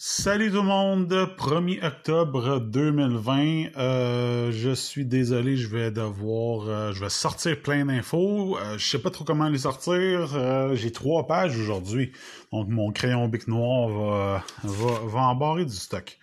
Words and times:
Salut 0.00 0.52
tout 0.52 0.58
le 0.58 0.62
monde, 0.62 1.12
1er 1.12 1.84
octobre 1.84 2.60
2020. 2.60 3.76
Euh, 3.76 4.52
je 4.52 4.72
suis 4.72 5.04
désolé, 5.04 5.56
je 5.56 5.66
vais 5.66 5.90
devoir, 5.90 6.68
euh, 6.68 6.92
je 6.92 7.00
vais 7.00 7.10
sortir 7.10 7.60
plein 7.60 7.84
d'infos. 7.84 8.56
Euh, 8.58 8.78
je 8.78 8.86
sais 8.86 9.00
pas 9.00 9.10
trop 9.10 9.24
comment 9.24 9.48
les 9.48 9.58
sortir. 9.58 10.36
Euh, 10.36 10.76
j'ai 10.76 10.92
trois 10.92 11.26
pages 11.26 11.58
aujourd'hui, 11.58 12.12
donc 12.52 12.68
mon 12.68 12.92
crayon 12.92 13.26
bic 13.26 13.48
noir 13.48 13.88
va, 13.88 14.44
va, 14.62 15.00
va 15.04 15.20
embarrer 15.22 15.64
du 15.64 15.74
stock. 15.74 16.16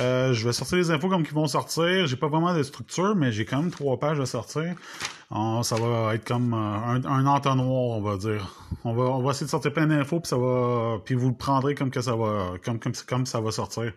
Euh, 0.00 0.34
je 0.34 0.46
vais 0.46 0.52
sortir 0.52 0.76
les 0.76 0.90
infos 0.90 1.08
comme 1.08 1.24
qu'ils 1.24 1.34
vont 1.34 1.46
sortir. 1.46 2.06
J'ai 2.06 2.16
pas 2.16 2.28
vraiment 2.28 2.54
de 2.54 2.62
structure, 2.62 3.16
mais 3.16 3.32
j'ai 3.32 3.46
quand 3.46 3.62
même 3.62 3.70
trois 3.70 3.98
pages 3.98 4.20
à 4.20 4.26
sortir. 4.26 4.74
Ah, 5.30 5.60
ça 5.62 5.76
va 5.76 6.14
être 6.14 6.26
comme 6.26 6.54
un, 6.54 7.04
un 7.04 7.26
entonnoir, 7.26 7.98
on 7.98 8.00
va 8.00 8.16
dire. 8.16 8.54
On 8.84 8.94
va, 8.94 9.04
on 9.04 9.22
va 9.22 9.32
essayer 9.32 9.44
de 9.44 9.50
sortir 9.50 9.72
plein 9.72 9.86
d'infos, 9.86 10.20
puis 10.20 10.28
ça 10.28 10.38
va, 10.38 10.98
puis 11.04 11.14
vous 11.14 11.28
le 11.28 11.34
prendrez 11.34 11.74
comme 11.74 11.92
ça 11.92 12.16
va, 12.16 12.54
comme 12.64 12.78
comme 13.06 13.26
ça 13.26 13.40
va 13.40 13.50
sortir. 13.50 13.92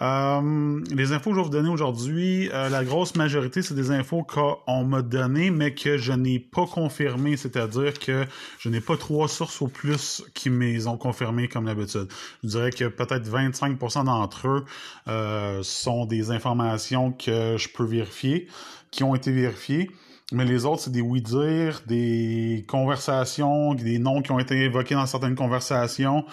Euh, 0.00 0.80
les 0.90 1.12
infos 1.12 1.30
que 1.30 1.36
je 1.36 1.40
vais 1.40 1.44
vous 1.44 1.52
donner 1.52 1.68
aujourd'hui, 1.68 2.50
euh, 2.52 2.68
la 2.68 2.84
grosse 2.84 3.14
majorité, 3.14 3.62
c'est 3.62 3.74
des 3.74 3.90
infos 3.90 4.24
qu'on 4.24 4.84
m'a 4.84 5.02
données, 5.02 5.50
mais 5.50 5.74
que 5.74 5.96
je 5.96 6.12
n'ai 6.12 6.38
pas 6.38 6.66
confirmées, 6.66 7.36
c'est-à-dire 7.36 7.98
que 7.98 8.26
je 8.58 8.68
n'ai 8.68 8.80
pas 8.80 8.96
trois 8.96 9.28
sources 9.28 9.62
au 9.62 9.68
plus 9.68 10.22
qui 10.34 10.50
me 10.50 10.86
ont 10.86 10.98
confirmées 10.98 11.48
comme 11.48 11.64
d'habitude. 11.64 12.08
Je 12.42 12.48
dirais 12.48 12.70
que 12.70 12.84
peut-être 12.84 13.26
25% 13.26 14.04
d'entre 14.04 14.48
eux 14.48 14.64
euh, 15.08 15.62
sont 15.62 16.04
des 16.04 16.30
informations 16.30 17.12
que 17.12 17.56
je 17.56 17.68
peux 17.68 17.84
vérifier, 17.84 18.48
qui 18.90 19.02
ont 19.02 19.14
été 19.14 19.32
vérifiées. 19.32 19.90
Mais 20.32 20.44
les 20.44 20.64
autres, 20.64 20.82
c'est 20.82 20.92
des 20.92 21.00
oui-dire, 21.00 21.82
des 21.86 22.64
conversations, 22.68 23.74
des 23.74 23.98
noms 23.98 24.22
qui 24.22 24.32
ont 24.32 24.40
été 24.40 24.56
évoqués 24.64 24.94
dans 24.94 25.06
certaines 25.06 25.36
conversations. 25.36 26.24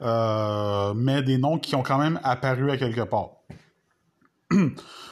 Euh, 0.00 0.94
mais 0.94 1.22
des 1.22 1.38
noms 1.38 1.58
qui 1.58 1.74
ont 1.74 1.82
quand 1.82 1.98
même 1.98 2.20
apparu 2.24 2.70
à 2.70 2.76
quelque 2.76 3.02
part. 3.02 3.30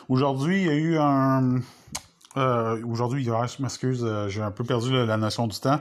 Aujourd'hui, 0.08 0.62
il 0.62 0.66
y 0.66 0.70
a 0.70 0.74
eu 0.74 0.98
un... 0.98 1.60
Euh, 2.36 2.80
aujourd'hui, 2.86 3.24
je 3.24 3.62
m'excuse, 3.62 4.04
euh, 4.04 4.28
j'ai 4.28 4.40
un 4.40 4.52
peu 4.52 4.62
perdu 4.62 4.92
la, 4.92 5.16
notion 5.16 5.48
du 5.48 5.58
temps. 5.58 5.80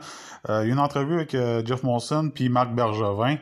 Euh, 0.49 0.63
une 0.63 0.79
entrevue 0.79 1.15
avec 1.15 1.31
Jeff 1.31 1.83
Monson 1.83 2.31
puis 2.33 2.49
Marc 2.49 2.73
Bergevin. 2.73 3.37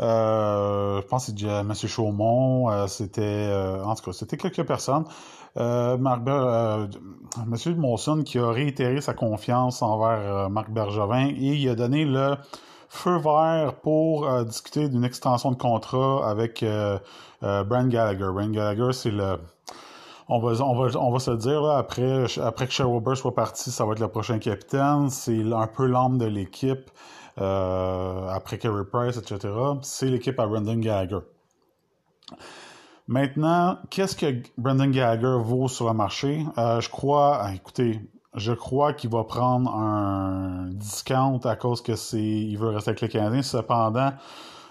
Euh, 0.00 1.00
je 1.00 1.06
pense 1.06 1.30
que 1.30 1.32
c'est 1.38 1.46
M. 1.46 1.72
Chaumont, 1.74 2.86
c'était 2.88 3.52
en 3.84 3.94
tout 3.94 4.04
cas, 4.04 4.12
c'était 4.12 4.36
quelques 4.36 4.66
personnes. 4.66 5.04
Marc 5.56 6.22
Ber. 6.22 6.88
Monson 7.76 8.22
qui 8.24 8.38
a 8.38 8.50
réitéré 8.50 9.00
sa 9.00 9.14
confiance 9.14 9.82
envers 9.82 10.50
Marc 10.50 10.70
Bergevin 10.70 11.28
et 11.28 11.54
il 11.54 11.68
a 11.68 11.74
donné 11.74 12.04
le 12.04 12.36
feu 12.94 13.16
vert 13.16 13.74
pour 13.82 14.26
euh, 14.26 14.44
discuter 14.44 14.88
d'une 14.88 15.04
extension 15.04 15.50
de 15.50 15.56
contrat 15.56 16.28
avec 16.28 16.62
euh, 16.62 16.98
euh, 17.42 17.64
Gallagher. 17.64 18.28
Brand 18.32 18.52
Gallagher, 18.52 18.92
c'est 18.92 19.10
le 19.10 19.38
on 20.28 20.38
va, 20.38 20.64
on 20.64 20.74
va, 20.74 20.98
on 20.98 21.10
va 21.10 21.18
se 21.18 21.32
dire, 21.32 21.60
là, 21.60 21.76
après, 21.76 22.24
après 22.40 22.66
que 22.66 22.72
Sherwood 22.72 23.14
soit 23.14 23.34
parti, 23.34 23.70
ça 23.70 23.84
va 23.84 23.92
être 23.92 24.00
le 24.00 24.08
prochain 24.08 24.38
capitaine. 24.38 25.10
C'est 25.10 25.42
un 25.52 25.66
peu 25.66 25.84
l'âme 25.86 26.16
de 26.16 26.24
l'équipe. 26.24 26.90
Euh, 27.40 28.28
après 28.28 28.58
Carey 28.58 28.84
Price, 28.90 29.16
etc. 29.16 29.52
C'est 29.82 30.06
l'équipe 30.06 30.38
à 30.38 30.46
Brandon 30.46 30.76
Gallagher. 30.76 31.18
Maintenant, 33.08 33.78
qu'est-ce 33.90 34.16
que 34.16 34.42
Brandon 34.56 34.88
Gallagher 34.88 35.36
vaut 35.42 35.68
sur 35.68 35.88
le 35.88 35.94
marché? 35.94 36.44
Euh, 36.58 36.80
je 36.80 36.88
crois, 36.88 37.38
ah, 37.42 37.54
écoutez, 37.54 38.00
je 38.34 38.52
crois 38.52 38.92
qu'il 38.92 39.10
va 39.10 39.24
prendre 39.24 39.74
un 39.74 40.68
discount 40.70 41.40
à 41.44 41.56
cause 41.56 41.82
que 41.82 41.96
c'est 41.96 42.22
il 42.22 42.56
veut 42.56 42.68
rester 42.68 42.90
avec 42.90 43.00
les 43.00 43.08
Canadiens. 43.08 43.42
Cependant, 43.42 44.12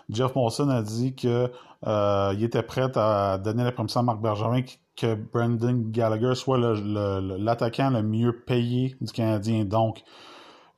Jeff 0.09 0.35
Molson 0.35 0.69
a 0.69 0.81
dit 0.81 1.15
que 1.15 1.51
euh, 1.85 2.33
il 2.35 2.43
était 2.43 2.63
prêt 2.63 2.97
à 2.97 3.37
donner 3.37 3.63
la 3.63 3.71
permission 3.73 3.99
à 3.99 4.03
Marc 4.03 4.21
Bergevin 4.21 4.61
que 4.95 5.15
Brandon 5.15 5.85
Gallagher 5.89 6.35
soit 6.35 6.57
l'attaquant 6.57 7.89
le, 7.89 7.97
le, 7.97 8.03
mieux 8.03 8.43
payé 8.45 8.95
du 9.01 9.11
Canadien. 9.11 9.65
Donc, 9.65 10.03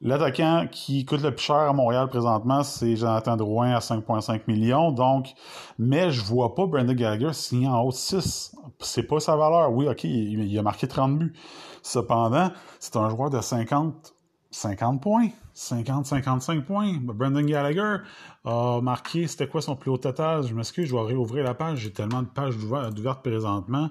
L'attaquant 0.01 0.67
qui 0.69 1.05
coûte 1.05 1.21
le 1.21 1.33
plus 1.33 1.45
cher 1.45 1.55
à 1.55 1.73
Montréal 1.73 2.07
présentement, 2.09 2.63
c'est 2.63 2.95
Jonathan 2.97 3.37
Drouin 3.37 3.71
à 3.71 3.79
5,5 3.79 4.41
millions. 4.47 4.91
Donc, 4.91 5.33
mais 5.79 6.11
je 6.11 6.21
vois 6.21 6.53
pas 6.53 6.65
Brandon 6.65 6.93
Gallagher 6.93 7.31
signer 7.33 7.67
en 7.67 7.81
haut 7.81 7.91
de 7.91 7.95
6. 7.95 8.55
C'est 8.79 9.03
pas 9.03 9.19
sa 9.19 9.35
valeur. 9.35 9.71
Oui, 9.71 9.87
OK, 9.87 10.03
il, 10.03 10.43
il 10.43 10.59
a 10.59 10.61
marqué 10.61 10.87
30 10.87 11.17
buts. 11.17 11.33
Cependant, 11.81 12.51
c'est 12.79 12.97
un 12.97 13.09
joueur 13.09 13.29
de 13.29 13.39
50, 13.39 14.13
50 14.51 15.01
points. 15.01 15.29
50-55 15.55 16.63
points. 16.63 16.93
Brandon 17.01 17.41
Gallagher 17.41 17.97
a 18.43 18.81
marqué, 18.81 19.25
c'était 19.27 19.47
quoi 19.47 19.61
son 19.61 19.75
plus 19.75 19.89
haut 19.89 19.97
total? 19.97 20.43
Je 20.43 20.53
m'excuse, 20.53 20.87
je 20.87 20.95
vais 20.95 21.01
réouvrir 21.01 21.43
la 21.43 21.53
page. 21.53 21.79
J'ai 21.79 21.93
tellement 21.93 22.21
de 22.21 22.27
pages 22.27 22.55
ouvertes 22.57 23.23
présentement. 23.23 23.89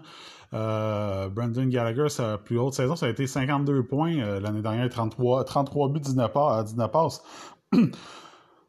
Euh, 0.52 1.28
Brandon 1.30 1.66
Gallagher, 1.66 2.08
sa 2.08 2.38
plus 2.38 2.58
haute 2.58 2.74
saison, 2.74 2.94
ça 2.96 3.06
a 3.06 3.08
été 3.08 3.26
52 3.26 3.84
points. 3.86 4.18
Euh, 4.18 4.40
L'année 4.40 4.62
dernière, 4.62 4.88
33, 4.88 5.44
33 5.44 5.88
buts, 5.88 6.00
19, 6.00 6.32
passes. 6.32 6.64
19 6.66 6.90
passes. 6.92 7.22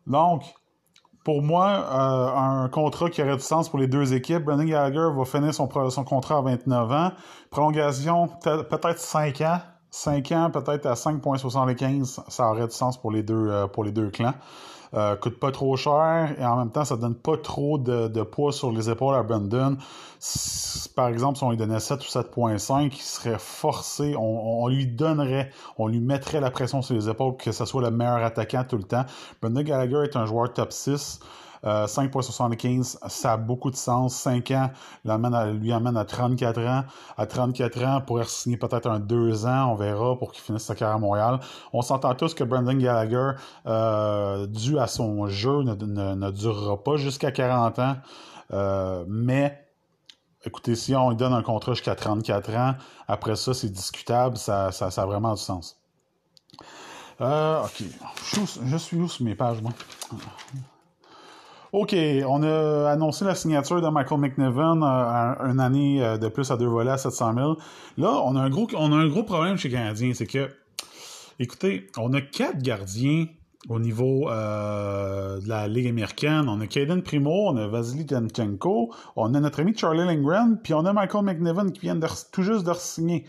Donc, 0.07 0.43
pour 1.25 1.41
moi, 1.41 1.67
euh, 1.67 2.37
un 2.37 2.69
contrat 2.69 3.09
qui 3.09 3.21
aurait 3.21 3.35
du 3.35 3.41
sens 3.41 3.67
pour 3.67 3.79
les 3.79 3.87
deux 3.87 4.13
équipes. 4.13 4.45
Brandon 4.45 4.63
Gallagher 4.63 5.09
va 5.15 5.25
finir 5.25 5.53
son, 5.53 5.69
son 5.89 6.03
contrat 6.05 6.37
à 6.37 6.41
29 6.41 6.91
ans. 6.91 7.11
Prolongation, 7.51 8.29
peut-être 8.41 8.99
5 8.99 9.41
ans. 9.41 9.59
5 9.95 10.31
ans, 10.33 10.51
peut-être 10.51 10.85
à 10.87 10.93
5,75, 10.93 12.19
ça 12.27 12.49
aurait 12.49 12.67
du 12.67 12.73
sens 12.73 12.97
pour 12.97 13.11
les 13.11 13.23
deux, 13.23 13.47
euh, 13.47 13.65
pour 13.67 13.85
les 13.85 13.93
deux 13.93 14.09
clans. 14.09 14.33
Euh, 14.93 15.15
coûte 15.15 15.39
pas 15.39 15.51
trop 15.51 15.77
cher 15.77 16.35
et 16.37 16.45
en 16.45 16.57
même 16.57 16.69
temps, 16.69 16.83
ça 16.83 16.97
donne 16.97 17.15
pas 17.15 17.37
trop 17.37 17.77
de, 17.77 18.09
de 18.09 18.21
poids 18.21 18.51
sur 18.51 18.71
les 18.71 18.89
épaules 18.89 19.15
à 19.15 19.23
Brandon. 19.23 19.77
par 20.95 21.07
exemple, 21.07 21.37
si 21.37 21.43
on 21.45 21.49
lui 21.49 21.57
donnait 21.57 21.79
7 21.79 22.01
ou 22.01 22.09
7.5, 22.09 22.91
il 22.93 23.01
serait 23.01 23.39
forcé, 23.39 24.15
on, 24.17 24.63
on, 24.63 24.67
lui 24.67 24.85
donnerait, 24.85 25.49
on 25.77 25.87
lui 25.87 26.01
mettrait 26.01 26.41
la 26.41 26.51
pression 26.51 26.81
sur 26.81 26.93
les 26.93 27.09
épaules 27.09 27.37
que 27.37 27.53
ce 27.53 27.63
soit 27.63 27.81
le 27.81 27.91
meilleur 27.91 28.21
attaquant 28.21 28.65
tout 28.67 28.77
le 28.77 28.83
temps. 28.83 29.05
Brandon 29.41 29.61
Gallagher 29.61 30.03
est 30.03 30.17
un 30.17 30.25
joueur 30.25 30.51
top 30.51 30.73
6. 30.73 31.21
Euh, 31.65 31.87
5,75, 31.87 32.97
ça 33.07 33.33
a 33.33 33.37
beaucoup 33.37 33.71
de 33.71 33.75
sens. 33.75 34.15
5 34.15 34.51
ans 34.51 34.71
à, 35.07 35.45
lui 35.51 35.71
amène 35.71 35.97
à 35.97 36.05
34 36.05 36.61
ans. 36.61 36.83
À 37.17 37.25
34 37.25 37.83
ans, 37.83 38.01
pourrait 38.01 38.25
signer 38.25 38.57
peut-être 38.57 38.87
un 38.87 38.99
2 38.99 39.45
ans, 39.45 39.71
on 39.71 39.75
verra, 39.75 40.17
pour 40.17 40.31
qu'il 40.31 40.43
finisse 40.43 40.63
sa 40.63 40.75
carrière 40.75 40.97
à 40.97 40.99
Montréal. 40.99 41.39
On 41.73 41.81
s'entend 41.81 42.13
tous 42.15 42.33
que 42.33 42.43
Brandon 42.43 42.77
Gallagher, 42.77 43.31
euh, 43.65 44.47
dû 44.47 44.77
à 44.79 44.87
son 44.87 45.27
jeu, 45.27 45.63
ne, 45.63 45.73
ne, 45.73 46.15
ne 46.15 46.31
durera 46.31 46.83
pas 46.83 46.97
jusqu'à 46.97 47.31
40 47.31 47.79
ans. 47.79 47.95
Euh, 48.53 49.03
mais 49.07 49.65
écoutez, 50.45 50.75
si 50.75 50.95
on 50.95 51.09
lui 51.09 51.17
donne 51.17 51.33
un 51.33 51.41
contrat 51.43 51.73
jusqu'à 51.73 51.95
34 51.95 52.55
ans, 52.55 52.75
après 53.07 53.35
ça, 53.35 53.53
c'est 53.53 53.69
discutable, 53.69 54.37
ça, 54.37 54.71
ça, 54.71 54.87
a 54.87 55.05
vraiment 55.05 55.33
du 55.33 55.41
sens. 55.41 55.77
Euh, 57.21 57.63
OK. 57.63 57.83
Je, 58.33 58.41
je 58.65 58.77
suis 58.77 58.97
où 58.97 59.07
sur 59.07 59.25
mes 59.25 59.35
pages, 59.35 59.61
moi? 59.61 59.71
OK, 61.75 61.93
on 62.25 62.41
a 62.41 62.89
annoncé 62.89 63.25
la 63.25 63.35
signature 63.35 63.81
de 63.81 63.89
Michael 63.89 64.21
McNevin 64.21 64.81
euh, 64.81 65.51
une 65.51 65.59
année 65.59 66.01
euh, 66.01 66.17
de 66.17 66.29
plus 66.29 66.49
à 66.49 66.55
deux 66.55 66.67
volets 66.67 66.91
à 66.91 66.97
700 66.97 67.33
000. 67.33 67.57
Là, 67.97 68.21
on 68.23 68.37
a 68.37 68.39
un 68.39 68.49
gros, 68.49 68.65
on 68.77 68.93
a 68.93 68.95
un 68.95 69.09
gros 69.09 69.23
problème 69.23 69.57
chez 69.57 69.67
les 69.67 69.73
Canadiens, 69.73 70.13
c'est 70.13 70.25
que, 70.25 70.49
écoutez, 71.37 71.87
on 71.97 72.13
a 72.13 72.21
quatre 72.21 72.59
gardiens 72.59 73.25
au 73.67 73.81
niveau 73.81 74.29
euh, 74.29 75.41
de 75.41 75.49
la 75.49 75.67
Ligue 75.67 75.87
américaine. 75.87 76.45
On 76.47 76.61
a 76.61 76.67
Caden 76.67 77.01
Primo, 77.01 77.49
on 77.49 77.57
a 77.57 77.67
Vasily 77.67 78.05
Danchenko, 78.05 78.93
on 79.17 79.33
a 79.33 79.39
notre 79.41 79.59
ami 79.59 79.75
Charlie 79.75 80.05
Lindgren, 80.05 80.57
puis 80.63 80.73
on 80.73 80.85
a 80.85 80.93
Michael 80.93 81.25
McNevin 81.25 81.71
qui 81.71 81.81
vient 81.81 81.99
tout 82.31 82.43
juste 82.43 82.65
de 82.65 82.73
signer. 82.75 83.25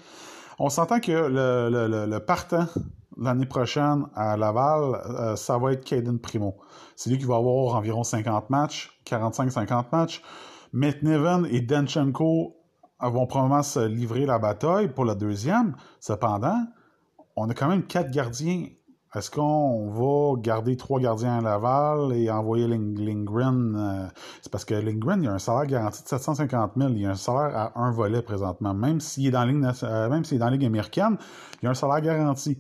On 0.61 0.69
s'entend 0.69 1.01
que 1.01 1.11
le, 1.11 1.69
le, 1.69 1.89
le, 1.89 2.07
le 2.07 2.21
partant 2.21 2.69
l'année 3.17 3.47
prochaine 3.47 4.07
à 4.15 4.37
Laval, 4.37 5.01
euh, 5.09 5.37
ça 5.37 5.59
va 5.59 5.73
être 5.73 5.85
Caden 5.85 6.19
Primo. 6.19 6.57
C'est 6.97 7.11
lui 7.11 7.19
qui 7.19 7.25
va 7.25 7.37
avoir 7.37 7.75
environ 7.75 8.05
50 8.05 8.51
matchs, 8.51 8.99
45-50 9.07 9.85
matchs. 9.93 10.23
McNiven 10.73 11.47
et 11.51 11.61
Danchenko 11.61 12.57
vont 13.01 13.27
probablement 13.27 13.63
se 13.63 13.87
livrer 13.87 14.27
la 14.27 14.39
bataille 14.39 14.89
pour 14.89 15.05
la 15.05 15.15
deuxième. 15.15 15.77
Cependant, 16.01 16.59
on 17.37 17.49
a 17.49 17.55
quand 17.55 17.69
même 17.69 17.85
quatre 17.85 18.11
gardiens. 18.11 18.67
Est-ce 19.15 19.31
qu'on 19.31 19.89
va 19.91 20.39
garder 20.41 20.77
trois 20.77 21.01
gardiens 21.01 21.39
à 21.39 21.41
Laval 21.41 22.13
et 22.13 22.31
envoyer 22.31 22.67
Ling 22.67 22.99
Lindgren? 22.99 23.75
Euh, 23.77 24.07
c'est 24.43 24.53
parce 24.53 24.65
que 24.65 24.75
Lindgren, 24.75 25.23
il 25.23 25.29
a 25.29 25.33
un 25.33 25.39
salaire 25.39 25.67
garanti 25.67 26.03
de 26.03 26.09
750 26.09 26.73
000. 26.77 26.91
Il 26.91 27.07
a 27.07 27.11
un 27.11 27.15
salaire 27.15 27.57
à 27.57 27.81
un 27.81 27.91
volet 27.93 28.21
présentement. 28.21 28.75
Même 28.75 29.01
s'il 29.01 29.29
est 29.29 29.31
dans 29.31 29.45
la 29.45 29.73
euh, 29.85 30.11
même 30.11 30.25
s'il 30.25 30.37
est 30.37 30.41
dans 30.41 30.47
la 30.47 30.53
Ligue 30.53 30.67
américaine, 30.67 31.17
il 31.63 31.69
a 31.69 31.71
un 31.71 31.75
salaire 31.75 32.03
garanti. 32.03 32.59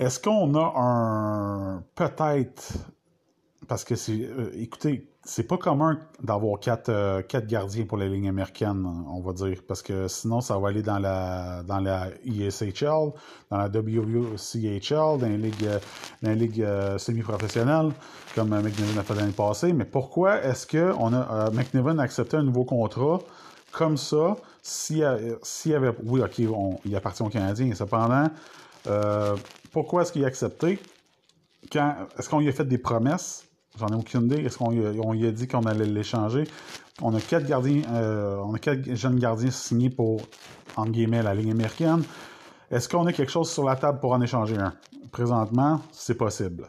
Est-ce 0.00 0.18
qu'on 0.18 0.54
a 0.54 0.72
un 0.76 1.82
peut-être 1.94 2.72
parce 3.68 3.84
que 3.84 3.96
c'est, 3.96 4.22
euh, 4.22 4.50
écoutez, 4.54 5.06
c'est 5.22 5.42
pas 5.42 5.58
commun 5.58 5.98
d'avoir 6.22 6.58
quatre, 6.58 6.88
euh, 6.88 7.20
quatre 7.20 7.46
gardiens 7.46 7.84
pour 7.84 7.98
la 7.98 8.08
ligne 8.08 8.30
américaine, 8.30 8.84
on 8.86 9.20
va 9.20 9.34
dire, 9.34 9.60
parce 9.68 9.82
que 9.82 10.08
sinon 10.08 10.40
ça 10.40 10.58
va 10.58 10.68
aller 10.70 10.82
dans 10.82 10.98
la 10.98 11.62
dans 11.64 11.80
la 11.80 12.08
ESHL, 12.24 13.12
dans 13.50 13.58
la 13.58 13.68
WCHL, 13.68 15.18
dans 15.18 15.28
les 15.28 15.36
ligues, 15.36 15.68
ligues 16.22 16.66
semi-professionnelles, 16.96 17.92
comme 18.34 18.48
McNiven 18.48 18.98
a 18.98 19.02
fait 19.02 19.14
l'année 19.14 19.32
passée. 19.32 19.74
Mais 19.74 19.84
pourquoi 19.84 20.42
est-ce 20.42 20.66
que 20.66 20.94
on 20.98 21.12
a 21.12 22.02
accepté 22.02 22.38
un 22.38 22.42
nouveau 22.42 22.64
contrat 22.64 23.18
comme 23.70 23.98
ça 23.98 24.34
s'il 24.62 24.98
y 24.98 25.74
avait, 25.74 25.94
oui, 26.04 26.22
ok, 26.22 26.38
il 26.86 26.96
appartient 26.96 27.22
aux 27.22 27.28
Canadiens, 27.28 27.74
cependant, 27.74 28.28
pourquoi 29.72 30.02
est-ce 30.02 30.12
qu'il 30.12 30.24
a 30.24 30.28
accepté? 30.28 30.78
est-ce 31.72 32.28
qu'on 32.28 32.40
lui 32.40 32.48
a 32.48 32.52
fait 32.52 32.64
des 32.64 32.78
promesses? 32.78 33.44
J'en 33.78 33.88
ai 33.88 33.94
aucune 33.94 34.24
idée. 34.24 34.44
Est-ce 34.44 34.58
qu'on 34.58 34.70
lui 34.70 35.26
a 35.26 35.30
dit 35.30 35.46
qu'on 35.46 35.62
allait 35.62 35.86
l'échanger? 35.86 36.44
On 37.02 37.14
a 37.14 37.20
quatre 37.20 37.46
gardiens, 37.46 37.82
euh, 37.92 38.36
on 38.44 38.54
a 38.54 38.58
quatre 38.58 38.94
jeunes 38.94 39.18
gardiens 39.18 39.50
signés 39.50 39.90
pour, 39.90 40.20
en 40.76 40.86
guillemets, 40.86 41.22
la 41.22 41.34
ligne 41.34 41.52
américaine. 41.52 42.02
Est-ce 42.70 42.88
qu'on 42.88 43.06
a 43.06 43.12
quelque 43.12 43.32
chose 43.32 43.50
sur 43.50 43.64
la 43.64 43.76
table 43.76 44.00
pour 44.00 44.12
en 44.12 44.20
échanger 44.20 44.58
un? 44.58 44.74
Présentement, 45.10 45.80
c'est 45.92 46.14
possible. 46.14 46.68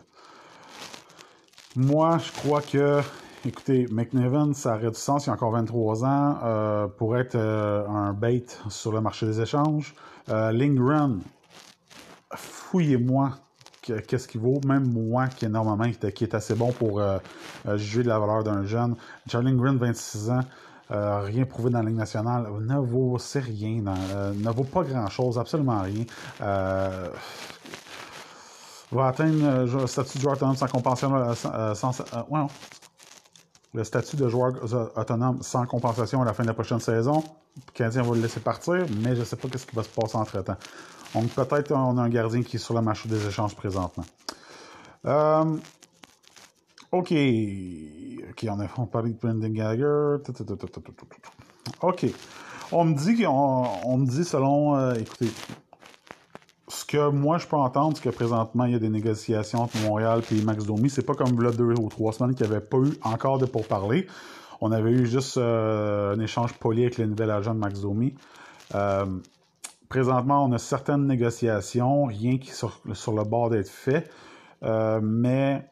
Moi, 1.75 2.17
je 2.17 2.31
crois 2.31 2.61
que, 2.61 3.01
écoutez, 3.45 3.87
McNevin, 3.91 4.53
ça 4.53 4.75
aurait 4.75 4.91
du 4.91 4.97
sens 4.97 5.25
il 5.25 5.29
y 5.29 5.31
a 5.31 5.33
encore 5.33 5.51
23 5.51 6.05
ans 6.05 6.37
euh, 6.43 6.87
pour 6.87 7.17
être 7.17 7.35
euh, 7.35 7.85
un 7.87 8.13
bait 8.13 8.45
sur 8.69 8.91
le 8.91 9.01
marché 9.01 9.25
des 9.25 9.41
échanges. 9.41 9.93
Lindgren, 10.27 11.19
fouillez-moi 12.71 13.31
qu'est-ce 13.81 14.27
qu'il 14.27 14.39
vaut, 14.39 14.61
même 14.65 14.91
moi 14.93 15.27
qui 15.27 15.45
normalement 15.49 15.91
qui 15.91 16.23
est 16.23 16.33
assez 16.33 16.55
bon 16.55 16.71
pour 16.71 17.01
euh, 17.01 17.17
euh, 17.67 17.77
juger 17.77 18.03
de 18.03 18.07
la 18.07 18.17
valeur 18.17 18.43
d'un 18.43 18.63
jeune. 18.63 18.95
Charlie 19.29 19.53
Green, 19.53 19.77
26 19.77 20.29
ans, 20.29 20.39
euh, 20.91 21.19
rien 21.19 21.43
prouvé 21.45 21.69
dans 21.69 21.79
la 21.79 21.89
Ligue 21.89 21.97
nationale, 21.97 22.47
ne 22.61 22.77
vaut 22.77 23.17
rien, 23.35 23.81
ne 23.81 24.51
vaut 24.51 24.63
pas 24.63 24.83
grand-chose, 24.83 25.37
absolument 25.37 25.81
rien. 25.81 26.05
va 28.91 29.07
atteindre 29.07 29.65
le 29.65 29.87
statut 29.87 30.17
de 30.17 30.21
joueur 30.21 30.35
autonome 30.35 30.55
sans 30.55 30.67
compensation 30.67 31.13
le 33.73 33.83
statut 33.83 34.15
de 34.17 34.29
joueur 34.29 34.53
autonome 34.95 35.41
sans 35.41 35.65
compensation 35.65 36.21
à 36.21 36.25
la 36.25 36.33
fin 36.33 36.43
de 36.43 36.47
la 36.47 36.53
prochaine 36.53 36.79
saison. 36.79 37.23
Le 37.55 37.71
Canadien 37.73 38.03
va 38.03 38.15
le 38.15 38.21
laisser 38.21 38.39
partir, 38.39 38.85
mais 39.01 39.15
je 39.15 39.21
ne 39.21 39.25
sais 39.25 39.35
pas 39.35 39.47
ce 39.57 39.65
qui 39.65 39.75
va 39.75 39.83
se 39.83 39.89
passer 39.89 40.17
entre-temps. 40.17 40.57
Donc 41.13 41.29
peut-être 41.29 41.71
on 41.71 41.97
a 41.97 42.01
un 42.01 42.09
gardien 42.09 42.43
qui 42.43 42.55
est 42.57 42.59
sur 42.59 42.73
la 42.73 42.81
marche 42.81 43.07
des 43.07 43.27
échanges 43.27 43.55
présentement. 43.55 44.05
Euh, 45.05 45.57
OK. 46.91 47.11
OK, 47.11 48.47
on 48.47 48.59
a 48.59 48.67
on 48.77 48.85
parlé 48.85 49.11
de 49.11 49.17
Brendan 49.17 49.51
Gallagher. 49.51 50.23
OK. 51.81 52.05
On 52.71 52.85
me 52.85 52.95
dit 52.95 53.21
qu'on 53.21 53.67
on 53.83 53.97
me 53.97 54.05
dit 54.05 54.23
selon 54.23 54.75
euh, 54.75 54.93
écoutez 54.93 55.29
ce 56.69 56.85
que 56.85 57.09
moi 57.09 57.37
je 57.37 57.47
peux 57.47 57.57
entendre, 57.57 57.97
c'est 57.97 58.03
que 58.03 58.15
présentement 58.15 58.63
il 58.65 58.71
y 58.71 58.75
a 58.75 58.79
des 58.79 58.89
négociations 58.89 59.63
entre 59.63 59.77
Montréal 59.79 60.21
et 60.31 60.41
Max 60.41 60.65
Domi. 60.65 60.89
C'est 60.89 61.05
pas 61.05 61.15
comme 61.15 61.41
là 61.41 61.51
deux 61.51 61.73
ou 61.73 61.89
trois 61.89 62.13
semaines 62.13 62.33
qu'il 62.35 62.47
n'y 62.47 62.53
avait 62.53 62.63
pas 62.63 62.77
eu 62.77 62.93
encore 63.03 63.39
de 63.39 63.45
pourparlers. 63.45 64.07
On 64.61 64.71
avait 64.71 64.91
eu 64.91 65.05
juste 65.05 65.37
euh, 65.37 66.15
un 66.15 66.19
échange 66.19 66.53
poli 66.53 66.83
avec 66.83 66.97
le 66.97 67.07
nouvel 67.07 67.31
agent 67.31 67.53
de 67.53 67.59
Max 67.59 67.81
Domi. 67.81 68.13
Présentement, 69.91 70.45
on 70.45 70.53
a 70.53 70.57
certaines 70.57 71.05
négociations, 71.05 72.05
rien 72.05 72.37
qui 72.37 72.51
est 72.51 72.53
sur, 72.53 73.13
le 73.13 73.23
bord 73.25 73.49
d'être 73.49 73.67
fait. 73.67 74.09
Euh, 74.63 75.01
mais 75.03 75.69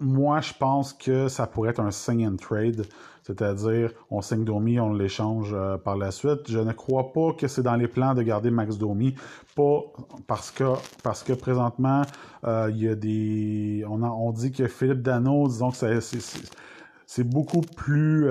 moi, 0.00 0.40
je 0.40 0.52
pense 0.58 0.92
que 0.92 1.28
ça 1.28 1.46
pourrait 1.46 1.70
être 1.70 1.78
un 1.78 1.92
sign 1.92 2.26
and 2.26 2.36
trade, 2.38 2.84
c'est-à-dire 3.22 3.92
on 4.10 4.22
signe 4.22 4.42
Domi, 4.42 4.80
on 4.80 4.92
l'échange 4.92 5.52
euh, 5.54 5.76
par 5.78 5.96
la 5.96 6.10
suite. 6.10 6.50
Je 6.50 6.58
ne 6.58 6.72
crois 6.72 7.12
pas 7.12 7.32
que 7.34 7.46
c'est 7.46 7.62
dans 7.62 7.76
les 7.76 7.86
plans 7.86 8.12
de 8.14 8.22
garder 8.22 8.50
Max 8.50 8.76
Domi, 8.76 9.14
pas 9.54 9.82
parce 10.26 10.50
que 10.50 10.64
parce 11.04 11.22
que 11.22 11.32
présentement 11.32 12.02
euh, 12.42 12.72
il 12.72 12.82
y 12.82 12.88
a 12.88 12.96
des, 12.96 13.84
on, 13.88 14.02
on 14.02 14.32
dit 14.32 14.50
que 14.50 14.66
Philippe 14.66 15.02
Dano, 15.02 15.46
disons 15.46 15.70
que 15.70 16.00
c'est 17.06 17.24
beaucoup 17.24 17.60
plus 17.60 18.26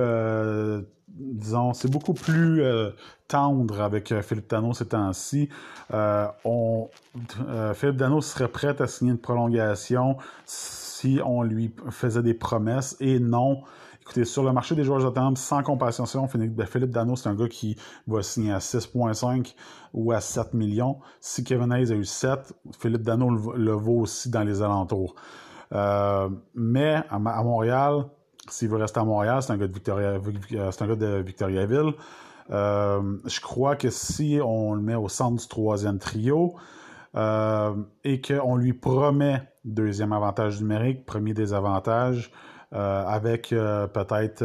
disons, 1.16 1.74
c'est 1.74 1.90
beaucoup 1.90 2.14
plus 2.14 2.62
euh, 2.64 2.92
tendre 3.28 3.82
avec 3.82 4.12
euh, 4.12 4.22
Philippe 4.22 4.50
Dano 4.50 4.74
ces 4.74 4.88
temps-ci. 4.88 5.50
Euh, 5.94 6.28
Philippe 7.74 7.98
Dano 7.98 8.22
serait 8.22 8.48
prêt 8.48 8.82
à 8.82 8.88
signer 8.88 9.12
une 9.12 9.18
prolongation 9.18 10.18
si 10.46 11.20
on 11.26 11.44
lui 11.44 11.74
faisait 11.90 12.24
des 12.24 12.34
promesses 12.34 12.96
et 13.00 13.20
non. 13.20 13.64
Écoutez, 14.02 14.26
sur 14.26 14.44
le 14.44 14.52
marché 14.52 14.74
des 14.76 14.84
joueurs 14.84 15.06
autonomes, 15.06 15.36
sans 15.36 15.62
compensation, 15.62 16.28
Philippe 16.28 16.92
Dano, 16.92 17.16
c'est 17.16 17.30
un 17.30 17.36
gars 17.36 17.48
qui 17.48 17.76
va 18.08 18.24
signer 18.24 18.52
à 18.52 18.58
6,5 18.58 19.54
ou 19.94 20.12
à 20.12 20.20
7 20.20 20.54
millions. 20.54 21.00
Si 21.20 21.44
Kevin 21.44 21.72
Hayes 21.72 21.92
a 21.92 21.96
eu 21.96 22.06
7, 22.06 22.54
Philippe 22.80 23.04
Dano 23.04 23.30
le, 23.30 23.72
vaut 23.74 24.02
aussi 24.02 24.30
dans 24.30 24.44
les 24.44 24.62
alentours. 24.64 25.16
mais 25.72 27.04
à 27.10 27.20
Montréal, 27.20 28.06
s'il 28.50 28.70
veut 28.70 28.78
rester 28.78 29.00
à 29.00 29.04
Montréal, 29.04 29.42
c'est 29.42 29.52
un 29.52 29.58
gars 29.58 29.68
de 29.68 29.74
Victoria, 29.74 30.10
euh, 30.10 30.72
c'est 30.72 30.82
un 30.84 30.88
gars 30.88 30.96
de 30.96 31.22
Victoriaville. 31.22 31.94
Euh, 32.50 33.18
je 33.26 33.40
crois 33.40 33.76
que 33.76 33.90
si 33.90 34.40
on 34.44 34.74
le 34.74 34.82
met 34.82 34.96
au 34.96 35.10
centre 35.10 35.42
du 35.42 35.48
troisième 35.48 36.00
trio 36.00 36.56
euh, 37.16 37.74
et 38.04 38.20
qu'on 38.20 38.56
lui 38.56 38.74
promet 38.74 39.42
deuxième 39.64 40.12
avantage 40.12 40.60
numérique, 40.60 41.06
premier 41.06 41.34
désavantage, 41.34 42.32
avec 42.74 43.50
peut-être 43.50 44.44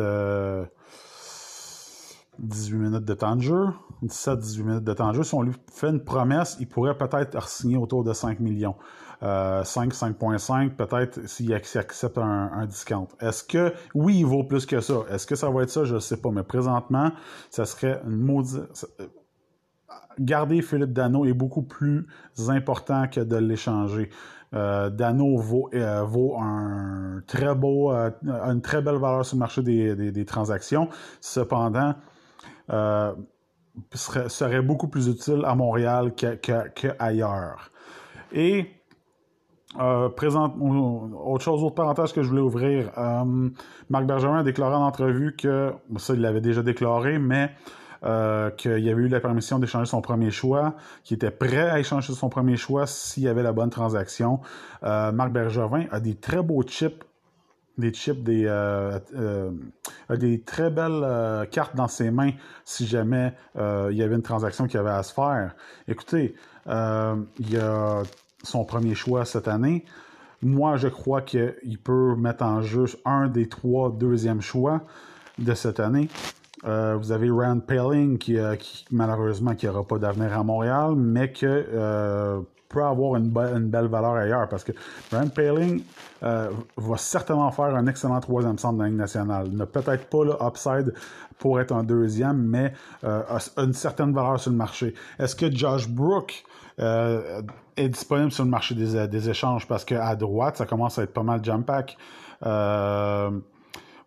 18 2.41 2.77
minutes 2.77 3.05
de 3.05 3.15
temps 3.15 3.39
jeu, 3.39 3.67
17-18 4.05 4.63
minutes 4.63 4.85
de 4.85 4.93
temps 4.93 5.23
si 5.23 5.35
on 5.35 5.43
lui 5.43 5.53
fait 5.73 5.91
une 5.91 6.03
promesse, 6.03 6.57
il 6.61 6.69
pourrait 6.69 6.99
peut-être 6.99 7.49
signer 7.49 7.77
autour 7.77 8.03
de 8.03 8.13
5 8.13 8.41
millions. 8.41 8.75
5, 9.21 9.27
euh, 9.27 9.63
5.5, 9.63 10.71
peut-être 10.77 11.27
s'il 11.27 11.53
accepte 11.55 12.19
un, 12.19 12.67
discount. 12.67 13.09
Est-ce 13.21 13.43
que, 13.45 13.73
oui, 13.95 14.19
il 14.19 14.27
vaut 14.27 14.45
plus 14.45 14.67
que 14.67 14.81
ça. 14.81 15.05
Est-ce 15.11 15.27
que 15.27 15.35
ça 15.35 15.51
va 15.51 15.63
être 15.63 15.71
ça? 15.71 15.85
Je 15.85 15.95
ne 15.95 16.01
sais 16.01 16.19
pas. 16.19 16.31
Mais 16.31 16.43
présentement, 16.43 17.13
ça 17.51 17.65
serait 17.65 18.01
une 18.05 18.17
maudite... 18.17 18.87
Euh, 19.01 19.07
garder 20.19 20.63
Philippe 20.63 20.93
Dano 20.93 21.27
est 21.27 21.35
beaucoup 21.35 21.63
plus 21.63 22.07
important 22.49 23.07
que 23.07 23.21
de 23.21 23.37
l'échanger. 23.37 24.11
Euh, 24.55 24.89
Dano 24.91 25.37
vaut, 25.37 25.71
vaut 26.05 26.39
un 26.39 27.21
très 27.27 27.55
beau, 27.55 27.91
une 27.91 28.62
très 28.62 28.81
belle 28.81 28.97
valeur 28.97 29.27
sur 29.27 29.37
le 29.37 29.41
marché 29.41 29.62
des, 29.62 30.25
transactions. 30.25 30.89
Cependant, 31.21 31.95
serait, 33.93 34.62
beaucoup 34.62 34.89
plus 34.89 35.09
utile 35.09 35.43
à 35.45 35.55
Montréal 35.55 36.15
qu'ailleurs. 36.15 37.71
Et 38.33 38.75
euh, 39.81 40.08
présente, 40.08 40.55
autre 40.61 41.44
chose, 41.44 41.62
autre 41.62 41.75
parenthèse 41.75 42.12
que 42.12 42.23
je 42.23 42.28
voulais 42.28 42.40
ouvrir. 42.40 42.90
Euh, 42.96 43.49
Marc 43.90 44.06
Bergeron 44.06 44.34
a 44.34 44.43
déclaré 44.43 44.75
en 44.75 44.82
entrevue 44.82 45.35
que, 45.37 45.73
ça 45.99 46.14
il 46.14 46.21
l'avait 46.21 46.40
déjà 46.40 46.62
déclaré, 46.62 47.18
mais 47.18 47.50
euh, 48.04 48.50
qu'il 48.50 48.88
avait 48.88 49.02
eu 49.02 49.09
la 49.09 49.21
permission 49.21 49.59
d'échanger 49.59 49.87
son 49.87 50.00
premier 50.00 50.30
choix, 50.30 50.75
qu'il 51.04 51.16
était 51.16 51.30
prêt 51.30 51.68
à 51.68 51.78
échanger 51.78 52.12
son 52.12 52.28
premier 52.28 52.56
choix 52.56 52.87
s'il 52.87 53.25
y 53.25 53.28
avait 53.28 53.42
la 53.42 53.52
bonne 53.52 53.71
transaction. 53.71 54.40
Marc 54.83 55.33
Bergevin 55.33 55.87
a 55.90 56.00
des 56.00 56.14
très 56.14 56.42
beaux 56.42 56.62
chips, 56.62 57.04
des 57.76 57.92
chips, 57.92 58.23
des, 58.23 58.45
des 60.11 60.40
très 60.42 60.71
belles 60.71 61.49
cartes 61.50 61.75
dans 61.75 61.88
ses 61.88 62.11
mains 62.11 62.33
si 62.64 62.87
jamais 62.87 63.35
il 63.56 63.97
y 63.97 64.02
avait 64.02 64.14
une 64.14 64.23
transaction 64.23 64.66
qui 64.66 64.78
avait 64.78 64.90
à 64.90 65.02
se 65.02 65.12
faire. 65.12 65.54
Écoutez, 65.88 66.35
il 66.66 67.50
y 67.50 67.56
a 67.56 68.02
son 68.47 68.65
premier 68.65 68.95
choix 68.95 69.25
cette 69.25 69.49
année. 69.49 69.85
Moi, 70.43 70.76
je 70.76 70.88
crois 70.88 71.23
qu'il 71.23 71.79
peut 71.83 72.15
mettre 72.17 72.45
en 72.45 72.62
jeu 72.62 72.85
un 73.05 73.29
des 73.29 73.49
trois 73.49 73.91
deuxièmes 73.91 74.43
choix 74.43 74.83
de 75.38 75.55
cette 75.55 75.81
année. 75.81 76.09
Euh, 76.65 76.97
vous 76.99 77.12
avez 77.12 77.31
Rand 77.31 77.61
Pelling 77.61 78.19
qui, 78.19 78.38
euh, 78.38 78.57
malheureusement 78.91 79.55
qui 79.55 79.67
n'aura 79.67 79.85
pas 79.85 79.99
d'avenir 79.99 80.38
à 80.38 80.43
Montréal, 80.43 80.95
mais 80.97 81.31
qui 81.31 81.45
euh, 81.47 82.41
peut 82.69 82.83
avoir 82.83 83.17
une, 83.17 83.29
belle 83.29 83.87
valeur 83.87 84.15
ailleurs 84.15 84.49
parce 84.49 84.65
que 84.65 84.73
Rand 85.12 85.29
Paling 85.29 85.83
va 86.23 86.97
certainement 86.97 87.50
faire 87.53 87.76
un 87.76 87.87
excellent 87.87 88.21
troisième 88.21 88.59
centre 88.59 88.79
de 88.79 88.83
la 88.83 88.88
Ligue 88.88 88.99
nationale. 88.99 89.47
Il 89.50 89.57
n'a 89.57 89.67
peut-être 89.67 90.07
pas 90.07 90.25
le 90.25 90.33
upside 90.41 90.93
pour 91.38 91.61
être 91.61 91.73
un 91.73 91.85
deuxième, 91.85 92.43
mais 92.43 92.73
a 93.05 93.38
une 93.59 93.73
certaine 93.75 94.12
valeur 94.12 94.41
sur 94.41 94.50
le 94.50 94.57
marché. 94.57 94.95
Est-ce 95.19 95.37
que 95.37 95.50
Josh 95.55 95.88
Brook 95.88 96.45
euh, 96.80 97.42
est 97.76 97.88
disponible 97.88 98.33
sur 98.33 98.45
le 98.45 98.50
marché 98.50 98.75
des, 98.75 99.30
échanges 99.30 99.66
parce 99.66 99.85
qu'à 99.85 100.14
droite, 100.16 100.56
ça 100.56 100.66
commence 100.66 100.99
à 100.99 101.02
être 101.02 101.12
pas 101.12 101.23
mal 101.23 101.45
jump 101.45 101.66
pack. 101.66 101.97
Euh, 102.45 103.30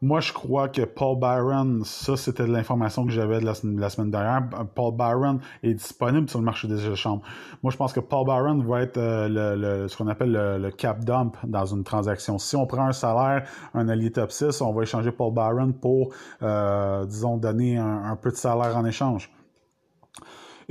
Moi, 0.01 0.21
je 0.21 0.31
crois 0.31 0.69
que 0.69 0.83
Paul 0.83 1.19
Byron, 1.19 1.83
ça, 1.83 2.15
c'était 2.15 2.45
de 2.45 2.53
l'information 2.53 3.05
que 3.05 3.11
j'avais 3.11 3.41
de 3.41 3.45
la, 3.45 3.53
semaine 3.53 4.11
dernière. 4.11 4.47
Paul 4.73 4.95
Byron 4.95 5.39
est 5.61 5.73
disponible 5.73 6.29
sur 6.29 6.39
le 6.39 6.45
marché 6.45 6.69
des 6.69 6.88
échanges. 6.88 7.19
Moi, 7.63 7.71
je 7.71 7.75
pense 7.75 7.91
que 7.91 7.99
Paul 7.99 8.25
Byron 8.25 8.65
va 8.65 8.81
être 8.81 8.97
euh, 8.97 9.27
le, 9.57 9.88
ce 9.89 9.97
qu'on 9.97 10.07
appelle 10.07 10.31
le, 10.31 10.71
cap 10.71 11.03
dump 11.03 11.35
dans 11.43 11.65
une 11.65 11.83
transaction. 11.83 12.38
Si 12.38 12.55
on 12.55 12.65
prend 12.65 12.88
un 12.88 12.93
salaire, 12.93 13.45
un 13.73 13.89
allié 13.89 14.09
top 14.09 14.31
6, 14.31 14.61
on 14.61 14.71
va 14.71 14.83
échanger 14.83 15.11
Paul 15.11 15.33
Byron 15.33 15.73
pour, 15.73 16.13
euh, 16.43 17.05
disons, 17.05 17.35
donner 17.35 17.77
un, 17.77 18.15
peu 18.15 18.29
de 18.31 18.38
salaire 18.38 18.77
en 18.77 18.85
échange. 18.85 19.29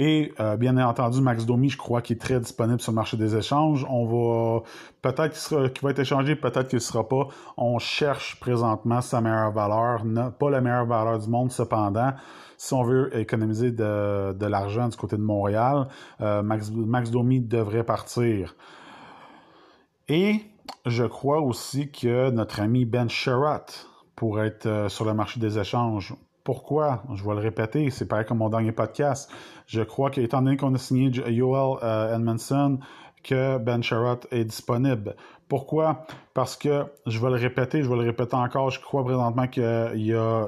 Et 0.01 0.33
euh, 0.39 0.57
bien 0.57 0.79
entendu, 0.79 1.21
Max 1.21 1.45
Domi, 1.45 1.71
je 1.71 1.77
crois 1.77 2.03
qu'il 2.03 2.15
est 2.15 2.21
très 2.21 2.39
disponible 2.39 2.81
sur 2.81 2.93
le 2.93 2.95
marché 2.95 3.17
des 3.17 3.35
échanges. 3.35 3.85
On 3.91 4.07
va 4.07 4.63
peut-être 5.03 5.35
qu'il 5.71 5.83
va 5.83 5.91
être 5.91 5.99
échangé, 5.99 6.37
peut-être 6.37 6.69
qu'il 6.69 6.77
ne 6.77 6.83
sera 6.83 7.07
pas. 7.09 7.27
On 7.57 7.81
cherche 7.81 8.39
présentement 8.39 9.01
sa 9.01 9.21
meilleure 9.21 9.51
valeur, 9.51 10.05
pas 10.39 10.51
la 10.51 10.61
meilleure 10.61 10.87
valeur 10.87 11.19
du 11.19 11.29
monde 11.29 11.51
cependant. 11.51 12.13
Si 12.57 12.75
on 12.75 12.85
veut 12.85 13.17
économiser 13.17 13.73
de, 13.73 14.47
l'argent 14.47 14.89
du 14.89 14.97
côté 14.97 15.17
de 15.17 15.23
Montréal, 15.23 15.89
euh, 16.21 16.43
Max, 16.43 17.11
Domi 17.11 17.41
devrait 17.41 17.85
partir. 17.85 18.55
Et 20.07 20.43
je 20.87 21.05
crois 21.05 21.41
aussi 21.41 21.91
que 21.91 22.31
notre 22.31 22.61
ami 22.61 22.85
Ben 22.85 23.09
Sherratt 23.09 23.89
pourrait 24.15 24.47
être 24.47 24.67
euh, 24.67 24.89
sur 24.89 25.05
le 25.05 25.15
marché 25.15 25.41
des 25.41 25.59
échanges. 25.59 26.15
Pourquoi? 26.49 27.03
Je 27.15 27.23
vais 27.25 27.35
le 27.35 27.41
répéter, 27.41 27.91
c'est 27.91 28.07
pareil 28.07 28.25
comme 28.25 28.39
mon 28.39 28.49
dernier 28.49 28.73
podcast. 28.73 29.31
Je 29.67 29.83
crois 29.83 30.09
qu'étant 30.09 30.41
donné 30.41 30.57
qu'on 30.57 30.75
a 30.75 30.79
signé 30.79 31.13
Joel 31.13 31.77
euh, 31.83 32.17
Edmondson, 32.17 32.79
que 33.23 33.59
Ben 33.59 33.83
Sherratt 33.83 34.27
est 34.31 34.47
disponible. 34.47 35.15
Pourquoi? 35.47 36.07
Parce 36.33 36.57
que, 36.57 36.87
je 37.05 37.21
vais 37.21 37.29
le 37.29 37.37
répéter, 37.37 37.83
je 37.83 37.89
vais 37.91 37.97
le 37.97 38.05
répéter 38.05 38.35
encore, 38.35 38.71
je 38.71 38.81
crois 38.81 39.05
présentement 39.05 39.47
qu'il 39.47 39.63
y 39.97 40.15
a, 40.15 40.47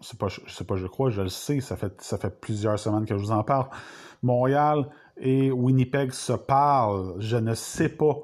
c'est 0.00 0.16
pas, 0.16 0.28
c'est 0.46 0.64
pas 0.64 0.76
je 0.76 0.86
crois, 0.86 1.10
je 1.10 1.22
le 1.22 1.28
sais, 1.28 1.58
ça 1.58 1.74
fait, 1.74 2.00
ça 2.00 2.18
fait 2.18 2.40
plusieurs 2.40 2.78
semaines 2.78 3.04
que 3.04 3.18
je 3.18 3.20
vous 3.24 3.32
en 3.32 3.42
parle. 3.42 3.66
Montréal 4.22 4.86
et 5.16 5.50
Winnipeg 5.50 6.12
se 6.12 6.34
parlent. 6.34 7.14
Je 7.18 7.36
ne 7.36 7.54
sais 7.54 7.88
pas 7.88 8.14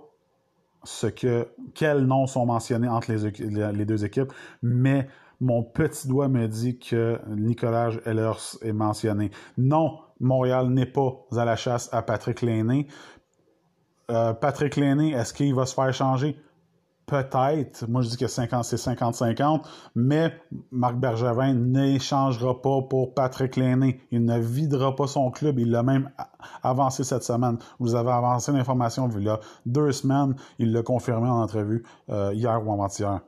ce 0.85 1.09
que, 1.09 1.49
quels 1.75 2.07
noms 2.07 2.29
sont 2.29 2.47
mentionnés 2.47 2.87
entre 2.87 3.11
les, 3.11 3.73
les 3.73 3.85
deux 3.85 4.05
équipes, 4.05 4.33
mais 4.63 5.09
mon 5.41 5.63
petit 5.63 6.09
doigt 6.09 6.29
me 6.29 6.47
dit 6.49 6.79
que 6.79 7.21
Nicolas 7.29 7.91
Ehlers 8.07 8.59
est 8.63 8.73
mentionné. 8.73 9.31
Non, 9.57 9.99
Montréal 10.21 10.69
n'est 10.71 10.87
pas 10.87 11.27
à 11.37 11.45
la 11.45 11.57
chasse 11.57 11.89
à 11.93 12.03
Patrick 12.03 12.43
Lainé. 12.43 12.89
Euh, 14.11 14.33
Patrick 14.33 14.77
Lainé, 14.77 15.13
est-ce 15.13 15.33
qu'il 15.33 15.55
va 15.55 15.67
se 15.67 15.75
faire 15.75 15.93
changer? 15.93 16.37
Peut-être. 17.07 17.89
Moi, 17.89 18.03
je 18.03 18.11
dis 18.11 18.17
que 18.19 18.27
c'est 18.27 18.45
50-50, 18.45 19.63
mais 19.95 20.35
Marc 20.71 20.97
Bergevin 20.97 21.55
n'échangera 21.55 22.61
pas 22.61 22.83
pour 22.83 23.15
Patrick 23.15 23.57
Lainé. 23.57 24.01
Il 24.11 24.27
ne 24.27 24.39
videra 24.39 24.95
pas 24.95 25.07
son 25.07 25.31
club. 25.31 25.59
Il 25.59 25.71
l'a 25.71 25.83
même 25.83 26.11
avancé 26.63 27.05
cette 27.05 27.23
semaine. 27.23 27.59
Vous 27.79 27.95
avez 27.95 28.11
avancé 28.11 28.53
l'information 28.53 29.09
il 29.17 29.27
y 29.27 29.31
deux 29.65 29.93
semaines. 29.93 30.35
Il 30.59 30.73
l'a 30.73 30.83
confirmé 30.83 31.29
en 31.29 31.41
entrevue 31.41 31.83
euh, 32.11 32.35
hier 32.35 32.67
ou 32.67 32.73
avant-hier. 32.73 33.21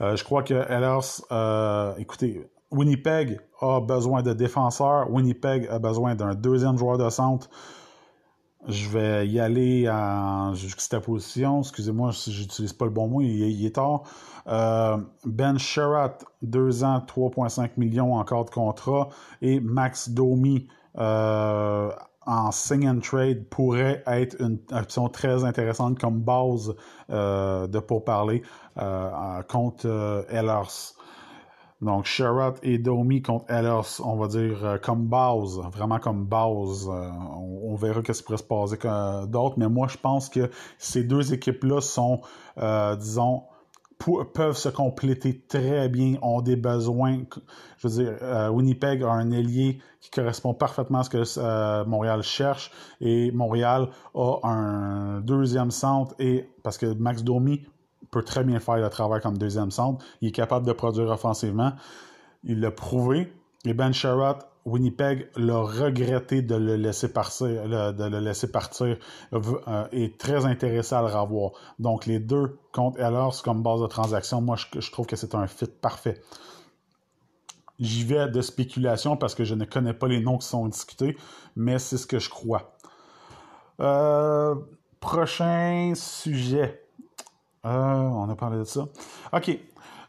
Euh, 0.00 0.16
je 0.16 0.24
crois 0.24 0.42
que 0.42 0.54
Ellers, 0.54 1.22
euh, 1.32 1.94
écoutez, 1.98 2.48
Winnipeg 2.70 3.40
a 3.60 3.80
besoin 3.80 4.22
de 4.22 4.32
défenseurs. 4.32 5.10
Winnipeg 5.10 5.66
a 5.68 5.78
besoin 5.78 6.14
d'un 6.14 6.34
deuxième 6.34 6.76
joueur 6.76 6.98
de 6.98 7.08
centre. 7.10 7.48
Je 8.66 8.88
vais 8.88 9.26
y 9.26 9.40
aller 9.40 9.88
en 9.88 10.52
juxtaposition. 10.54 11.60
Excusez-moi 11.60 12.12
si 12.12 12.32
j'utilise 12.32 12.72
pas 12.72 12.84
le 12.84 12.90
bon 12.90 13.08
mot, 13.08 13.20
il, 13.22 13.64
est 13.64 13.74
tard. 13.76 14.02
Euh, 14.46 14.98
ben 15.24 15.58
Sherratt, 15.58 16.24
2 16.42 16.84
ans, 16.84 16.98
3,5 16.98 17.70
millions 17.76 18.14
encore 18.14 18.44
de 18.44 18.50
contrat. 18.50 19.08
Et 19.42 19.60
Max 19.60 20.10
Domi, 20.10 20.68
en 22.28 22.52
sing 22.52 22.86
and 22.86 23.00
trade 23.00 23.48
pourrait 23.48 24.02
être 24.06 24.36
une 24.38 24.58
option 24.70 25.08
très 25.08 25.44
intéressante 25.44 25.98
comme 25.98 26.20
base 26.20 26.74
euh, 27.10 27.66
de 27.66 27.78
pourparler 27.78 28.42
euh, 28.76 29.42
contre 29.48 29.86
euh, 29.86 30.22
Ellers. 30.28 30.92
Donc, 31.80 32.04
Sherratt 32.04 32.58
et 32.62 32.76
Domi 32.76 33.22
contre 33.22 33.50
Ellers, 33.50 34.02
on 34.04 34.16
va 34.16 34.26
dire 34.26 34.62
euh, 34.62 34.78
comme 34.78 35.06
base, 35.06 35.58
vraiment 35.72 35.98
comme 35.98 36.26
base. 36.26 36.86
on, 36.86 37.74
verra 37.76 38.02
qu'est-ce 38.02 38.22
qui 38.22 38.26
pourrait 38.26 38.36
se 38.36 38.76
passer 38.76 39.26
d'autres, 39.28 39.54
mais 39.56 39.68
moi, 39.68 39.88
je 39.88 39.96
pense 39.96 40.28
que 40.28 40.50
ces 40.76 41.04
deux 41.04 41.32
équipes-là 41.32 41.80
sont, 41.80 42.20
disons, 42.98 43.44
peuvent 43.98 44.56
se 44.56 44.68
compléter 44.68 45.40
très 45.48 45.88
bien, 45.88 46.16
ont 46.22 46.40
des 46.40 46.56
besoins. 46.56 47.20
Je 47.78 47.88
veux 47.88 48.04
dire, 48.04 48.16
euh, 48.22 48.48
Winnipeg 48.48 49.02
a 49.02 49.10
un 49.10 49.30
ailier 49.30 49.80
qui 50.00 50.10
correspond 50.10 50.54
parfaitement 50.54 51.00
à 51.00 51.04
ce 51.04 51.10
que 51.10 51.38
euh, 51.38 51.84
Montréal 51.84 52.22
cherche 52.22 52.70
et 53.00 53.32
Montréal 53.32 53.88
a 54.14 54.48
un 54.48 55.20
deuxième 55.20 55.70
centre 55.70 56.14
et 56.18 56.48
parce 56.62 56.78
que 56.78 56.86
Max 56.86 57.24
Domi 57.24 57.66
peut 58.10 58.22
très 58.22 58.44
bien 58.44 58.58
faire 58.60 58.76
le 58.76 58.88
travail 58.88 59.20
comme 59.20 59.36
deuxième 59.36 59.70
centre, 59.70 60.04
il 60.20 60.28
est 60.28 60.32
capable 60.32 60.66
de 60.66 60.72
produire 60.72 61.10
offensivement. 61.10 61.72
Il 62.44 62.60
l'a 62.60 62.70
prouvé. 62.70 63.32
Et 63.64 63.74
Ben 63.74 63.92
Sherratt 63.92 64.47
Winnipeg 64.64 65.28
l'a 65.36 65.58
regretté 65.58 66.42
de 66.42 66.54
le 66.54 66.76
laisser 66.76 67.12
partir, 67.12 67.46
de 67.48 68.04
le 68.04 68.18
laisser 68.20 68.50
partir 68.50 68.96
euh, 69.32 69.86
est 69.92 70.18
très 70.18 70.44
intéressé 70.46 70.94
à 70.94 71.00
le 71.00 71.08
revoir. 71.08 71.52
Donc 71.78 72.06
les 72.06 72.18
deux 72.18 72.58
contre 72.72 73.00
Ellers 73.00 73.40
comme 73.42 73.62
base 73.62 73.80
de 73.80 73.86
transaction, 73.86 74.40
moi 74.40 74.56
je, 74.56 74.90
trouve 74.90 75.06
que 75.06 75.16
c'est 75.16 75.34
un 75.34 75.46
fit 75.46 75.66
parfait. 75.66 76.20
J'y 77.78 78.04
vais 78.04 78.28
de 78.28 78.42
spéculation 78.42 79.16
parce 79.16 79.34
que 79.34 79.44
je 79.44 79.54
ne 79.54 79.64
connais 79.64 79.94
pas 79.94 80.08
les 80.08 80.20
noms 80.20 80.38
qui 80.38 80.48
sont 80.48 80.66
discutés, 80.66 81.16
mais 81.54 81.78
c'est 81.78 81.96
ce 81.96 82.06
que 82.06 82.18
je 82.18 82.28
crois. 82.28 82.76
Euh, 83.80 84.56
prochain 85.00 85.92
sujet. 85.94 86.84
Euh, 87.64 87.68
on 87.70 88.28
a 88.28 88.34
parlé 88.34 88.58
de 88.58 88.64
ça. 88.64 88.88
OK. 89.32 89.58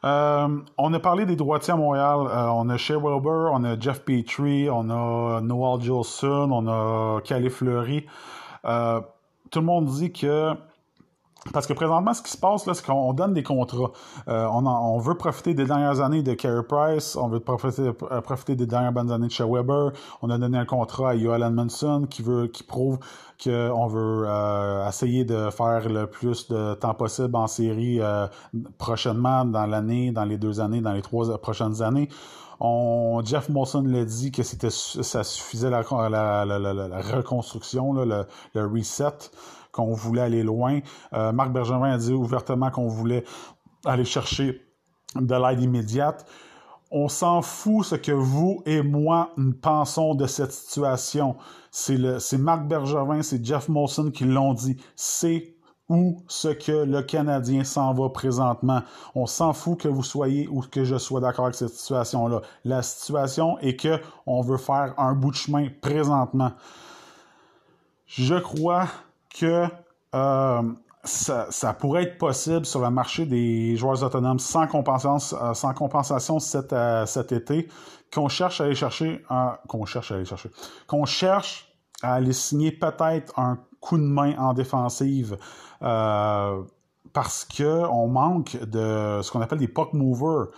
Euh, 0.06 0.60
on 0.78 0.94
a 0.94 1.00
parlé 1.00 1.26
des 1.26 1.36
droitiers 1.36 1.74
à 1.74 1.76
Montréal. 1.76 2.20
Euh, 2.20 2.48
on 2.48 2.70
a 2.70 2.78
Shea 2.78 2.96
Wilbur, 2.96 3.52
on 3.54 3.64
a 3.64 3.80
Jeff 3.80 4.02
Petrie, 4.04 4.70
on 4.70 4.90
a 4.90 5.42
Noel 5.42 5.82
Jolson, 5.82 6.50
on 6.52 6.68
a 6.68 7.22
Calais 7.22 7.50
Fleury. 7.50 8.06
Euh, 8.66 9.02
tout 9.52 9.60
le 9.60 9.66
monde 9.66 9.88
dit 9.88 10.12
que 10.12 10.54
parce 11.54 11.68
que 11.68 11.74
présentement, 11.74 12.14
ce 12.14 12.22
qui 12.22 12.32
se 12.32 12.38
passe, 12.38 12.64
c'est 12.66 12.86
qu'on 12.86 13.14
donne 13.14 13.34
des 13.34 13.44
contrats. 13.44 13.92
Euh, 14.28 14.46
on, 14.48 15.00
veut 15.00 15.16
profiter 15.16 15.54
des 15.54 15.66
dernières 15.66 16.02
années 16.02 16.22
de 16.22 16.34
Carey 16.34 16.64
Price, 16.68 17.16
on 17.16 17.30
veut 17.30 17.40
profiter, 17.40 17.92
euh, 18.12 18.22
profiter 18.22 18.56
des 18.56 18.66
dernières 18.66 18.92
bonnes 18.92 19.12
années 19.12 19.28
de 19.28 19.32
Shea 19.32 19.46
Weber. 19.46 19.92
On 20.22 20.30
a 20.30 20.38
donné 20.38 20.58
un 20.58 20.66
contrat 20.66 21.12
à 21.12 21.18
Joel 21.18 21.50
Manson 21.50 22.08
qui 22.10 22.22
veut, 22.24 22.48
qui 22.48 22.64
prouve 22.64 23.00
qu'on 23.42 23.88
veut 23.88 24.26
euh, 24.28 24.88
essayer 24.88 25.24
de 25.24 25.50
faire 25.50 25.88
le 25.88 26.08
plus 26.08 26.50
de 26.50 26.74
temps 26.74 26.94
possible 26.94 27.36
en 27.36 27.48
série 27.48 28.02
prochainement 28.78 29.46
dans 29.46 29.66
l'année, 29.66 30.12
dans 30.12 30.26
les 30.26 30.38
deux 30.38 30.60
années, 30.60 30.82
dans 30.82 30.94
les 30.94 31.02
trois 31.02 31.38
prochaines 31.38 31.82
années. 31.82 32.10
On, 32.60 33.22
Jeff 33.24 33.48
Molson 33.48 33.84
l'a 33.84 34.04
dit 34.04 34.34
que 34.34 34.44
ça 34.44 35.24
suffisait 35.24 35.70
la, 35.70 35.82
la, 36.10 36.46
la, 36.46 37.02
reconstruction, 37.02 37.94
le, 37.94 38.26
le 38.54 38.68
reset 38.68 39.32
qu'on 39.80 39.94
voulait 39.94 40.22
aller 40.22 40.44
loin. 40.44 40.80
Euh, 41.14 41.32
Marc 41.32 41.52
Bergevin 41.52 41.92
a 41.92 41.98
dit 41.98 42.14
ouvertement 42.14 42.70
qu'on 42.70 42.88
voulait 42.88 43.24
aller 43.86 44.06
chercher 44.06 44.62
de 45.16 45.36
l'aide 45.36 45.62
immédiate. 45.62 46.26
On 46.92 47.08
s'en 47.08 47.42
fout 47.42 47.86
ce 47.86 47.96
que 47.96 48.12
vous 48.12 48.64
et 48.66 48.82
moi 48.82 49.32
pensons 49.62 50.16
de 50.16 50.26
cette 50.26 50.52
situation. 50.52 51.36
C'est 51.72 52.38
Marc 52.38 52.68
Bergevin, 52.68 53.22
c'est 53.22 53.46
Jeff 53.46 53.70
Molson 53.70 54.12
qui 54.12 54.26
l'ont 54.26 54.54
dit. 54.54 54.78
C'est 54.96 55.56
où 55.88 56.24
ce 56.28 56.50
que 56.50 56.72
le 56.72 57.02
Canadien 57.02 57.64
s'en 57.64 57.94
va 57.94 58.10
présentement. 58.10 58.82
On 59.16 59.26
s'en 59.26 59.54
fout 59.54 59.80
que 59.80 59.88
vous 59.88 60.04
soyez 60.04 60.48
ou 60.48 60.62
que 60.62 60.84
je 60.84 60.98
sois 60.98 61.20
d'accord 61.20 61.46
avec 61.46 61.56
cette 61.56 61.70
situation-là. 61.70 62.42
La 62.64 62.82
situation 62.84 63.58
est 63.60 63.76
que 63.76 64.00
on 64.26 64.42
veut 64.42 64.58
faire 64.58 64.94
un 64.98 65.14
bout 65.14 65.32
de 65.32 65.36
chemin 65.36 65.68
présentement. 65.82 66.52
Je 68.06 68.36
crois 68.36 68.88
que 69.34 69.68
euh, 70.16 70.62
ça, 71.04 71.74
pourrait 71.74 72.04
être 72.04 72.18
possible 72.18 72.66
sur 72.66 72.82
le 72.82 72.90
marché 72.90 73.26
des 73.26 73.76
joueurs 73.76 74.04
autonomes 74.04 74.40
sans 74.40 74.68
compensation, 74.68 75.38
euh, 75.38 76.62
euh, 76.74 77.06
cet 77.06 77.32
été, 77.32 77.68
qu'on 78.14 78.28
cherche 78.28 78.62
à 78.62 78.66
aller 78.66 78.76
chercher, 78.76 79.24
qu'on 79.68 79.86
cherche 79.86 80.12
à 80.12 80.16
aller 80.16 80.26
chercher, 80.26 80.50
qu'on 80.88 81.06
cherche 81.06 81.74
à 82.02 82.16
aller 82.16 82.34
signer 82.34 82.72
peut-être 82.72 83.38
un 83.40 83.60
coup 83.80 83.98
de 83.98 84.04
main 84.04 84.36
en 84.38 84.54
défensive 84.54 85.38
parce 85.80 87.46
que 87.46 87.86
on 87.88 88.08
manque 88.08 88.58
de 88.58 89.22
ce 89.22 89.32
qu'on 89.32 89.42
appelle 89.42 89.60
des 89.60 89.68
puck 89.68 89.94
movers. 89.94 90.50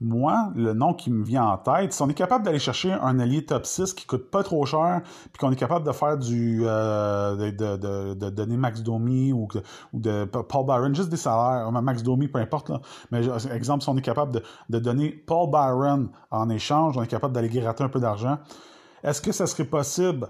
Moi, 0.00 0.52
le 0.54 0.74
nom 0.74 0.94
qui 0.94 1.10
me 1.10 1.24
vient 1.24 1.44
en 1.44 1.58
tête, 1.58 1.92
si 1.92 2.00
on 2.02 2.08
est 2.08 2.14
capable 2.14 2.44
d'aller 2.44 2.60
chercher 2.60 2.92
un 2.92 3.18
allié 3.18 3.44
top 3.44 3.66
6 3.66 3.94
qui 3.94 4.06
coûte 4.06 4.30
pas 4.30 4.44
trop 4.44 4.64
cher, 4.64 5.02
puis 5.32 5.40
qu'on 5.40 5.50
est 5.50 5.56
capable 5.56 5.84
de 5.84 5.92
faire 5.92 6.16
du 6.16 6.60
euh, 6.64 7.50
de, 7.50 7.76
de, 7.76 8.14
de, 8.14 8.30
donner 8.30 8.56
Max 8.56 8.82
Domi 8.82 9.32
ou, 9.32 9.48
de 9.92 10.24
Paul 10.24 10.66
Byron, 10.66 10.94
juste 10.94 11.08
des 11.08 11.16
salaires, 11.16 11.70
Max 11.72 12.04
Domi, 12.04 12.28
peu 12.28 12.38
importe, 12.38 12.70
là. 12.70 12.80
mais 13.10 13.26
exemple, 13.52 13.82
si 13.82 13.88
on 13.88 13.96
est 13.96 14.02
capable 14.02 14.40
de, 14.68 14.78
donner 14.78 15.10
Paul 15.10 15.50
Byron 15.50 16.10
en 16.30 16.48
échange, 16.48 16.96
on 16.96 17.02
est 17.02 17.08
capable 17.08 17.34
d'aller 17.34 17.48
gratter 17.48 17.82
un 17.82 17.88
peu 17.88 18.00
d'argent, 18.00 18.38
est-ce 19.02 19.20
que 19.20 19.32
ça 19.32 19.48
serait 19.48 19.64
possible 19.64 20.28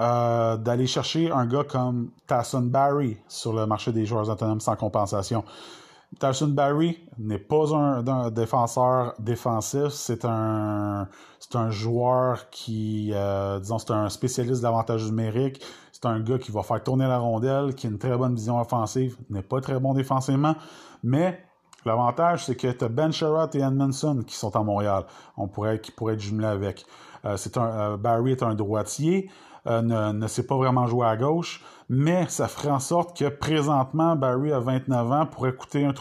euh, 0.00 0.56
d'aller 0.56 0.86
chercher 0.86 1.30
un 1.30 1.46
gars 1.46 1.64
comme 1.64 2.10
Tasson 2.26 2.62
Barry 2.62 3.18
sur 3.28 3.52
le 3.52 3.66
marché 3.66 3.92
des 3.92 4.06
joueurs 4.06 4.30
autonomes 4.30 4.60
sans 4.60 4.76
compensation? 4.76 5.44
Tyson 6.18 6.48
Barry 6.48 6.98
n'est 7.18 7.38
pas 7.38 7.74
un, 7.74 8.30
défenseur 8.30 9.14
défensif, 9.18 9.88
c'est 9.88 10.24
un 10.24 11.08
joueur 11.70 12.50
qui, 12.50 13.10
euh, 13.12 13.60
disons, 13.60 13.78
c'est 13.78 13.90
un 13.92 14.08
spécialiste 14.08 14.62
d'avantage 14.62 15.04
numérique. 15.06 15.62
C'est 15.92 16.06
un 16.06 16.20
gars 16.20 16.38
qui 16.38 16.50
va 16.50 16.62
faire 16.62 16.82
tourner 16.82 17.06
la 17.06 17.18
rondelle, 17.18 17.74
qui 17.74 17.86
a 17.86 17.90
une 17.90 17.98
très 17.98 18.16
bonne 18.16 18.34
vision 18.34 18.60
offensive, 18.60 19.16
n'est 19.30 19.42
pas 19.42 19.60
très 19.60 19.78
bon 19.78 19.94
défensivement, 19.94 20.56
mais 21.02 21.40
l'avantage, 21.86 22.44
c'est 22.44 22.56
que 22.56 22.70
tu 22.70 22.84
as 22.84 22.88
Ben 22.88 23.12
Sherratt 23.12 23.54
et 23.54 23.60
Edmondson 23.60 24.22
qui 24.26 24.34
sont 24.34 24.54
à 24.56 24.62
Montréal, 24.62 25.04
on 25.36 25.48
pourrait, 25.48 25.80
qui 25.80 25.92
pourraient 25.92 26.14
être 26.14 26.20
jumelés 26.20 26.48
avec. 26.48 26.84
Euh, 27.24 27.36
c'est 27.36 27.56
un, 27.56 27.66
euh, 27.66 27.96
Barry 27.96 28.32
est 28.32 28.42
un 28.42 28.54
droitier, 28.54 29.30
ne, 29.66 30.12
ne 30.12 30.26
sait 30.26 30.46
pas 30.46 30.56
vraiment 30.56 30.86
jouer 30.86 31.06
à 31.06 31.16
gauche 31.16 31.62
mais 31.88 32.26
ça 32.28 32.48
ferait 32.48 32.70
en 32.70 32.80
sorte 32.80 33.16
que 33.16 33.28
présentement, 33.28 34.16
Barry, 34.16 34.52
à 34.52 34.60
29 34.60 35.12
ans, 35.12 35.26
pourrait 35.26 35.54
coûter 35.54 35.84
un, 35.84 35.92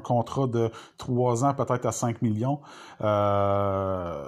contrat 0.00 0.46
de 0.46 0.70
3 0.98 1.44
ans, 1.44 1.54
peut-être 1.54 1.86
à 1.86 1.92
5 1.92 2.22
millions. 2.22 2.60
Euh, 3.00 4.24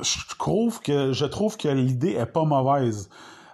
je 0.00 0.36
trouve 0.38 0.80
que 0.80 1.12
je 1.12 1.26
trouve 1.26 1.56
que 1.56 1.68
l'idée 1.68 2.12
est 2.12 2.26
pas 2.26 2.44
mauvaise. 2.44 3.10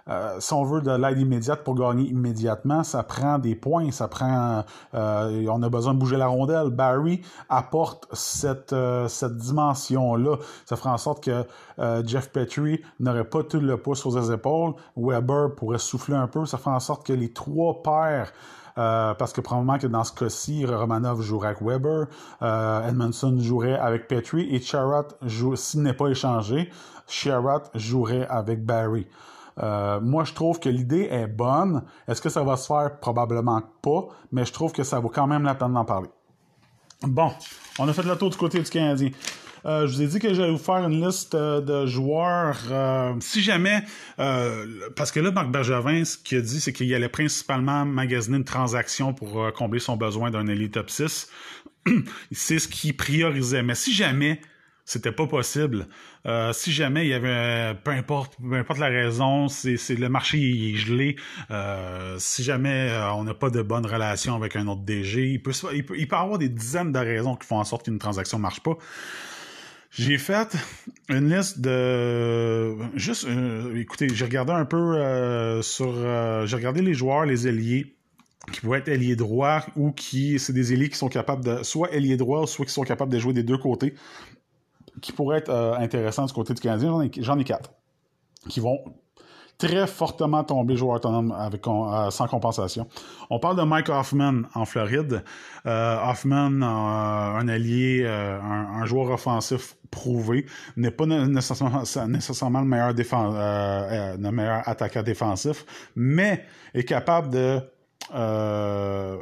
Euh, 0.09 0.37
si 0.39 0.53
on 0.53 0.63
veut 0.63 0.81
de 0.81 0.91
l'aide 0.91 1.19
immédiate 1.19 1.63
pour 1.63 1.75
gagner 1.75 2.05
immédiatement, 2.09 2.83
ça 2.83 3.03
prend 3.03 3.37
des 3.37 3.55
points, 3.55 3.91
ça 3.91 4.07
prend, 4.07 4.63
euh, 4.95 5.45
on 5.49 5.61
a 5.61 5.69
besoin 5.69 5.93
de 5.93 5.99
bouger 5.99 6.17
la 6.17 6.27
rondelle. 6.27 6.69
Barry 6.69 7.21
apporte 7.47 8.07
cette 8.13 8.73
euh, 8.73 9.07
cette 9.07 9.37
dimension-là. 9.37 10.37
Ça 10.65 10.75
fera 10.75 10.93
en 10.93 10.97
sorte 10.97 11.23
que 11.23 11.45
Jeff 12.05 12.31
Petrie 12.31 12.81
n'aurait 12.99 13.23
pas 13.23 13.43
tout 13.43 13.59
le 13.59 13.77
poids 13.77 13.95
sur 13.95 14.11
ses 14.11 14.31
épaules. 14.31 14.73
Weber 14.97 15.55
pourrait 15.55 15.77
souffler 15.77 16.15
un 16.15 16.27
peu. 16.27 16.45
Ça 16.45 16.57
fera 16.57 16.75
en 16.75 16.79
sorte 16.79 17.05
que 17.05 17.13
les 17.13 17.31
trois 17.31 17.81
paires 17.81 18.31
parce 18.75 19.33
que 19.33 19.41
probablement 19.41 19.77
que 19.77 19.87
dans 19.87 20.05
ce 20.05 20.13
cas-ci, 20.13 20.65
Romanov 20.65 21.21
jouerait 21.21 21.49
avec 21.49 21.61
Weber, 21.61 22.07
Edmondson 22.41 23.37
jouerait 23.39 23.77
avec 23.77 24.07
Petrie 24.07 24.53
et 24.53 24.61
Charat, 24.61 25.07
s'il 25.55 25.81
n'est 25.81 25.93
pas 25.93 26.07
échangé, 26.07 26.69
Charat 27.07 27.63
jouerait 27.75 28.25
avec 28.27 28.65
Barry. 28.65 29.07
Euh, 29.61 29.99
moi, 29.99 30.23
je 30.23 30.33
trouve 30.33 30.59
que 30.59 30.69
l'idée 30.69 31.07
est 31.11 31.27
bonne. 31.27 31.83
Est-ce 32.07 32.21
que 32.21 32.29
ça 32.29 32.43
va 32.43 32.57
se 32.57 32.67
faire? 32.67 32.99
Probablement 32.99 33.61
pas, 33.81 34.07
mais 34.31 34.45
je 34.45 34.53
trouve 34.53 34.71
que 34.71 34.83
ça 34.83 34.99
vaut 34.99 35.09
quand 35.09 35.27
même 35.27 35.43
la 35.43 35.55
peine 35.55 35.73
d'en 35.73 35.85
parler. 35.85 36.09
Bon, 37.01 37.31
on 37.77 37.87
a 37.87 37.93
fait 37.93 38.03
le 38.03 38.15
tour 38.15 38.29
du 38.29 38.37
côté 38.37 38.59
du 38.59 38.69
Canadien. 38.69 39.09
Euh, 39.65 39.87
je 39.87 39.93
vous 39.93 40.01
ai 40.01 40.07
dit 40.07 40.19
que 40.19 40.33
j'allais 40.33 40.51
vous 40.51 40.57
faire 40.57 40.87
une 40.87 41.05
liste 41.05 41.35
euh, 41.35 41.59
de 41.59 41.85
joueurs. 41.85 42.57
si 43.19 43.41
jamais, 43.41 43.83
parce 44.17 45.11
que 45.11 45.19
là, 45.19 45.31
Marc 45.31 45.49
Bergevin, 45.49 46.05
ce 46.05 46.17
qu'il 46.17 46.37
a 46.37 46.41
dit, 46.41 46.61
c'est 46.61 46.71
qu'il 46.71 46.93
allait 46.93 47.09
principalement 47.09 47.85
magasiner 47.85 48.37
une 48.37 48.45
transaction 48.45 49.13
pour 49.13 49.51
combler 49.53 49.79
son 49.79 49.97
besoin 49.97 50.31
d'un 50.31 50.47
élite 50.47 50.73
top 50.73 50.89
6. 50.89 51.29
c'est 52.31 52.59
ce 52.59 52.67
qu'il 52.67 52.95
priorisait. 52.95 53.63
Mais 53.63 53.75
si 53.75 53.93
jamais 53.93 54.39
c'était 54.89 55.11
pas 55.11 55.27
possible. 55.27 55.87
Euh, 56.25 56.51
si 56.51 56.71
jamais 56.71 57.05
il 57.05 57.09
y 57.09 57.13
avait, 57.13 57.75
peu 57.83 57.91
importe, 57.91 58.37
peu 58.41 58.55
importe 58.55 58.79
la 58.79 58.87
raison, 58.87 59.47
c'est, 59.47 59.77
le 59.89 60.09
marché 60.09 60.39
est 60.39 60.75
gelé. 60.77 61.15
Euh, 61.51 62.15
si 62.17 62.41
jamais 62.41 62.89
euh, 62.89 63.13
on 63.13 63.23
n'a 63.23 63.35
pas 63.35 63.51
de 63.51 63.61
bonne 63.61 63.85
relation 63.85 64.33
avec 64.33 64.55
un 64.55 64.65
autre 64.65 64.81
DG, 64.81 65.29
il 65.29 65.43
peut, 65.43 65.51
il 65.75 65.85
peut, 65.85 65.95
il 65.95 66.07
peut 66.07 66.15
avoir 66.15 66.39
des 66.39 66.49
dizaines 66.49 66.91
de 66.91 66.97
raisons 66.97 67.35
qui 67.35 67.45
font 67.45 67.59
en 67.59 67.63
sorte 67.65 67.85
qu'une 67.85 67.99
transaction 67.99 68.39
marche 68.39 68.61
pas. 68.61 68.79
J'ai 69.91 70.17
fait 70.17 70.57
une 71.07 71.35
liste 71.35 71.61
de 71.61 72.75
juste, 72.95 73.27
écoutez, 73.75 74.09
j'ai 74.09 74.25
regardé 74.25 74.53
un 74.53 74.65
peu 74.65 75.61
sur, 75.61 75.93
j'ai 76.47 76.55
regardé 76.55 76.81
les 76.81 76.95
joueurs, 76.95 77.25
les 77.25 77.47
ailiers 77.47 77.95
qui 78.51 78.61
pourraient 78.61 78.79
être 78.79 78.87
ailiers 78.87 79.15
droits 79.15 79.63
ou 79.75 79.91
qui 79.91 80.39
c'est 80.39 80.53
des 80.53 80.73
ailiers 80.73 80.89
qui 80.89 80.97
sont 80.97 81.09
capables 81.09 81.43
de 81.43 81.63
soit 81.63 81.93
ailier 81.93 82.17
droit 82.17 82.47
soit 82.47 82.65
qui 82.65 82.71
sont 82.73 82.83
capables 82.83 83.11
de 83.11 83.19
jouer 83.19 83.33
des 83.33 83.43
deux 83.43 83.57
côtés 83.57 83.93
qui 85.01 85.11
pourraient 85.11 85.37
être 85.37 85.49
euh, 85.49 85.75
intéressants 85.75 86.25
du 86.25 86.33
côté 86.33 86.53
du 86.53 86.61
Canadien, 86.61 87.09
j'en 87.19 87.39
ai, 87.39 87.43
quatre, 87.43 87.71
qui 88.47 88.59
vont 88.59 88.79
très 89.57 89.87
fortement 89.87 90.43
tomber 90.43 90.77
joueur 90.77 90.95
autonome 90.95 91.35
euh, 91.35 92.09
sans 92.11 92.27
compensation. 92.27 92.87
On 93.29 93.39
parle 93.39 93.57
de 93.57 93.63
Mike 93.63 93.89
Hoffman 93.89 94.43
en 94.53 94.63
Floride. 94.65 95.23
Euh, 95.65 95.97
Hoffman, 96.09 96.61
un 96.61 97.47
allié, 97.47 98.07
un, 98.07 98.85
joueur 98.85 99.11
offensif 99.11 99.75
prouvé, 99.91 100.45
n'est 100.77 100.91
pas 100.91 101.05
nécessairement, 101.05 101.81
le 101.81 102.65
meilleur 104.31 104.67
attaquant 104.69 105.03
défensif, 105.03 105.65
mais 105.95 106.45
est 106.73 106.85
capable 106.85 107.29
de 107.31 107.61
euh, 108.15 109.17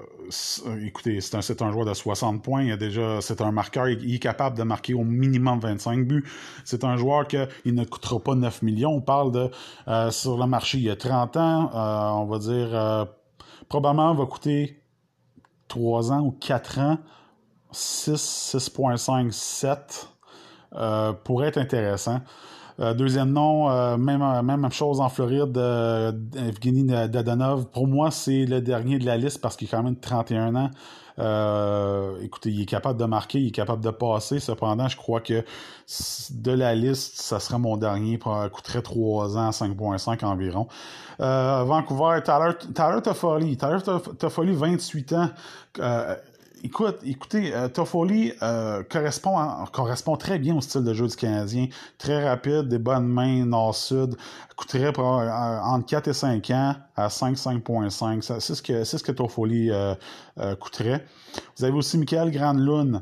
écoutez, 0.85 1.19
c'est 1.21 1.35
un, 1.35 1.67
un 1.67 1.71
joueur 1.71 1.85
de 1.85 1.93
60 1.93 2.41
points. 2.41 2.63
Il 2.63 2.71
a 2.71 2.77
déjà, 2.77 3.21
c'est 3.21 3.41
un 3.41 3.51
marqueur. 3.51 3.89
Il, 3.89 4.13
est 4.13 4.19
capable 4.19 4.57
de 4.57 4.63
marquer 4.63 4.93
au 4.93 5.03
minimum 5.03 5.59
25 5.59 6.07
buts. 6.07 6.25
C'est 6.63 6.83
un 6.83 6.97
joueur 6.97 7.27
qui 7.27 7.37
ne 7.65 7.83
coûtera 7.83 8.19
pas 8.19 8.35
9 8.35 8.61
millions. 8.61 8.93
On 8.93 9.01
parle 9.01 9.31
de 9.31 9.51
euh, 9.87 10.11
sur 10.11 10.37
le 10.37 10.45
marché 10.45 10.77
il 10.77 10.85
y 10.85 10.89
a 10.89 10.95
30 10.95 11.37
ans. 11.37 11.71
Euh, 11.73 12.09
on 12.21 12.25
va 12.25 12.39
dire 12.39 12.69
euh, 12.73 13.05
probablement 13.69 14.13
va 14.13 14.25
coûter 14.25 14.81
3 15.67 16.11
ans 16.11 16.21
ou 16.21 16.31
4 16.31 16.79
ans 16.79 16.97
6, 17.71 18.55
6.5, 18.55 19.31
7 19.31 20.09
pourrait 21.23 21.47
être 21.47 21.57
intéressant. 21.57 22.21
Euh, 22.79 22.93
deuxième 22.93 23.31
nom, 23.31 23.71
euh, 23.71 23.97
même, 23.97 24.21
euh, 24.21 24.43
même 24.43 24.71
chose 24.71 25.01
en 25.01 25.09
Floride, 25.09 25.57
Evgeny 25.57 26.85
Dadonov. 26.85 27.65
Pour 27.67 27.87
moi, 27.87 28.11
c'est 28.11 28.45
le 28.45 28.61
dernier 28.61 28.99
de 28.99 29.05
la 29.05 29.17
liste 29.17 29.41
parce 29.41 29.55
qu'il 29.55 29.67
a 29.67 29.71
quand 29.71 29.83
même 29.83 29.95
31 29.95 30.55
ans. 30.55 30.69
écoutez, 32.21 32.51
il 32.51 32.61
est 32.61 32.65
capable 32.65 32.99
de 32.99 33.05
marquer, 33.05 33.39
il 33.39 33.47
est 33.47 33.51
capable 33.51 33.83
de 33.83 33.89
passer. 33.89 34.39
Cependant, 34.39 34.87
je 34.87 34.95
crois 34.95 35.21
que 35.21 35.43
de 36.31 36.51
la 36.51 36.75
liste, 36.75 37.19
ça 37.19 37.39
serait 37.39 37.57
mon 37.57 37.77
dernier. 37.77 38.19
Il 38.23 38.49
coûterait 38.51 38.83
3 38.83 39.37
ans, 39.37 39.49
5.5 39.49 40.23
environ. 40.23 40.67
Vancouver, 41.17 42.19
Tyler, 42.23 42.51
Tyler 42.75 43.01
Toffoli. 43.03 43.57
Tyler 43.57 43.79
Toffoli, 44.19 44.53
28 44.53 45.13
ans. 45.13 45.29
Écoute, 46.63 46.97
écoutez, 47.05 47.53
euh, 47.53 47.67
Toffoli 47.67 48.33
euh, 48.41 48.81
correspond, 48.83 49.37
correspond 49.71 50.15
très 50.17 50.39
bien 50.39 50.55
au 50.55 50.61
style 50.61 50.83
de 50.83 50.93
jeu 50.93 51.07
du 51.07 51.15
Canadien. 51.15 51.67
Très 51.97 52.27
rapide, 52.27 52.67
des 52.67 52.79
bonnes 52.79 53.07
mains 53.07 53.45
nord-sud. 53.45 54.15
Coûterait 54.55 54.93
euh, 54.97 55.59
entre 55.61 55.85
4 55.85 56.07
et 56.07 56.13
5 56.13 56.49
ans 56.51 56.75
à 56.95 57.09
5, 57.09 57.35
5.5. 57.35 58.21
C'est 58.39 58.55
ce 58.55 58.61
que 58.61 58.83
c'est 58.83 58.97
ce 58.97 59.03
que 59.03 59.11
Toffoli 59.11 59.71
coûterait. 60.59 61.05
Vous 61.57 61.65
avez 61.65 61.75
aussi 61.75 61.97
Michael 61.97 62.31
Granlund, 62.31 63.01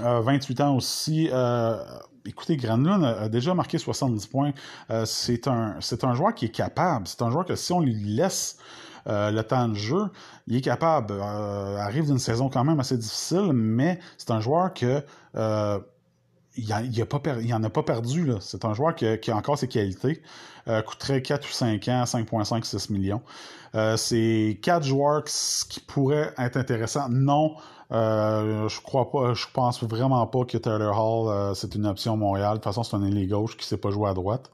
28 0.00 0.60
ans 0.60 0.76
aussi. 0.76 1.30
écoutez, 2.24 2.56
Granlund 2.56 3.04
a 3.04 3.28
déjà 3.28 3.54
marqué 3.54 3.78
70 3.78 4.26
points. 4.26 4.52
c'est 5.04 5.46
un 5.46 5.76
c'est 5.80 6.04
un 6.04 6.14
joueur 6.14 6.34
qui 6.34 6.46
est 6.46 6.54
capable. 6.54 7.06
C'est 7.06 7.22
un 7.22 7.30
joueur 7.30 7.44
que 7.44 7.54
si 7.54 7.72
on 7.72 7.80
lui 7.80 7.94
laisse 7.94 8.58
euh, 9.06 9.30
le 9.30 9.42
temps 9.42 9.68
de 9.68 9.74
jeu, 9.74 10.06
il 10.46 10.56
est 10.56 10.60
capable. 10.60 11.14
Euh, 11.14 11.78
arrive 11.78 12.06
d'une 12.06 12.18
saison 12.18 12.48
quand 12.48 12.64
même 12.64 12.80
assez 12.80 12.96
difficile, 12.96 13.52
mais 13.52 13.98
c'est 14.18 14.30
un 14.30 14.40
joueur 14.40 14.74
que 14.74 15.02
euh, 15.36 15.78
il, 16.56 16.72
a 16.72 17.06
pas 17.06 17.82
perdu. 17.82 18.32
C'est 18.40 18.64
un 18.64 18.74
joueur 18.74 18.94
qui 18.94 19.06
a, 19.06 19.36
encore 19.36 19.58
ses 19.58 19.68
qualités. 19.68 20.22
coûterait 20.86 21.22
4 21.22 21.48
ou 21.48 21.52
5 21.52 21.88
ans, 21.88 22.04
5,5, 22.04 22.64
6 22.64 22.90
millions. 22.90 23.22
c'est 23.96 24.58
quatre 24.60 24.84
joueurs 24.84 25.24
qui 25.24 25.80
pourraient 25.80 26.34
être 26.38 26.56
intéressants. 26.56 27.08
Non, 27.08 27.54
je 27.90 28.80
crois 28.82 29.10
pas, 29.10 29.32
je 29.32 29.46
pense 29.52 29.82
vraiment 29.84 30.26
pas 30.26 30.44
que 30.44 30.58
Taylor 30.58 30.98
Hall, 30.98 31.54
c'est 31.56 31.74
une 31.76 31.86
option 31.86 32.16
Montréal. 32.16 32.50
De 32.50 32.56
toute 32.56 32.64
façon, 32.64 32.82
c'est 32.82 32.96
un 32.96 33.04
ailier 33.04 33.26
gauche 33.26 33.56
qui 33.56 33.66
sait 33.66 33.78
pas 33.78 33.90
jouer 33.90 34.10
à 34.10 34.14
droite. 34.14 34.50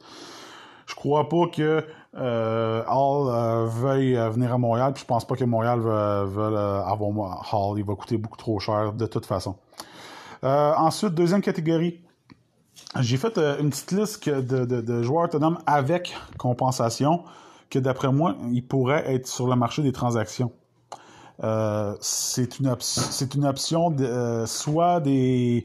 Je 0.86 0.94
crois 0.94 1.28
pas 1.28 1.48
que 1.52 1.84
euh, 2.16 2.82
Hall 2.88 3.28
euh, 3.28 3.66
veuille 3.66 4.16
euh, 4.16 4.30
venir 4.30 4.54
à 4.54 4.58
Montréal, 4.58 4.92
puis 4.94 5.02
je 5.02 5.06
pense 5.06 5.26
pas 5.26 5.34
que 5.34 5.44
Montréal 5.44 5.80
veuille, 5.80 6.56
avoir 6.56 7.10
Hall. 7.52 7.78
Il 7.78 7.84
va 7.84 7.94
coûter 7.94 8.16
beaucoup 8.16 8.38
trop 8.38 8.58
cher 8.60 8.92
de 8.92 9.06
toute 9.06 9.26
façon. 9.26 9.56
ensuite, 10.42 11.14
deuxième 11.14 11.42
catégorie. 11.42 12.00
J'ai 13.00 13.16
fait 13.16 13.36
une 13.38 13.70
petite 13.70 13.92
liste 13.92 14.28
de, 14.28 15.02
joueurs 15.02 15.24
autonomes 15.24 15.58
avec 15.66 16.14
compensation 16.38 17.24
que 17.68 17.78
d'après 17.78 18.12
moi, 18.12 18.36
ils 18.52 18.66
pourraient 18.66 19.12
être 19.12 19.26
sur 19.26 19.48
le 19.48 19.56
marché 19.56 19.82
des 19.82 19.92
transactions. 19.92 20.52
c'est 22.00 22.58
une, 22.60 22.76
une 23.34 23.44
option 23.44 23.90
de, 23.90 24.44
soit 24.46 25.00
des, 25.00 25.64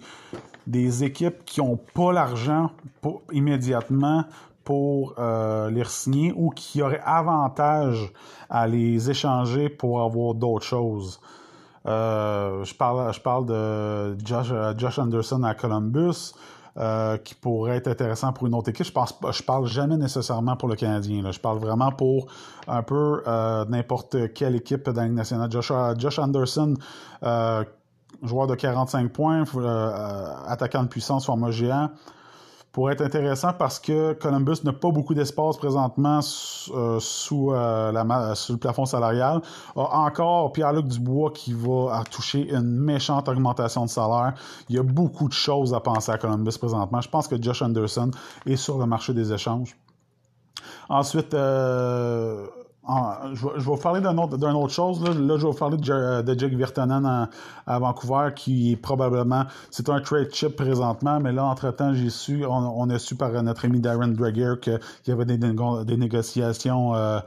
des 0.67 1.03
équipes 1.03 1.45
qui 1.45 1.61
n'ont 1.61 1.79
pas 1.93 2.11
l'argent 2.11 2.71
immédiatement 3.31 4.25
pour 4.63 5.15
les 5.17 5.83
signer 5.85 6.33
ou 6.35 6.49
qui 6.49 6.81
auraient 6.81 7.01
avantage 7.03 8.11
à 8.49 8.67
les 8.67 9.09
échanger 9.09 9.69
pour 9.69 10.01
avoir 10.01 10.33
d'autres 10.33 10.65
choses. 10.65 11.19
Euh, 11.87 12.63
je, 12.63 12.75
parle, 12.75 13.13
je 13.13 13.19
parle 13.19 13.45
de 13.45 14.17
Josh, 14.25 14.53
Josh 14.77 14.99
Anderson 14.99 15.43
à 15.43 15.55
Columbus. 15.55 16.33
Euh, 16.77 17.17
qui 17.17 17.35
pourrait 17.35 17.75
être 17.75 17.89
intéressant 17.89 18.31
pour 18.31 18.47
une 18.47 18.55
autre 18.55 18.69
équipe. 18.69 18.85
Je 18.85 18.93
pense 18.93 19.13
je 19.29 19.43
parle 19.43 19.67
jamais 19.67 19.97
nécessairement 19.97 20.55
pour 20.55 20.69
le 20.69 20.77
Canadien. 20.77 21.29
Je 21.29 21.37
parle 21.37 21.59
vraiment 21.59 21.91
pour 21.91 22.27
un 22.65 22.81
peu 22.81 23.21
euh, 23.27 23.65
n'importe 23.65 24.31
quelle 24.33 24.55
équipe 24.55 24.89
dans 24.89 25.01
la 25.01 25.09
nationale. 25.09 25.51
Josh, 25.51 25.73
Josh 25.97 26.17
Anderson, 26.17 26.75
joueur 28.23 28.47
de 28.47 28.55
45 28.55 29.11
points, 29.11 29.43
attaquant 30.47 30.83
de 30.83 30.87
puissance, 30.87 31.25
format 31.25 31.51
géant 31.51 31.89
pourrait 32.71 32.93
être 32.93 33.01
intéressant 33.01 33.53
parce 33.53 33.79
que 33.79 34.13
Columbus 34.13 34.57
n'a 34.63 34.73
pas 34.73 34.91
beaucoup 34.91 35.13
d'espace 35.13 35.57
présentement 35.57 36.19
euh, 36.73 36.99
sous, 36.99 37.51
euh, 37.51 38.35
sous 38.35 38.53
le 38.53 38.59
plafond 38.59 38.85
salarial. 38.85 39.41
A 39.75 39.99
encore 39.99 40.53
Pierre-Luc 40.53 40.87
Dubois 40.87 41.31
qui 41.31 41.53
va 41.53 42.03
toucher 42.09 42.49
une 42.49 42.61
méchante 42.61 43.27
augmentation 43.27 43.85
de 43.85 43.89
salaire. 43.89 44.33
Il 44.69 44.75
y 44.75 44.79
a 44.79 44.83
beaucoup 44.83 45.27
de 45.27 45.33
choses 45.33 45.73
à 45.73 45.79
penser 45.81 46.11
à 46.11 46.17
Columbus 46.17 46.57
présentement. 46.57 47.01
Je 47.01 47.09
pense 47.09 47.27
que 47.27 47.41
Josh 47.41 47.61
Anderson 47.61 48.11
est 48.45 48.55
sur 48.55 48.77
le 48.77 48.85
marché 48.85 49.13
des 49.13 49.33
échanges. 49.33 49.75
Ensuite, 50.89 51.33
euh, 51.33 52.47
je, 52.87 53.47
vais, 53.47 53.59
vous 53.59 53.77
parler 53.77 54.01
d'une 54.01 54.19
autre, 54.19 54.37
autre, 54.37 54.73
chose. 54.73 55.03
Là. 55.03 55.11
je 55.13 55.45
vais 55.45 55.51
vous 55.51 55.53
parler 55.53 55.77
de, 55.77 56.21
de 56.21 56.39
Jake 56.39 56.53
Virtanen 56.53 57.27
à, 57.67 57.79
Vancouver, 57.79 58.29
qui 58.35 58.71
est 58.71 58.75
probablement... 58.75 59.45
C'est 59.69 59.89
un 59.89 60.01
trade 60.01 60.33
chip 60.33 60.55
présentement, 60.55 61.19
mais 61.19 61.31
là, 61.31 61.45
entre-temps, 61.45 61.93
j'ai 61.93 62.09
su, 62.09 62.43
on, 62.45 62.89
a 62.89 62.99
su 62.99 63.15
par 63.15 63.31
notre 63.43 63.65
ami 63.65 63.79
Darren 63.79 64.09
Dreger 64.09 64.55
qu'il 64.61 64.79
y 65.07 65.11
avait 65.11 65.25
des, 65.25 65.97
négociations 65.97 66.95
euh, 66.95 67.19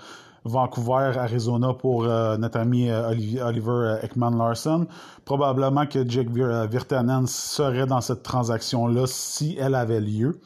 Vancouver-Arizona 0.45 1.75
pour 1.75 2.05
euh, 2.05 2.37
notre 2.37 2.59
ami 2.59 2.91
euh, 2.91 3.11
Oliver 3.11 3.99
Ekman-Larson. 4.03 4.87
Probablement 5.25 5.87
que 5.87 6.09
Jake 6.09 6.31
Virtanen 6.31 7.27
serait 7.27 7.87
dans 7.87 8.01
cette 8.01 8.25
transaction-là 8.25 9.05
si 9.07 9.57
elle 9.59 9.77
avait 9.77 10.01
lieu. 10.01 10.41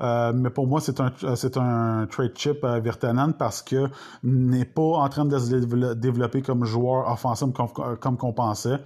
Euh, 0.00 0.32
mais 0.34 0.50
pour 0.50 0.66
moi, 0.66 0.80
c'est 0.80 1.00
un, 1.00 1.12
un 1.56 2.06
trade 2.06 2.36
chip 2.36 2.64
à 2.64 2.80
Virtanen 2.80 3.32
parce 3.34 3.62
que 3.62 3.88
n'est 4.22 4.64
pas 4.64 4.82
en 4.82 5.08
train 5.08 5.24
de 5.24 5.38
se 5.38 5.54
développer 5.94 6.42
comme 6.42 6.64
joueur 6.64 7.10
offensif 7.10 7.48
comme, 7.52 7.96
comme 7.98 8.16
qu'on 8.16 8.32
pensait, 8.32 8.78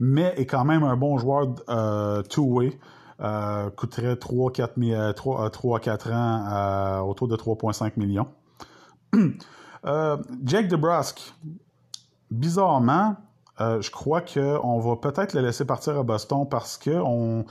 mais 0.00 0.34
est 0.36 0.46
quand 0.46 0.64
même 0.64 0.82
un 0.82 0.96
bon 0.96 1.18
joueur 1.18 1.54
euh, 1.68 2.22
two-way. 2.22 2.78
Euh, 3.20 3.68
coûterait 3.70 4.14
3-4 4.14 5.12
3, 5.12 5.50
3 5.50 5.80
4 5.80 6.12
ans 6.12 7.08
autour 7.08 7.26
de 7.26 7.36
3,5 7.36 7.92
millions. 7.96 8.28
Jake 10.44 10.68
DeBrusque, 10.68 11.34
bizarrement, 12.30 13.16
je 13.58 13.90
crois 13.90 14.20
qu'on 14.20 14.78
va 14.78 14.96
peut-être 14.96 15.32
le 15.32 15.40
laisser 15.40 15.64
partir 15.64 15.98
à 15.98 16.04
Boston 16.04 16.46
parce 16.48 16.78
que 16.78 16.90
on, 16.90 17.44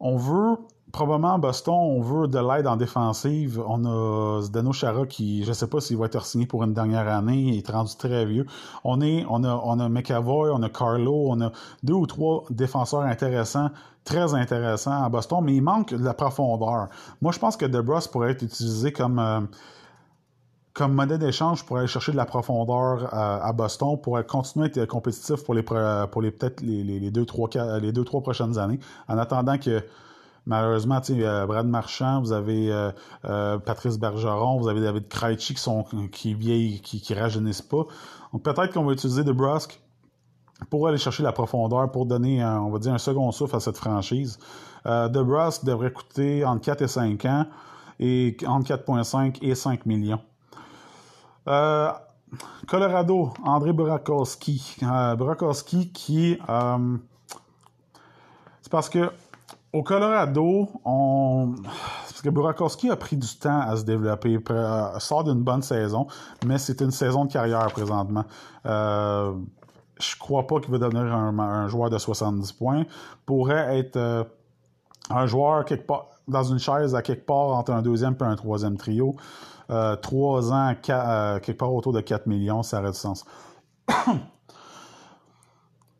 on 0.00 0.16
veut 0.18 0.58
probablement 0.92 1.38
Boston, 1.38 1.74
on 1.74 2.00
veut 2.00 2.28
de 2.28 2.38
l'aide 2.38 2.66
en 2.66 2.76
défensive. 2.76 3.60
On 3.66 3.84
a 3.84 4.42
Zdeno 4.42 4.72
Chara 4.72 5.06
qui, 5.06 5.42
je 5.44 5.52
sais 5.52 5.66
pas 5.66 5.80
s'il 5.80 5.96
va 5.96 6.06
être 6.06 6.24
signé 6.24 6.46
pour 6.46 6.62
une 6.62 6.74
dernière 6.74 7.08
année, 7.08 7.40
il 7.40 7.58
est 7.58 7.70
rendu 7.70 7.96
très 7.96 8.26
vieux. 8.26 8.46
On 8.84 9.00
est, 9.00 9.24
on 9.28 9.42
a, 9.42 9.60
on 9.64 9.80
a 9.80 9.88
McAvoy, 9.88 10.50
on 10.50 10.62
a 10.62 10.68
Carlo, 10.68 11.26
on 11.28 11.40
a 11.40 11.50
deux 11.82 11.94
ou 11.94 12.06
trois 12.06 12.44
défenseurs 12.50 13.00
intéressants, 13.00 13.70
très 14.04 14.34
intéressants 14.34 15.02
à 15.02 15.08
Boston, 15.08 15.40
mais 15.42 15.56
il 15.56 15.62
manque 15.62 15.94
de 15.94 16.04
la 16.04 16.14
profondeur. 16.14 16.88
Moi, 17.22 17.32
je 17.32 17.38
pense 17.38 17.56
que 17.56 17.66
DeBrus 17.66 18.06
pourrait 18.08 18.32
être 18.32 18.42
utilisé 18.42 18.92
comme 18.92 19.18
euh, 19.18 19.40
comme 20.74 20.94
modèle 20.94 21.18
d'échange 21.18 21.66
pour 21.66 21.76
aller 21.78 21.86
chercher 21.86 22.12
de 22.12 22.16
la 22.16 22.24
profondeur 22.24 23.02
euh, 23.02 23.38
à 23.42 23.52
Boston 23.52 23.98
pour 24.00 24.24
continuer 24.26 24.66
à 24.66 24.68
être 24.68 24.86
compétitif 24.86 25.44
pour 25.44 25.54
les 25.54 25.62
pour 25.62 26.22
les 26.22 26.30
peut-être 26.30 26.62
les, 26.62 26.82
les, 26.82 27.10
deux 27.10 27.26
trois 27.26 27.48
les 27.78 27.92
deux 27.92 28.04
trois 28.04 28.22
prochaines 28.22 28.56
années 28.56 28.78
en 29.06 29.18
attendant 29.18 29.58
que 29.58 29.82
Malheureusement, 30.46 31.00
euh, 31.08 31.46
Brad 31.46 31.66
Marchand, 31.66 32.20
vous 32.20 32.32
avez 32.32 32.72
euh, 32.72 32.90
euh, 33.26 33.58
Patrice 33.58 33.96
Bergeron, 33.98 34.58
vous 34.58 34.68
avez 34.68 34.80
David 34.80 35.06
Krejci 35.08 35.54
qui 35.54 35.60
sont 35.60 35.84
qui 36.10 36.34
vieillent, 36.34 36.80
qui, 36.80 37.00
qui 37.00 37.14
rajeunissent 37.14 37.62
pas. 37.62 37.86
Donc 38.32 38.42
peut-être 38.42 38.72
qu'on 38.72 38.84
va 38.84 38.92
utiliser 38.92 39.22
de 39.22 39.30
Brusque 39.30 39.80
pour 40.68 40.88
aller 40.88 40.98
chercher 40.98 41.22
la 41.22 41.32
profondeur, 41.32 41.90
pour 41.92 42.06
donner, 42.06 42.44
on 42.44 42.70
va 42.70 42.78
dire, 42.78 42.92
un 42.92 42.98
second 42.98 43.30
souffle 43.30 43.54
à 43.56 43.60
cette 43.60 43.76
franchise. 43.76 44.38
Euh, 44.86 45.08
de 45.08 45.22
Brusque 45.22 45.64
devrait 45.64 45.92
coûter 45.92 46.44
entre 46.44 46.62
4 46.62 46.82
et 46.82 46.88
5 46.88 47.24
ans 47.26 47.46
et 48.00 48.36
entre 48.46 48.74
4,5 48.74 49.38
et 49.42 49.54
5 49.54 49.86
millions. 49.86 50.20
Colorado, 52.66 53.32
André 53.44 53.72
Burakowski. 53.72 54.76
Burakowski 55.16 55.92
qui... 55.92 56.38
c'est 58.60 58.70
parce 58.70 58.88
que 58.88 59.10
au 59.72 59.82
Colorado, 59.82 60.68
on... 60.84 61.54
parce 61.64 62.20
que 62.22 62.28
Burakowski 62.28 62.90
a 62.90 62.96
pris 62.96 63.16
du 63.16 63.38
temps 63.38 63.60
à 63.60 63.76
se 63.76 63.84
développer, 63.84 64.38
euh, 64.50 64.98
sort 64.98 65.24
d'une 65.24 65.42
bonne 65.42 65.62
saison, 65.62 66.06
mais 66.44 66.58
c'est 66.58 66.80
une 66.80 66.90
saison 66.90 67.24
de 67.24 67.32
carrière 67.32 67.66
présentement. 67.72 68.24
Euh, 68.66 69.32
je 69.98 70.16
crois 70.18 70.46
pas 70.46 70.60
qu'il 70.60 70.70
va 70.70 70.78
devenir 70.78 71.14
un, 71.14 71.68
joueur 71.68 71.90
de 71.90 71.98
70 71.98 72.52
points. 72.52 72.84
Pourrait 73.24 73.78
être 73.78 73.96
euh, 73.96 74.24
un 75.10 75.26
joueur 75.26 75.64
quelque 75.64 75.86
part 75.86 76.08
dans 76.28 76.42
une 76.42 76.58
chaise 76.58 76.94
à 76.94 77.02
quelque 77.02 77.26
part 77.26 77.48
entre 77.48 77.72
un 77.72 77.82
deuxième 77.82 78.16
et 78.20 78.24
un 78.24 78.36
troisième 78.36 78.76
trio. 78.76 79.16
Euh, 79.70 79.96
trois 79.96 80.52
ans, 80.52 80.74
quelque 80.82 81.52
part 81.52 81.72
autour 81.72 81.92
de 81.92 82.00
4 82.00 82.26
millions, 82.26 82.62
ça 82.62 82.80
aurait 82.80 82.90
du 82.90 82.98
sens. 82.98 83.24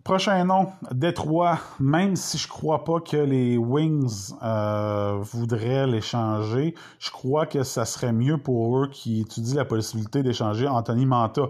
Prochain 0.04 0.44
nom, 0.44 0.72
Détroit. 0.90 1.58
Même 1.78 2.16
si 2.16 2.36
je 2.36 2.48
crois 2.48 2.82
pas 2.82 2.98
que 2.98 3.16
les 3.16 3.56
Wings 3.56 4.32
euh, 4.42 5.18
voudraient 5.20 5.86
l'échanger, 5.86 6.74
je 6.98 7.10
crois 7.12 7.46
que 7.46 7.62
ça 7.62 7.84
serait 7.84 8.12
mieux 8.12 8.36
pour 8.36 8.78
eux 8.78 8.88
qui 8.88 9.20
étudient 9.20 9.58
la 9.58 9.64
possibilité 9.64 10.24
d'échanger 10.24 10.66
Anthony 10.66 11.06
Manta. 11.06 11.42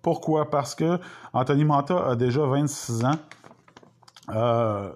Pourquoi? 0.00 0.48
Parce 0.48 0.74
que 0.74 0.98
Anthony 1.34 1.66
Manta 1.66 2.08
a 2.08 2.16
déjà 2.16 2.46
26 2.46 3.04
ans. 3.04 3.18
Euh, 4.30 4.90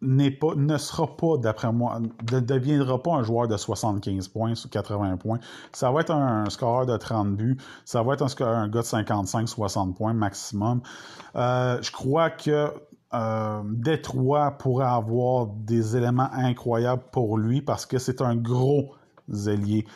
pas, 0.00 0.54
ne 0.56 0.78
sera 0.78 1.16
pas, 1.16 1.36
d'après 1.36 1.72
moi, 1.72 2.00
ne 2.00 2.40
deviendra 2.40 3.02
pas 3.02 3.12
un 3.12 3.22
joueur 3.22 3.48
de 3.48 3.56
75 3.56 4.28
points 4.28 4.52
ou 4.52 4.68
80 4.68 5.16
points. 5.18 5.38
Ça 5.72 5.90
va 5.90 6.00
être 6.00 6.10
un, 6.10 6.48
scoreur 6.48 6.86
de 6.86 6.96
30 6.96 7.36
buts. 7.36 7.58
Ça 7.84 8.02
va 8.02 8.14
être 8.14 8.22
un, 8.22 8.44
un 8.46 8.68
gars 8.68 8.80
de 8.80 8.86
55-60 8.86 9.94
points 9.94 10.12
maximum. 10.12 10.80
Euh, 11.36 11.78
je 11.82 11.92
crois 11.92 12.30
que 12.30 12.72
euh, 13.12 13.62
Détroit 13.64 14.52
pourrait 14.52 14.86
avoir 14.86 15.46
des 15.46 15.96
éléments 15.96 16.30
incroyables 16.32 17.02
pour 17.10 17.38
lui 17.38 17.60
parce 17.60 17.86
que 17.86 17.98
c'est 17.98 18.22
un 18.22 18.36
gros 18.36 18.94
ailier. 19.46 19.86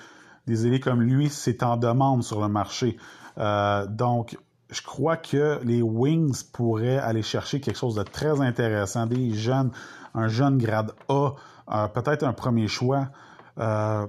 Des 0.47 0.67
ailiers 0.67 0.81
comme 0.81 1.01
lui, 1.01 1.31
c'est 1.31 1.63
en 1.63 1.77
demande 1.77 2.23
sur 2.23 2.41
le 2.41 2.49
marché. 2.49 2.97
Euh, 3.39 3.87
donc, 3.87 4.37
je 4.71 4.83
crois 4.83 5.17
que 5.17 5.61
les 5.65 5.83
Wings 5.83 6.45
pourraient 6.53 6.99
aller 6.99 7.23
chercher 7.23 7.61
quelque 7.61 7.77
chose 7.77 7.95
de 7.95 8.03
très 8.03 8.41
intéressant, 8.41 9.07
des 9.07 9.35
jeunes, 9.35 9.71
un 10.15 10.29
jeune 10.29 10.59
grade 10.59 10.93
A, 11.09 11.33
euh, 11.71 11.89
peut-être 11.89 12.25
un 12.25 12.33
premier 12.33 12.69
choix. 12.69 13.09
Euh, 13.59 14.07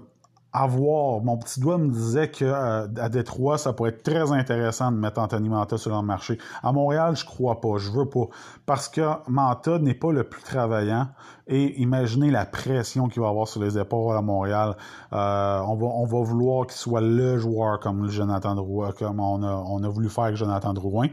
à. 0.63 0.68
Mon 0.68 1.38
petit 1.38 1.60
doigt 1.60 1.78
me 1.78 1.89
disait 1.89 2.30
que 2.30 2.46
euh, 2.46 2.88
à 2.98 3.10
Détroit, 3.10 3.58
ça 3.58 3.74
pourrait 3.74 3.91
être 3.91 4.04
très 4.04 4.32
intéressant 4.32 4.91
de 4.91 4.98
mettre 4.98 5.20
Anthony 5.20 5.50
Manta 5.50 5.78
sur 5.78 5.96
le 5.96 6.02
marché. 6.02 6.38
À 6.63 6.72
Montréal, 6.72 7.15
je 7.15 7.26
crois 7.26 7.62
pas, 7.62 7.78
je 7.78 7.91
veux 7.91 8.08
pas. 8.08 8.28
Parce 8.65 8.89
que 8.89 9.02
Manta 9.28 9.80
n'est 9.80 9.94
pas 9.94 10.12
le 10.12 10.24
plus 10.24 10.44
travaillant. 10.44 11.08
Et 11.48 11.80
imaginez 11.82 12.32
la 12.32 12.46
pression 12.46 13.08
qu'il 13.08 13.22
va 13.22 13.30
avoir 13.30 13.48
sur 13.48 13.62
les 13.62 13.78
épaules 13.78 14.15
à 14.15 14.22
Montréal. 14.22 14.76
Euh, 15.13 15.60
on, 15.68 15.76
va, 15.76 15.86
on 15.88 16.06
va 16.06 16.22
vouloir 16.22 16.65
qu'il 16.65 16.78
soit 16.78 17.02
le 17.02 17.38
joueur 17.38 17.80
comme 17.80 18.10
Jonathan 18.10 18.56
Drouin, 18.56 18.91
comme 18.91 19.20
on 19.20 19.44
a, 19.44 19.54
on 19.54 19.84
a 19.84 19.89
voulu 19.89 20.10
faire 20.10 20.26
avec 20.26 20.38
Jonathan 20.38 20.74
Drouin. 20.74 21.08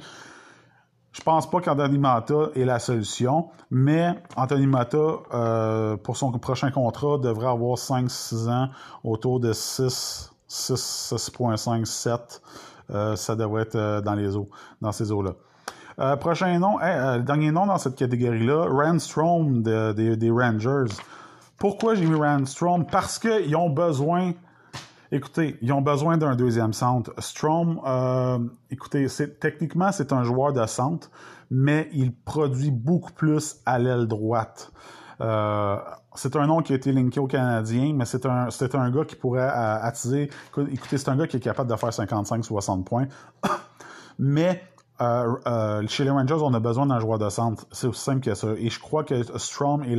Je 1.13 1.21
pense 1.21 1.49
pas 1.51 1.61
qu'Anthony 1.61 1.99
Mata 1.99 2.49
est 2.55 2.65
la 2.65 2.79
solution, 2.79 3.51
mais 3.71 4.15
Anthony 4.35 4.67
Mata, 4.67 4.99
euh, 5.35 5.97
pour 5.99 6.17
son 6.17 6.33
prochain 6.33 6.71
contrat, 6.71 7.19
devrait 7.19 7.49
avoir 7.49 7.77
5-6 7.77 8.49
ans, 8.49 8.69
autour 9.05 9.39
de 9.39 9.53
6, 9.53 10.33
6.5, 10.49 11.85
7. 11.85 12.43
ça 13.17 13.37
devrait 13.37 13.63
être 13.63 13.77
euh, 13.77 14.01
dans 14.01 14.15
les 14.15 14.37
eaux, 14.37 14.49
dans 14.81 14.93
ces 14.93 15.13
eaux-là. 15.13 15.33
Euh, 15.99 16.17
prochain 16.17 16.59
nom, 16.59 16.79
le 16.81 17.21
dernier 17.21 17.53
nom 17.53 17.67
dans 17.67 17.77
cette 17.77 17.97
catégorie-là, 17.97 18.69
Randstrom 18.71 19.63
des 19.63 20.31
Rangers. 20.31 20.95
Pourquoi 21.59 21.95
j'ai 21.95 22.07
mis 22.07 22.19
Randstrom? 22.19 22.87
Parce 22.87 23.19
qu'ils 23.19 23.55
ont 23.55 23.69
besoin 23.69 24.33
Écoutez, 25.15 25.59
ils 25.61 25.71
ont 25.75 25.83
besoin 25.83 26.17
d'un 26.17 26.35
deuxième 26.35 26.73
centre. 26.73 27.13
Strom, 27.19 27.83
euh, 27.87 28.39
écoutez, 28.71 29.07
techniquement, 29.39 29.93
c'est 29.93 30.11
un 30.11 30.25
joueur 30.25 30.55
de 30.55 30.65
centre, 30.65 31.11
mais 31.51 31.91
il 31.93 32.15
produit 32.15 32.71
beaucoup 32.71 33.13
plus 33.13 33.57
à 33.67 33.79
l'aile 33.79 34.07
droite. 34.07 34.73
Euh, 35.21 35.77
c'est 36.15 36.35
un 36.35 36.47
nom 36.47 36.63
qui 36.63 36.73
a 36.73 36.77
été 36.77 36.93
linké 36.93 37.21
au 37.21 37.27
Canadien, 37.27 37.93
mais 37.95 38.07
c'est 38.07 38.25
un, 38.25 38.49
c'est 38.49 38.75
un 38.75 38.91
gars 38.91 39.05
qui 39.05 39.17
pourrait 39.17 39.51
attiser. 39.51 40.31
Écoutez, 40.57 40.97
c'est 40.97 41.11
un 41.11 41.17
gars 41.17 41.27
qui 41.27 41.37
est 41.37 41.41
capable 41.41 41.71
de 41.71 41.77
faire 41.77 41.91
55-60 41.91 42.83
points. 42.83 43.07
mais 44.19 44.63
euh, 45.03 45.35
euh, 45.47 45.83
chez 45.89 46.05
les 46.05 46.11
Rangers, 46.11 46.37
on 46.41 46.55
a 46.55 46.61
besoin 46.61 46.87
d'un 46.87 47.01
joueur 47.01 47.19
de 47.19 47.29
centre. 47.29 47.67
C'est 47.73 47.89
aussi 47.89 48.01
simple 48.01 48.21
que 48.21 48.35
ça. 48.35 48.49
Et 48.57 48.71
je 48.71 48.79
crois 48.79 49.03
que 49.03 49.15
Strom 49.39 49.83
est 49.83 49.97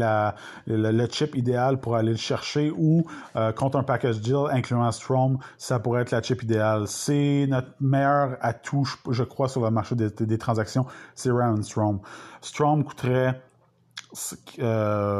le, 0.67 1.07
chip 1.11 1.35
idéal 1.35 1.79
pour 1.79 1.95
aller 1.95 2.11
le 2.11 2.17
chercher 2.17 2.71
ou 2.75 3.05
euh, 3.35 3.51
contre 3.51 3.77
un 3.77 3.83
package 3.83 4.21
deal 4.21 4.45
incluant 4.51 4.89
Strom, 4.91 5.39
ça 5.57 5.79
pourrait 5.79 6.03
être 6.03 6.11
la 6.11 6.21
chip 6.21 6.41
idéale. 6.43 6.87
C'est 6.87 7.47
notre 7.49 7.69
meilleur 7.81 8.37
atout, 8.41 8.87
je, 9.09 9.23
crois, 9.23 9.49
sur 9.49 9.61
le 9.61 9.71
marché 9.71 9.95
des, 9.95 10.37
transactions, 10.37 10.85
c'est 11.15 11.31
Ryan 11.31 11.61
Strom. 11.61 11.99
Strom 12.41 12.83
coûterait 12.83 13.41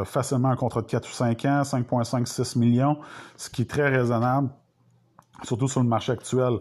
facilement 0.06 0.50
un 0.50 0.56
contrat 0.56 0.82
de 0.82 0.88
4 0.88 1.10
ou 1.10 1.12
5 1.12 1.46
ans, 1.46 1.62
5,56 1.64 2.58
millions, 2.58 2.98
ce 3.36 3.50
qui 3.50 3.64
est 3.64 3.70
très 3.70 3.90
raisonnable, 3.90 4.50
surtout 5.44 5.68
sur 5.68 5.82
le 5.82 5.88
marché 5.88 6.12
actuel. 6.12 6.60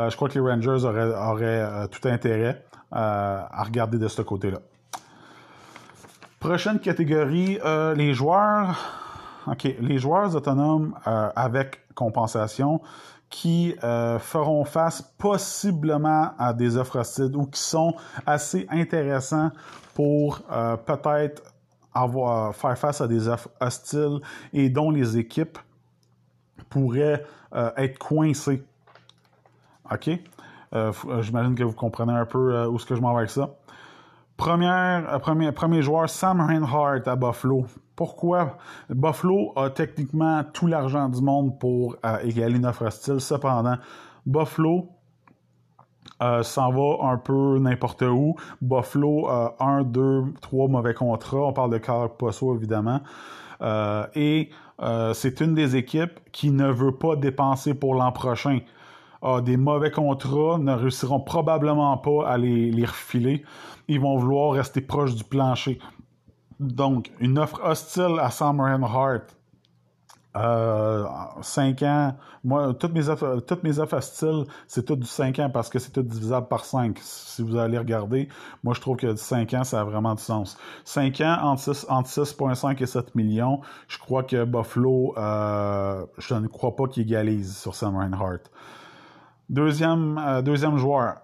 Euh, 0.00 0.08
je 0.08 0.16
crois 0.16 0.28
que 0.28 0.34
les 0.34 0.40
Rangers 0.40 0.84
auraient, 0.84 1.42
euh, 1.42 1.86
tout 1.88 2.08
intérêt 2.08 2.64
euh, 2.94 3.42
à 3.50 3.62
regarder 3.64 3.98
de 3.98 4.08
ce 4.08 4.22
côté-là. 4.22 4.58
Prochaine 6.38 6.80
catégorie, 6.80 7.58
les 7.96 8.14
joueurs. 8.14 8.78
OK, 9.46 9.64
les 9.78 9.98
joueurs 9.98 10.34
autonomes 10.34 10.94
avec 11.04 11.82
compensation 11.94 12.80
qui 13.28 13.76
feront 14.20 14.64
face 14.64 15.02
possiblement 15.18 16.30
à 16.38 16.54
des 16.54 16.78
offres 16.78 17.00
hostiles 17.00 17.36
ou 17.36 17.44
qui 17.44 17.60
sont 17.60 17.94
assez 18.24 18.66
intéressants 18.70 19.50
pour 19.92 20.40
peut-être 20.86 21.42
avoir 21.92 22.54
faire 22.54 22.78
face 22.78 23.02
à 23.02 23.06
des 23.06 23.28
offres 23.28 23.50
hostiles 23.60 24.20
et 24.54 24.70
dont 24.70 24.90
les 24.90 25.18
équipes 25.18 25.58
pourraient 26.70 27.22
être 27.52 27.98
coincées 27.98 28.64
OK? 29.92 30.10
Euh, 30.72 30.92
euh, 31.06 31.22
j'imagine 31.22 31.54
que 31.54 31.64
vous 31.64 31.74
comprenez 31.74 32.12
un 32.12 32.26
peu 32.26 32.54
euh, 32.54 32.68
où 32.68 32.78
ce 32.78 32.86
que 32.86 32.94
je 32.94 33.00
m'en 33.00 33.12
vais 33.12 33.18
avec 33.18 33.30
ça. 33.30 33.50
Première, 34.36 35.20
premier, 35.20 35.82
joueur, 35.82 36.08
Sam 36.08 36.40
Reinhardt 36.40 37.06
à 37.06 37.16
Buffalo. 37.16 37.66
Pourquoi? 37.94 38.56
Buffalo 38.88 39.52
a 39.56 39.68
techniquement 39.68 40.42
tout 40.44 40.66
l'argent 40.66 41.10
du 41.10 41.20
monde 41.20 41.58
pour 41.58 41.96
égaler 42.22 42.56
une 42.56 42.64
offre 42.64 42.88
style. 42.88 43.20
Cependant, 43.20 43.76
Buffalo 44.24 44.88
s'en 46.18 46.72
va 46.72 47.10
un 47.10 47.18
peu 47.18 47.58
n'importe 47.58 48.00
où. 48.00 48.34
Buffalo 48.62 49.28
a 49.28 49.56
un, 49.60 49.82
deux, 49.82 50.24
trois 50.40 50.68
mauvais 50.68 50.94
contrats. 50.94 51.36
On 51.36 51.52
parle 51.52 51.72
de 51.72 51.78
Carl 51.78 52.08
Posso, 52.16 52.54
évidemment. 52.56 53.02
et 54.14 54.48
c'est 55.12 55.40
une 55.42 55.52
des 55.52 55.76
équipes 55.76 56.18
qui 56.32 56.50
ne 56.50 56.70
veut 56.70 56.96
pas 56.96 57.14
dépenser 57.14 57.74
pour 57.74 57.94
l'an 57.94 58.10
prochain 58.10 58.60
a 59.22 59.40
des 59.40 59.56
mauvais 59.56 59.90
contrats, 59.90 60.58
ne 60.58 60.72
réussiront 60.72 61.20
probablement 61.20 61.96
pas 61.98 62.28
à 62.28 62.38
les, 62.38 62.70
les 62.70 62.84
refiler. 62.84 63.44
Ils 63.88 64.00
vont 64.00 64.16
vouloir 64.16 64.52
rester 64.52 64.80
proches 64.80 65.14
du 65.14 65.24
plancher. 65.24 65.78
Donc, 66.58 67.10
une 67.20 67.38
offre 67.38 67.60
hostile 67.62 68.18
à 68.20 68.30
Sam 68.30 68.60
Reinhardt. 68.60 69.26
Euh, 70.36 71.06
5 71.42 71.82
ans. 71.82 72.14
Moi, 72.44 72.72
toutes 72.74 72.92
mes 72.92 73.08
offres, 73.08 73.40
toutes 73.40 73.64
mes 73.64 73.80
offres 73.80 73.96
hostiles, 73.96 74.44
c'est 74.68 74.84
tout 74.84 74.94
du 74.94 75.06
5 75.06 75.36
ans 75.40 75.50
parce 75.50 75.68
que 75.68 75.80
c'est 75.80 75.90
tout 75.90 76.02
divisable 76.02 76.46
par 76.46 76.64
5. 76.64 76.98
Si 77.02 77.42
vous 77.42 77.56
allez 77.56 77.78
regarder, 77.78 78.28
moi, 78.62 78.72
je 78.74 78.80
trouve 78.80 78.96
que 78.96 79.16
5 79.16 79.52
ans, 79.54 79.64
ça 79.64 79.80
a 79.80 79.84
vraiment 79.84 80.14
du 80.14 80.22
sens. 80.22 80.56
5 80.84 81.20
ans, 81.22 81.36
entre 81.40 81.72
6,5 81.72 82.80
et 82.80 82.86
7 82.86 83.14
millions, 83.16 83.60
je 83.88 83.98
crois 83.98 84.22
que 84.22 84.44
Buffalo, 84.44 85.14
euh, 85.18 86.06
je 86.18 86.34
ne 86.34 86.46
crois 86.46 86.76
pas 86.76 86.86
qu'il 86.86 87.02
égalise 87.02 87.56
sur 87.56 87.74
Sam 87.74 87.96
Reinhardt. 87.96 88.44
Deuxième, 89.50 90.16
euh, 90.16 90.42
deuxième 90.42 90.76
joueur. 90.76 91.16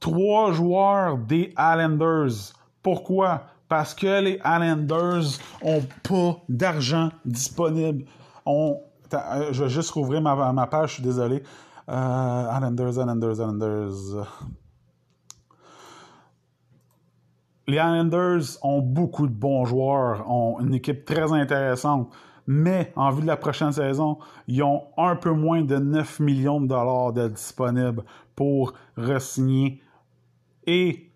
Trois 0.00 0.52
joueurs 0.52 1.16
des 1.16 1.54
Islanders. 1.56 2.52
Pourquoi? 2.82 3.44
Parce 3.68 3.94
que 3.94 4.20
les 4.20 4.40
Islanders 4.44 5.38
ont 5.62 5.82
pas 6.02 6.42
d'argent 6.48 7.10
disponible. 7.24 8.06
On, 8.44 8.80
euh, 9.14 9.52
je 9.52 9.62
vais 9.62 9.70
juste 9.70 9.92
rouvrir 9.92 10.20
ma, 10.20 10.52
ma 10.52 10.66
page, 10.66 10.88
je 10.88 10.94
suis 10.94 11.02
désolé. 11.04 11.44
Euh, 11.88 12.50
Islanders, 12.56 12.90
Islanders, 12.90 13.32
Islanders. 13.34 14.26
Les 17.68 17.76
Islanders 17.76 18.58
ont 18.62 18.80
beaucoup 18.80 19.28
de 19.28 19.32
bons 19.32 19.64
joueurs, 19.64 20.28
ont 20.28 20.58
une 20.58 20.74
équipe 20.74 21.04
très 21.04 21.32
intéressante 21.32 22.10
mais 22.46 22.92
en 22.96 23.10
vue 23.10 23.22
de 23.22 23.26
la 23.26 23.36
prochaine 23.36 23.72
saison, 23.72 24.18
ils 24.48 24.62
ont 24.62 24.84
un 24.96 25.16
peu 25.16 25.30
moins 25.30 25.62
de 25.62 25.76
9 25.76 26.20
millions 26.20 26.60
de 26.60 26.66
dollars 26.66 27.12
de 27.12 27.28
disponibles 27.28 28.04
pour 28.36 28.74
re-signer. 28.96 29.80
Et 30.66 31.10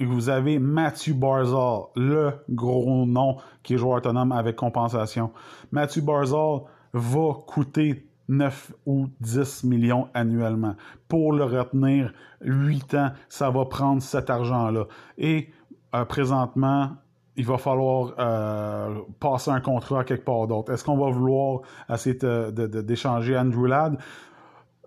vous 0.00 0.30
avez 0.30 0.58
Matthew 0.58 1.12
Barzal, 1.12 1.84
le 1.94 2.32
gros 2.48 3.04
nom 3.04 3.36
qui 3.62 3.74
est 3.74 3.76
joueur 3.76 3.98
autonome 3.98 4.32
avec 4.32 4.56
compensation. 4.56 5.30
Matthew 5.72 6.00
Barzal 6.00 6.62
va 6.94 7.34
coûter 7.46 8.06
9 8.28 8.72
ou 8.86 9.08
10 9.20 9.64
millions 9.64 10.08
annuellement. 10.14 10.76
Pour 11.08 11.32
le 11.32 11.44
retenir 11.44 12.12
8 12.42 12.94
ans, 12.94 13.10
ça 13.28 13.50
va 13.50 13.64
prendre 13.66 14.00
cet 14.00 14.30
argent-là. 14.30 14.86
Et 15.18 15.50
euh, 15.94 16.04
présentement, 16.04 16.92
il 17.40 17.46
va 17.46 17.56
falloir 17.56 18.12
euh, 18.18 19.00
passer 19.18 19.50
un 19.50 19.60
contrat 19.60 20.04
quelque 20.04 20.26
part 20.26 20.46
d'autre. 20.46 20.70
Est-ce 20.72 20.84
qu'on 20.84 20.98
va 20.98 21.10
vouloir 21.10 21.62
essayer 21.88 22.14
d'échanger 22.14 23.36
Andrew 23.36 23.66
Ladd? 23.66 23.96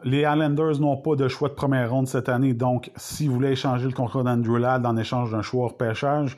Les 0.03 0.19
Islanders 0.19 0.79
n'ont 0.79 0.97
pas 0.97 1.15
de 1.15 1.27
choix 1.27 1.49
de 1.49 1.55
première 1.55 1.89
ronde 1.89 2.07
cette 2.07 2.29
année, 2.29 2.53
donc 2.53 2.91
si 2.95 3.27
vous 3.27 3.33
voulez 3.33 3.53
échanger 3.53 3.87
le 3.87 3.93
contrat 3.93 4.21
d'Andrew 4.21 4.57
Ladd 4.59 4.85
en 4.85 4.97
échange 4.97 5.31
d'un 5.31 5.41
choix 5.41 5.65
hors 5.65 5.77
pêchage, 5.77 6.37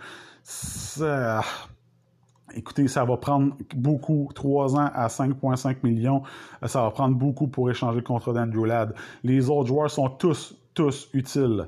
écoutez, 2.56 2.88
ça 2.88 3.04
va 3.04 3.18
prendre 3.18 3.54
beaucoup, 3.76 4.30
3 4.36 4.76
ans 4.78 4.90
à 4.94 5.08
5,5 5.08 5.78
millions, 5.84 6.22
ça 6.66 6.84
va 6.84 6.92
prendre 6.92 7.16
beaucoup 7.16 7.48
pour 7.48 7.70
échanger 7.70 7.98
le 7.98 8.04
contrat 8.04 8.32
d'Andrew 8.32 8.66
Ladd. 8.66 8.94
Les 9.24 9.50
autres 9.50 9.68
joueurs 9.68 9.92
sont 9.92 10.10
tous, 10.10 10.56
tous 10.76 11.10
utiles. 11.14 11.68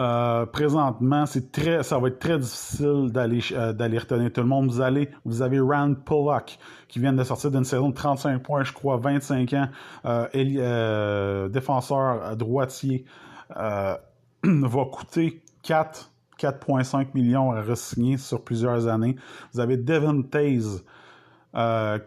Euh, 0.00 0.46
présentement, 0.46 1.26
c'est 1.26 1.52
très, 1.52 1.82
ça 1.82 1.98
va 1.98 2.08
être 2.08 2.18
très 2.18 2.38
difficile 2.38 3.10
d'aller 3.10 3.40
euh, 3.52 3.74
d'aller 3.74 3.98
retenir 3.98 4.32
tout 4.32 4.40
le 4.40 4.46
monde. 4.46 4.70
Vous 4.70 4.80
allez, 4.80 5.10
vous 5.26 5.42
avez 5.42 5.60
Rand 5.60 5.92
Pollock 5.94 6.58
qui 6.88 7.00
vient 7.00 7.12
de 7.12 7.22
sortir 7.22 7.50
d'une 7.50 7.64
saison 7.64 7.90
de 7.90 7.94
35 7.94 8.42
points, 8.42 8.64
je 8.64 8.72
crois, 8.72 8.96
25 8.96 9.52
ans, 9.52 9.68
euh, 10.06 11.48
défenseur 11.50 12.34
droitier, 12.34 13.04
va 13.54 14.84
coûter 14.90 15.42
4 15.62 16.10
4,5 16.38 17.08
millions 17.12 17.52
à 17.52 17.60
re-signer 17.60 18.16
sur 18.16 18.42
plusieurs 18.42 18.86
années. 18.86 19.16
Vous 19.52 19.60
avez 19.60 19.76
Devin 19.76 20.22
Taze, 20.22 20.82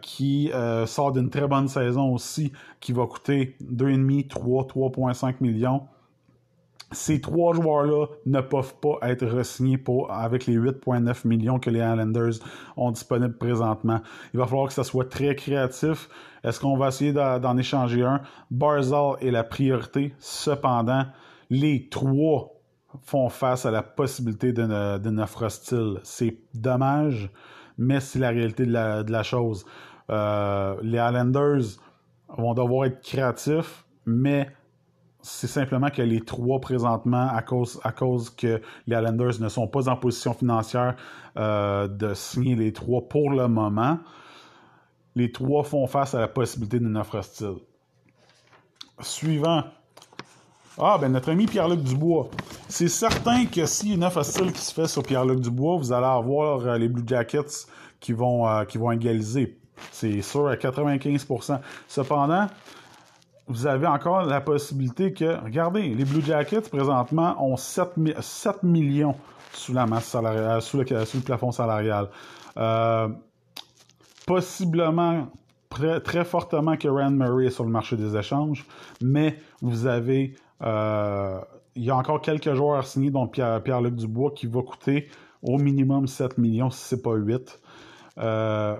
qui 0.02 0.50
sort 0.86 1.12
d'une 1.12 1.30
très 1.30 1.46
bonne 1.46 1.68
saison 1.68 2.12
aussi, 2.12 2.50
qui 2.80 2.92
va 2.92 3.06
coûter 3.06 3.56
2,5, 3.62 4.26
3, 4.26 4.64
3,5 4.64 5.34
millions 5.40 5.86
ces 6.92 7.20
trois 7.20 7.54
joueurs-là 7.54 8.06
ne 8.26 8.40
peuvent 8.40 8.74
pas 8.80 8.98
être 9.02 9.26
re-signés 9.26 9.82
avec 10.10 10.46
les 10.46 10.56
8,9 10.56 11.26
millions 11.26 11.58
que 11.58 11.70
les 11.70 11.80
Islanders 11.80 12.34
ont 12.76 12.90
disponibles 12.90 13.36
présentement. 13.36 14.00
Il 14.32 14.40
va 14.40 14.46
falloir 14.46 14.68
que 14.68 14.74
ça 14.74 14.84
soit 14.84 15.08
très 15.08 15.34
créatif. 15.34 16.08
Est-ce 16.42 16.60
qu'on 16.60 16.76
va 16.76 16.88
essayer 16.88 17.12
d'en 17.12 17.56
échanger 17.56 18.02
un? 18.02 18.20
Barzal 18.50 19.16
est 19.20 19.30
la 19.30 19.44
priorité. 19.44 20.14
Cependant, 20.18 21.06
les 21.50 21.88
trois 21.88 22.52
font 23.02 23.28
face 23.28 23.66
à 23.66 23.70
la 23.70 23.82
possibilité 23.82 24.52
d'une 24.52 25.20
offre 25.20 25.46
hostile. 25.46 25.98
C'est 26.02 26.36
dommage, 26.54 27.30
mais 27.78 28.00
c'est 28.00 28.18
la 28.18 28.30
réalité 28.30 28.66
de 28.66 28.72
la, 28.72 29.22
chose. 29.22 29.64
Euh, 30.10 30.76
les 30.82 30.98
Islanders 30.98 31.78
vont 32.28 32.54
devoir 32.54 32.86
être 32.86 33.00
créatifs, 33.00 33.84
mais 34.06 34.50
c'est 35.26 35.46
simplement 35.46 35.88
que 35.88 36.02
les 36.02 36.20
trois 36.20 36.60
présentement, 36.60 37.28
à 37.30 37.40
cause, 37.40 37.80
à 37.82 37.92
cause 37.92 38.28
que 38.28 38.60
les 38.86 38.94
Islanders 38.94 39.40
ne 39.40 39.48
sont 39.48 39.66
pas 39.66 39.88
en 39.88 39.96
position 39.96 40.34
financière 40.34 40.96
euh, 41.38 41.88
de 41.88 42.12
signer 42.12 42.54
les 42.54 42.74
trois 42.74 43.08
pour 43.08 43.30
le 43.30 43.48
moment, 43.48 43.98
les 45.16 45.32
trois 45.32 45.64
font 45.64 45.86
face 45.86 46.14
à 46.14 46.20
la 46.20 46.28
possibilité 46.28 46.78
d'une 46.78 46.98
offre 46.98 47.16
hostile. 47.18 47.56
Suivant. 49.00 49.64
Ah, 50.76 50.98
ben 51.00 51.10
notre 51.10 51.30
ami 51.30 51.46
Pierre-Luc 51.46 51.82
Dubois. 51.82 52.28
C'est 52.68 52.88
certain 52.88 53.46
que 53.46 53.64
s'il 53.64 53.88
y 53.88 53.92
a 53.92 53.94
une 53.94 54.04
offre 54.04 54.18
hostile 54.18 54.52
qui 54.52 54.60
se 54.60 54.74
fait 54.74 54.88
sur 54.88 55.02
Pierre-Luc 55.02 55.40
Dubois, 55.40 55.78
vous 55.78 55.90
allez 55.90 56.04
avoir 56.04 56.66
euh, 56.66 56.76
les 56.76 56.88
Blue 56.88 57.04
Jackets 57.06 57.66
qui 57.98 58.12
vont, 58.12 58.46
euh, 58.46 58.66
qui 58.66 58.76
vont 58.76 58.90
égaliser. 58.90 59.58
C'est 59.90 60.20
sûr 60.20 60.48
à 60.48 60.56
95%. 60.56 61.60
Cependant, 61.88 62.46
vous 63.46 63.66
avez 63.66 63.86
encore 63.86 64.24
la 64.24 64.40
possibilité 64.40 65.12
que, 65.12 65.42
regardez, 65.42 65.94
les 65.94 66.04
Blue 66.04 66.22
Jackets 66.22 66.62
présentement 66.62 67.36
ont 67.44 67.56
7, 67.56 67.90
7 68.20 68.62
millions 68.62 69.16
sous 69.52 69.72
la 69.72 69.86
masse 69.86 70.06
salariale, 70.06 70.62
sous 70.62 70.78
le, 70.78 71.20
plafond 71.20 71.52
salarial. 71.52 72.08
Euh, 72.56 73.08
possiblement 74.26 75.28
très, 75.68 76.24
fortement 76.24 76.76
que 76.76 76.88
Rand 76.88 77.10
Murray 77.10 77.46
est 77.46 77.50
sur 77.50 77.64
le 77.64 77.70
marché 77.70 77.96
des 77.96 78.16
échanges, 78.16 78.66
mais 79.02 79.38
vous 79.60 79.86
avez 79.86 80.34
euh, 80.62 81.40
il 81.76 81.84
y 81.84 81.90
a 81.90 81.96
encore 81.96 82.20
quelques 82.20 82.54
joueurs 82.54 82.86
signés, 82.86 83.10
dont 83.10 83.26
Pierre-Luc 83.26 83.96
Dubois, 83.96 84.32
qui 84.34 84.46
va 84.46 84.62
coûter 84.62 85.08
au 85.42 85.58
minimum 85.58 86.06
7 86.06 86.38
millions, 86.38 86.70
si 86.70 86.88
ce 86.88 86.94
n'est 86.94 87.02
pas 87.02 87.14
8. 87.14 87.60
Euh, 88.18 88.76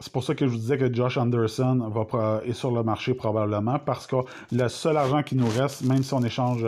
c'est 0.00 0.12
pour 0.12 0.22
ça 0.22 0.34
que 0.34 0.46
je 0.46 0.52
vous 0.52 0.58
disais 0.58 0.78
que 0.78 0.92
Josh 0.92 1.16
Anderson 1.16 1.90
va, 1.90 2.40
est 2.44 2.52
sur 2.52 2.70
le 2.70 2.82
marché 2.82 3.14
probablement, 3.14 3.78
parce 3.78 4.06
que 4.06 4.16
le 4.52 4.68
seul 4.68 4.96
argent 4.96 5.22
qui 5.22 5.34
nous 5.34 5.48
reste, 5.48 5.82
même 5.82 6.02
si 6.02 6.14
on 6.14 6.22
échange 6.22 6.64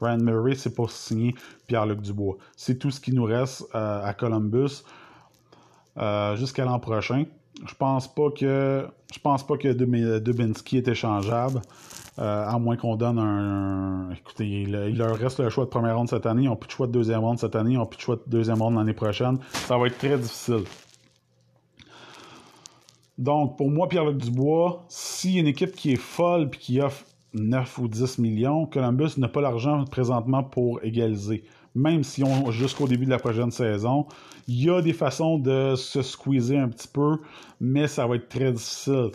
Rand 0.00 0.18
Murray, 0.18 0.54
c'est 0.54 0.74
pour 0.74 0.90
signer 0.90 1.34
Pierre-Luc 1.66 2.00
Dubois. 2.00 2.36
C'est 2.56 2.78
tout 2.78 2.90
ce 2.90 3.00
qui 3.00 3.12
nous 3.12 3.24
reste 3.24 3.64
à 3.72 4.12
Columbus. 4.12 4.82
Euh, 5.98 6.36
jusqu'à 6.36 6.66
l'an 6.66 6.78
prochain. 6.78 7.24
Je 7.66 7.74
pense 7.74 8.06
pas 8.06 8.30
que 8.30 8.86
je 9.10 9.18
pense 9.18 9.46
pas 9.46 9.56
que 9.56 9.68
Dubinsky 10.18 10.76
est 10.76 10.88
échangeable. 10.88 11.62
Euh, 12.18 12.46
à 12.46 12.58
moins 12.58 12.76
qu'on 12.76 12.96
donne 12.96 13.18
un, 13.18 14.10
Écoutez, 14.10 14.46
il, 14.62 14.96
leur 14.96 15.16
reste 15.16 15.40
le 15.40 15.48
choix 15.48 15.64
de 15.64 15.70
première 15.70 15.96
ronde 15.96 16.08
cette 16.08 16.26
année, 16.26 16.42
ils 16.42 16.48
n'ont 16.48 16.56
plus 16.56 16.68
de 16.68 16.72
choix 16.72 16.86
de 16.86 16.92
deuxième 16.92 17.20
ronde 17.20 17.38
cette 17.38 17.56
année, 17.56 17.72
ils 17.72 17.76
n'ont 17.76 17.86
plus 17.86 17.96
de 17.96 18.02
choix 18.02 18.16
de 18.16 18.22
deuxième 18.26 18.60
ronde 18.60 18.74
l'année 18.76 18.94
prochaine. 18.94 19.38
Ça 19.52 19.76
va 19.76 19.86
être 19.86 19.98
très 19.98 20.18
difficile. 20.18 20.64
Donc, 23.18 23.56
pour 23.56 23.70
moi, 23.70 23.88
Pierre-Luc 23.88 24.18
Dubois, 24.18 24.84
s'il 24.88 25.32
y 25.32 25.36
a 25.38 25.40
une 25.40 25.46
équipe 25.46 25.72
qui 25.72 25.92
est 25.92 25.96
folle 25.96 26.50
et 26.52 26.56
qui 26.56 26.80
offre 26.80 27.04
9 27.34 27.78
ou 27.78 27.88
10 27.88 28.18
millions, 28.18 28.66
Columbus 28.66 29.18
n'a 29.18 29.28
pas 29.28 29.40
l'argent 29.40 29.84
présentement 29.84 30.42
pour 30.42 30.82
égaliser 30.82 31.44
même 31.76 32.02
si 32.02 32.24
on 32.24 32.50
jusqu'au 32.50 32.88
début 32.88 33.04
de 33.04 33.10
la 33.10 33.18
prochaine 33.18 33.50
saison. 33.50 34.06
Il 34.48 34.64
y 34.64 34.70
a 34.70 34.80
des 34.80 34.94
façons 34.94 35.38
de 35.38 35.74
se 35.76 36.02
squeezer 36.02 36.58
un 36.58 36.68
petit 36.68 36.88
peu, 36.88 37.18
mais 37.60 37.86
ça 37.86 38.06
va 38.06 38.16
être 38.16 38.28
très 38.28 38.50
difficile. 38.50 39.10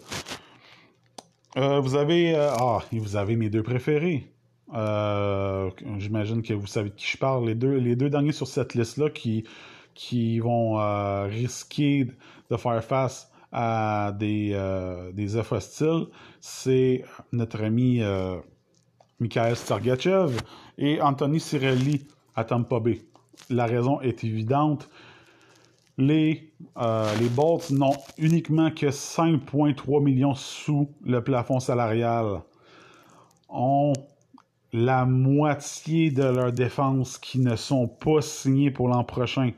Euh, 1.58 1.80
vous 1.80 1.96
avez 1.96 2.36
euh, 2.36 2.52
ah, 2.54 2.80
vous 2.94 3.16
avez 3.16 3.36
mes 3.36 3.50
deux 3.50 3.64
préférés. 3.64 4.32
Euh, 4.74 5.70
j'imagine 5.98 6.44
que 6.44 6.54
vous 6.54 6.68
savez 6.68 6.92
de 6.92 6.96
qui 6.96 7.08
je 7.08 7.18
parle. 7.18 7.48
Les 7.48 7.56
deux, 7.56 7.76
les 7.78 7.96
deux 7.96 8.10
derniers 8.10 8.32
sur 8.32 8.48
cette 8.48 8.76
liste-là 8.76 9.10
qui, 9.10 9.44
qui 9.96 10.40
vont 10.40 10.76
risquer 11.28 12.08
de 12.50 12.58
faire 12.58 12.84
face 12.84 13.31
à 13.52 14.14
des, 14.18 14.58
des 15.14 15.36
offres 15.36 15.58
hostiles, 15.58 16.08
c'est 16.40 17.04
notre 17.32 17.64
ami 17.64 18.02
Mikhail 19.20 19.56
Stargachev 19.56 20.38
et 20.78 21.00
Anthony 21.02 21.40
Cirelli 21.40 22.08
à 22.36 22.44
Tampa 22.44 22.80
Bay. 22.80 23.02
La 23.50 23.66
raison 23.66 24.02
est 24.02 24.24
évidente. 24.24 24.90
Les, 25.98 26.52
euh, 26.78 27.16
les 27.20 27.30
Bolts 27.30 27.70
n'ont 27.70 27.96
uniquement 28.18 28.72
que 28.72 28.88
5,3 28.88 30.04
millions 30.04 30.34
sous 30.34 30.90
le 31.06 31.24
plafond 31.24 31.60
salarial. 31.60 32.42
Ont 33.50 33.94
la 34.74 35.06
moitié 35.06 36.12
de 36.12 36.24
leur 36.24 36.52
défense 36.52 37.18
qui 37.18 37.40
ne 37.40 37.56
sont 37.56 37.88
pas 37.88 38.22
signés 38.22 38.72
pour 38.72 38.88
l'an 38.88 39.04
prochain. 39.04 39.52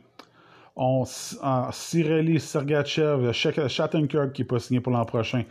On 0.75 1.03
euh, 1.03 1.62
Cirelli, 1.71 2.39
Sergachev, 2.39 3.31
Shattenkirk 3.31 4.33
qui 4.33 4.41
n'est 4.41 4.47
pas 4.47 4.59
signé 4.59 4.79
pour 4.79 4.91
l'an 4.91 5.05
prochain. 5.05 5.43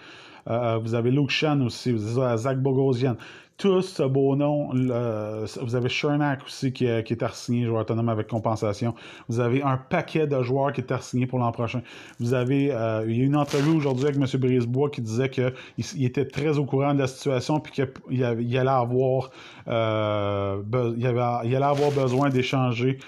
Euh, 0.50 0.78
vous 0.78 0.94
avez 0.94 1.12
Luke 1.12 1.30
Shan 1.30 1.60
aussi, 1.60 1.92
vous 1.92 2.18
avez 2.18 2.36
Zach 2.36 2.58
Bogosian 2.58 3.16
tous 3.62 3.82
ce 3.82 4.02
beau 4.02 4.34
nom. 4.34 4.70
vous 4.70 5.76
avez 5.76 5.88
Shernack 5.88 6.44
aussi 6.44 6.72
qui, 6.72 6.86
est, 6.86 7.04
qui 7.04 7.12
est 7.12 7.64
joueur 7.64 7.82
autonome 7.82 8.08
avec 8.08 8.26
compensation. 8.26 8.92
Vous 9.28 9.38
avez 9.38 9.62
un 9.62 9.76
paquet 9.76 10.26
de 10.26 10.42
joueurs 10.42 10.72
qui 10.72 10.80
est 10.80 11.00
signé 11.00 11.26
pour 11.28 11.38
l'an 11.38 11.52
prochain. 11.52 11.82
Vous 12.18 12.34
avez, 12.34 12.72
euh, 12.72 13.04
il 13.06 13.16
y 13.16 13.22
a 13.22 13.24
une 13.24 13.36
entrevue 13.36 13.76
aujourd'hui 13.76 14.06
avec 14.06 14.16
M. 14.16 14.26
Brisebois 14.40 14.90
qui 14.90 15.00
disait 15.00 15.30
qu'il 15.30 15.52
il 15.78 16.04
était 16.04 16.26
très 16.26 16.58
au 16.58 16.64
courant 16.64 16.92
de 16.92 16.98
la 16.98 17.06
situation 17.06 17.60
puis 17.60 17.72
qu'il 17.72 18.56
allait 18.56 18.68
avoir, 18.68 19.30
euh, 19.68 20.60
il 20.96 21.06
allait 21.06 21.64
avoir 21.64 21.92
besoin 21.92 22.30
d'échanger. 22.30 22.98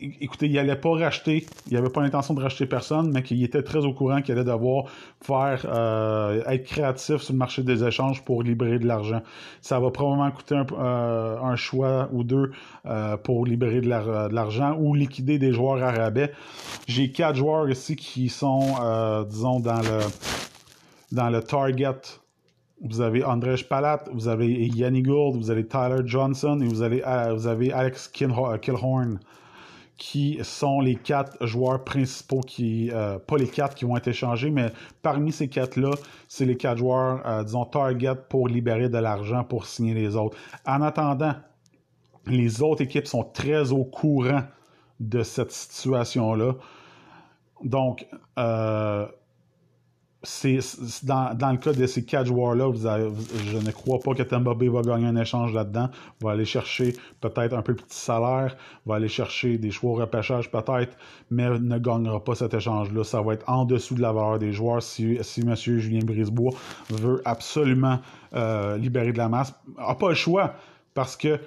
Écoutez, 0.00 0.46
il 0.46 0.52
n'allait 0.52 0.76
pas 0.76 0.90
racheter, 0.90 1.46
il 1.68 1.74
n'avait 1.74 1.88
pas 1.88 2.00
l'intention 2.00 2.34
de 2.34 2.40
racheter 2.40 2.66
personne, 2.66 3.10
mais 3.12 3.22
qu'il 3.22 3.42
était 3.42 3.62
très 3.62 3.84
au 3.84 3.92
courant 3.92 4.22
qu'il 4.22 4.32
allait 4.34 4.44
devoir 4.44 4.84
faire 5.20 5.66
euh, 5.68 6.42
être 6.46 6.64
créatif 6.64 7.16
sur 7.16 7.32
le 7.32 7.38
marché 7.38 7.62
des 7.62 7.84
échanges 7.84 8.22
pour 8.22 8.42
libérer 8.42 8.78
de 8.78 8.86
l'argent. 8.86 9.22
Ça 9.60 9.80
va 9.80 9.90
probablement 9.90 10.30
coûter 10.30 10.54
un, 10.54 10.66
euh, 10.72 11.56
choix 11.56 12.08
ou 12.12 12.22
deux 12.22 12.52
euh, 12.86 13.16
pour 13.16 13.44
libérer 13.44 13.80
de 13.80 13.88
l'argent 13.88 14.76
ou 14.78 14.94
liquider 14.94 15.38
des 15.38 15.52
joueurs 15.52 15.82
à 15.82 15.90
rabais. 15.90 16.32
J'ai 16.86 17.10
quatre 17.10 17.36
joueurs 17.36 17.68
ici 17.68 17.96
qui 17.96 18.28
sont, 18.28 18.74
disons, 19.28 19.60
dans 19.60 19.80
le 19.80 20.00
dans 21.10 21.30
le 21.30 21.42
target 21.42 22.20
vous 22.80 23.00
avez 23.00 23.24
Andrzej 23.24 23.68
Palat, 23.68 24.04
vous 24.12 24.28
avez 24.28 24.68
Yanni 24.68 25.02
Gould, 25.02 25.36
vous 25.36 25.50
avez 25.50 25.66
Tyler 25.66 26.02
Johnson 26.04 26.60
et 26.62 26.66
vous, 26.66 26.82
avez, 26.82 27.02
vous 27.34 27.46
avez 27.48 27.72
Alex 27.72 28.08
Kilhorn 28.08 29.18
qui 29.98 30.38
sont 30.42 30.80
les 30.80 30.94
quatre 30.94 31.44
joueurs 31.44 31.82
principaux 31.82 32.40
qui, 32.40 32.90
euh, 32.92 33.18
pas 33.18 33.36
les 33.36 33.48
quatre 33.48 33.74
qui 33.74 33.84
vont 33.84 33.96
être 33.96 34.06
échangés, 34.06 34.50
mais 34.50 34.72
parmi 35.02 35.32
ces 35.32 35.48
quatre-là, 35.48 35.90
c'est 36.28 36.46
les 36.46 36.56
quatre 36.56 36.78
joueurs, 36.78 37.20
euh, 37.26 37.42
disons, 37.42 37.64
target 37.64 38.14
pour 38.28 38.48
libérer 38.48 38.88
de 38.88 38.98
l'argent 38.98 39.42
pour 39.42 39.66
signer 39.66 39.94
les 39.94 40.14
autres. 40.14 40.38
En 40.64 40.82
attendant, 40.82 41.34
les 42.26 42.62
autres 42.62 42.82
équipes 42.82 43.08
sont 43.08 43.24
très 43.24 43.72
au 43.72 43.84
courant 43.84 44.42
de 45.00 45.22
cette 45.24 45.50
situation-là. 45.50 46.54
Donc, 47.64 48.06
euh, 48.38 49.06
c'est 50.24 50.58
dans, 51.04 51.32
dans, 51.34 51.52
le 51.52 51.58
cas 51.58 51.72
de 51.72 51.86
ces 51.86 52.04
quatre 52.04 52.26
joueurs-là, 52.26 52.72
je 52.74 53.56
ne 53.56 53.70
crois 53.70 54.00
pas 54.00 54.14
que 54.14 54.22
Tampa 54.24 54.52
Bay 54.54 54.66
va 54.68 54.82
gagner 54.82 55.06
un 55.06 55.16
échange 55.16 55.54
là-dedans. 55.54 55.90
Va 56.20 56.32
aller 56.32 56.44
chercher 56.44 56.94
peut-être 57.20 57.54
un 57.54 57.62
peu 57.62 57.74
petit 57.74 57.96
salaire, 57.96 58.56
va 58.84 58.96
aller 58.96 59.08
chercher 59.08 59.58
des 59.58 59.70
choix 59.70 59.92
au 59.92 59.94
repêchage 59.94 60.50
peut-être, 60.50 60.96
mais 61.30 61.48
ne 61.58 61.78
gagnera 61.78 62.22
pas 62.22 62.34
cet 62.34 62.52
échange-là. 62.52 63.04
Ça 63.04 63.22
va 63.22 63.34
être 63.34 63.48
en 63.48 63.64
dessous 63.64 63.94
de 63.94 64.02
la 64.02 64.12
valeur 64.12 64.40
des 64.40 64.52
joueurs 64.52 64.82
si, 64.82 65.18
si 65.22 65.42
M. 65.42 65.54
Julien 65.54 66.04
Brisebois 66.04 66.52
veut 66.90 67.22
absolument 67.24 68.00
euh, 68.34 68.76
libérer 68.76 69.12
de 69.12 69.18
la 69.18 69.28
masse. 69.28 69.54
n'a 69.78 69.94
pas 69.94 70.08
le 70.08 70.14
choix 70.14 70.54
parce 70.94 71.16
que 71.16 71.38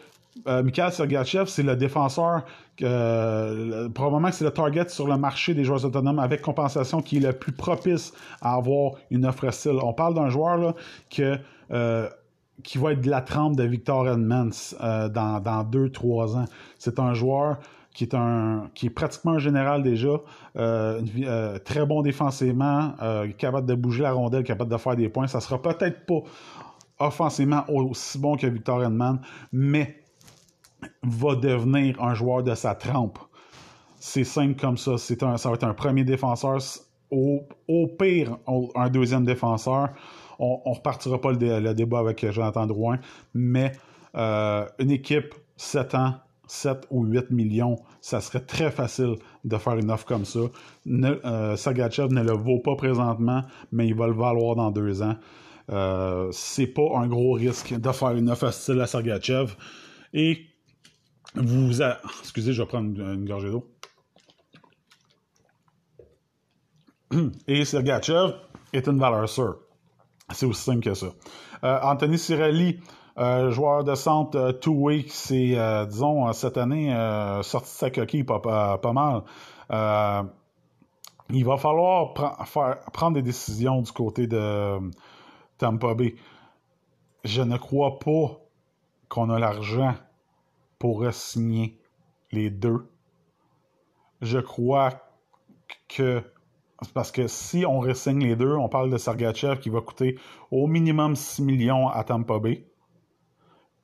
euh, 0.48 0.64
Mikhail 0.64 0.92
Sergachev, 0.92 1.46
c'est 1.48 1.64
le 1.64 1.76
défenseur, 1.76 2.44
euh, 2.82 3.90
probablement 3.90 4.30
que 4.30 4.36
c'est 4.36 4.46
le 4.46 4.52
target 4.52 4.88
sur 4.88 5.08
le 5.08 5.18
marché 5.18 5.54
des 5.54 5.64
joueurs 5.64 5.84
autonomes 5.84 6.20
avec 6.20 6.42
compensation 6.42 7.02
qui 7.02 7.18
est 7.18 7.20
le 7.20 7.34
plus 7.34 7.52
propice 7.52 8.14
à 8.42 8.56
avoir 8.56 8.94
une 9.10 9.26
offre 9.26 9.52
style. 9.52 9.78
On 9.84 9.94
parle 9.94 10.14
d'un 10.14 10.30
joueur 10.30 10.74
euh, 11.20 12.10
qui 12.64 12.78
va 12.78 12.94
être 12.94 13.02
de 13.02 13.10
la 13.10 13.22
trempe 13.22 13.58
de 13.58 13.64
Victor 13.64 14.08
Edmonds 14.08 14.50
dans, 14.80 15.42
dans 15.42 15.64
deux, 15.64 15.90
trois 15.90 16.38
ans. 16.38 16.46
C'est 16.78 17.00
un 17.00 17.14
joueur 17.14 17.58
qui 17.94 18.06
est 18.06 18.16
un 18.16 18.70
qui 18.74 18.86
est 18.86 18.90
pratiquement 18.90 19.34
un 19.34 19.40
général 19.40 19.84
déjà, 19.84 20.22
très 20.56 21.86
bon 21.86 22.02
défensivement, 22.04 22.94
capable 23.38 23.68
de 23.68 23.76
bouger 23.76 24.04
la 24.04 24.14
rondelle, 24.14 24.44
capable 24.44 24.72
de 24.72 24.78
faire 24.78 24.96
des 24.96 25.10
points. 25.10 25.28
Ça 25.28 25.42
sera 25.42 25.62
peut-être 25.62 26.06
pas 26.06 26.22
offensivement 27.00 27.66
aussi 27.68 28.18
bon 28.18 28.38
que 28.38 28.48
Victor 28.48 28.84
Edmonds, 28.84 29.20
mais 29.52 30.01
va 31.04 31.36
devenir 31.36 32.02
un 32.02 32.14
joueur 32.14 32.44
de 32.44 32.56
sa 32.56 32.76
trempe. 32.76 33.20
C'est 34.00 34.24
simple 34.24 34.60
comme 34.60 34.78
ça. 34.78 34.98
C'est 34.98 35.24
un, 35.24 35.38
ça 35.38 35.50
va 35.50 35.56
être 35.56 35.64
un 35.64 35.74
premier 35.74 36.04
défenseur. 36.04 36.60
Au, 37.12 37.88
pire, 38.00 38.38
un 38.76 38.90
deuxième 38.90 39.26
défenseur. 39.26 39.90
On 40.40 40.62
ne 40.66 40.74
repartira 40.74 41.20
pas 41.22 41.32
le, 41.34 41.74
débat 41.74 42.00
avec 42.00 42.30
Jonathan 42.32 42.66
Drouin, 42.66 43.00
mais 43.36 43.74
euh, 44.16 44.66
une 44.80 44.90
équipe 44.90 45.36
7 45.58 45.96
ans, 45.96 46.16
7 46.48 46.88
ou 46.90 47.06
8 47.06 47.30
millions, 47.30 47.78
ça 48.02 48.22
serait 48.22 48.40
très 48.40 48.72
facile 48.72 49.18
de 49.44 49.58
faire 49.58 49.78
une 49.78 49.92
offre 49.92 50.06
comme 50.06 50.26
ça. 50.26 50.40
Ne, 50.86 51.20
euh, 51.26 51.56
Sagachev 51.56 52.12
ne 52.12 52.24
le 52.24 52.34
vaut 52.34 52.60
pas 52.60 52.76
présentement, 52.76 53.44
mais 53.72 53.88
il 53.88 53.94
va 53.94 54.08
le 54.08 54.14
valoir 54.14 54.56
dans 54.56 54.72
deux 54.72 55.04
ans. 55.04 55.16
Euh, 55.70 56.30
c'est 56.32 56.68
pas 56.68 56.90
un 56.96 57.08
gros 57.08 57.34
risque 57.34 57.80
de 57.80 57.92
faire 57.92 58.12
une 58.12 58.30
offre 58.30 58.52
style 58.52 58.82
à 58.82 58.88
Sergachev. 58.88 59.54
Et 60.14 60.40
vous 61.36 61.82
Excusez, 62.20 62.54
je 62.54 62.62
vais 62.62 62.68
prendre 62.68 62.88
une, 63.00 63.26
gorgée 63.26 63.50
d'eau. 63.50 63.70
Et 67.48 67.66
Sergachev 67.66 68.34
est 68.74 68.88
une 68.88 69.00
valeur 69.00 69.28
sûre. 69.28 69.60
C'est 70.34 70.46
aussi 70.46 70.62
simple 70.62 70.82
que 70.82 70.94
ça. 70.94 71.08
Euh, 71.64 71.80
Anthony 71.84 72.18
Cirelli, 72.18 72.80
euh, 73.18 73.52
joueur 73.52 73.84
de 73.84 73.96
centre 73.96 74.38
euh, 74.38 74.52
two-way, 74.54 75.06
c'est, 75.08 75.58
disons, 75.88 76.32
cette 76.34 76.58
année, 76.58 76.94
sorti 77.44 77.70
de 77.70 77.78
sa 77.78 77.90
coquille 77.92 78.24
pas, 78.24 78.40
pas, 78.40 78.94
mal. 78.94 79.24
il 81.30 81.46
va 81.46 81.58
falloir 81.58 82.14
prendre 82.94 83.14
des 83.14 83.22
décisions 83.22 83.82
du 83.82 83.92
côté 83.92 84.28
de 84.28 84.80
Tampa 85.58 85.94
Bay. 85.94 86.16
Je 87.24 87.42
ne 87.42 87.58
crois 87.58 88.00
pas 88.00 88.40
qu'on 89.10 89.30
a 89.30 89.38
l'argent 89.38 89.94
pour 90.82 91.06
signer 91.14 91.78
les 92.32 92.50
deux. 92.50 92.90
Je 94.20 94.40
crois 94.40 94.90
que 95.88 96.24
parce 96.96 97.12
que 97.12 97.28
si 97.28 97.68
on 97.68 97.80
ressigne 97.80 98.24
les 98.26 98.36
deux, 98.36 98.56
on 98.56 98.68
parle 98.68 98.90
de 98.90 98.98
Sergachev 98.98 99.60
qui 99.60 99.70
va 99.70 99.82
coûter 99.82 100.18
au 100.50 100.66
minimum 100.66 101.16
6 101.16 101.44
millions 101.44 101.88
à 101.88 102.04
Tampa 102.04 102.40
Bay. 102.40 102.66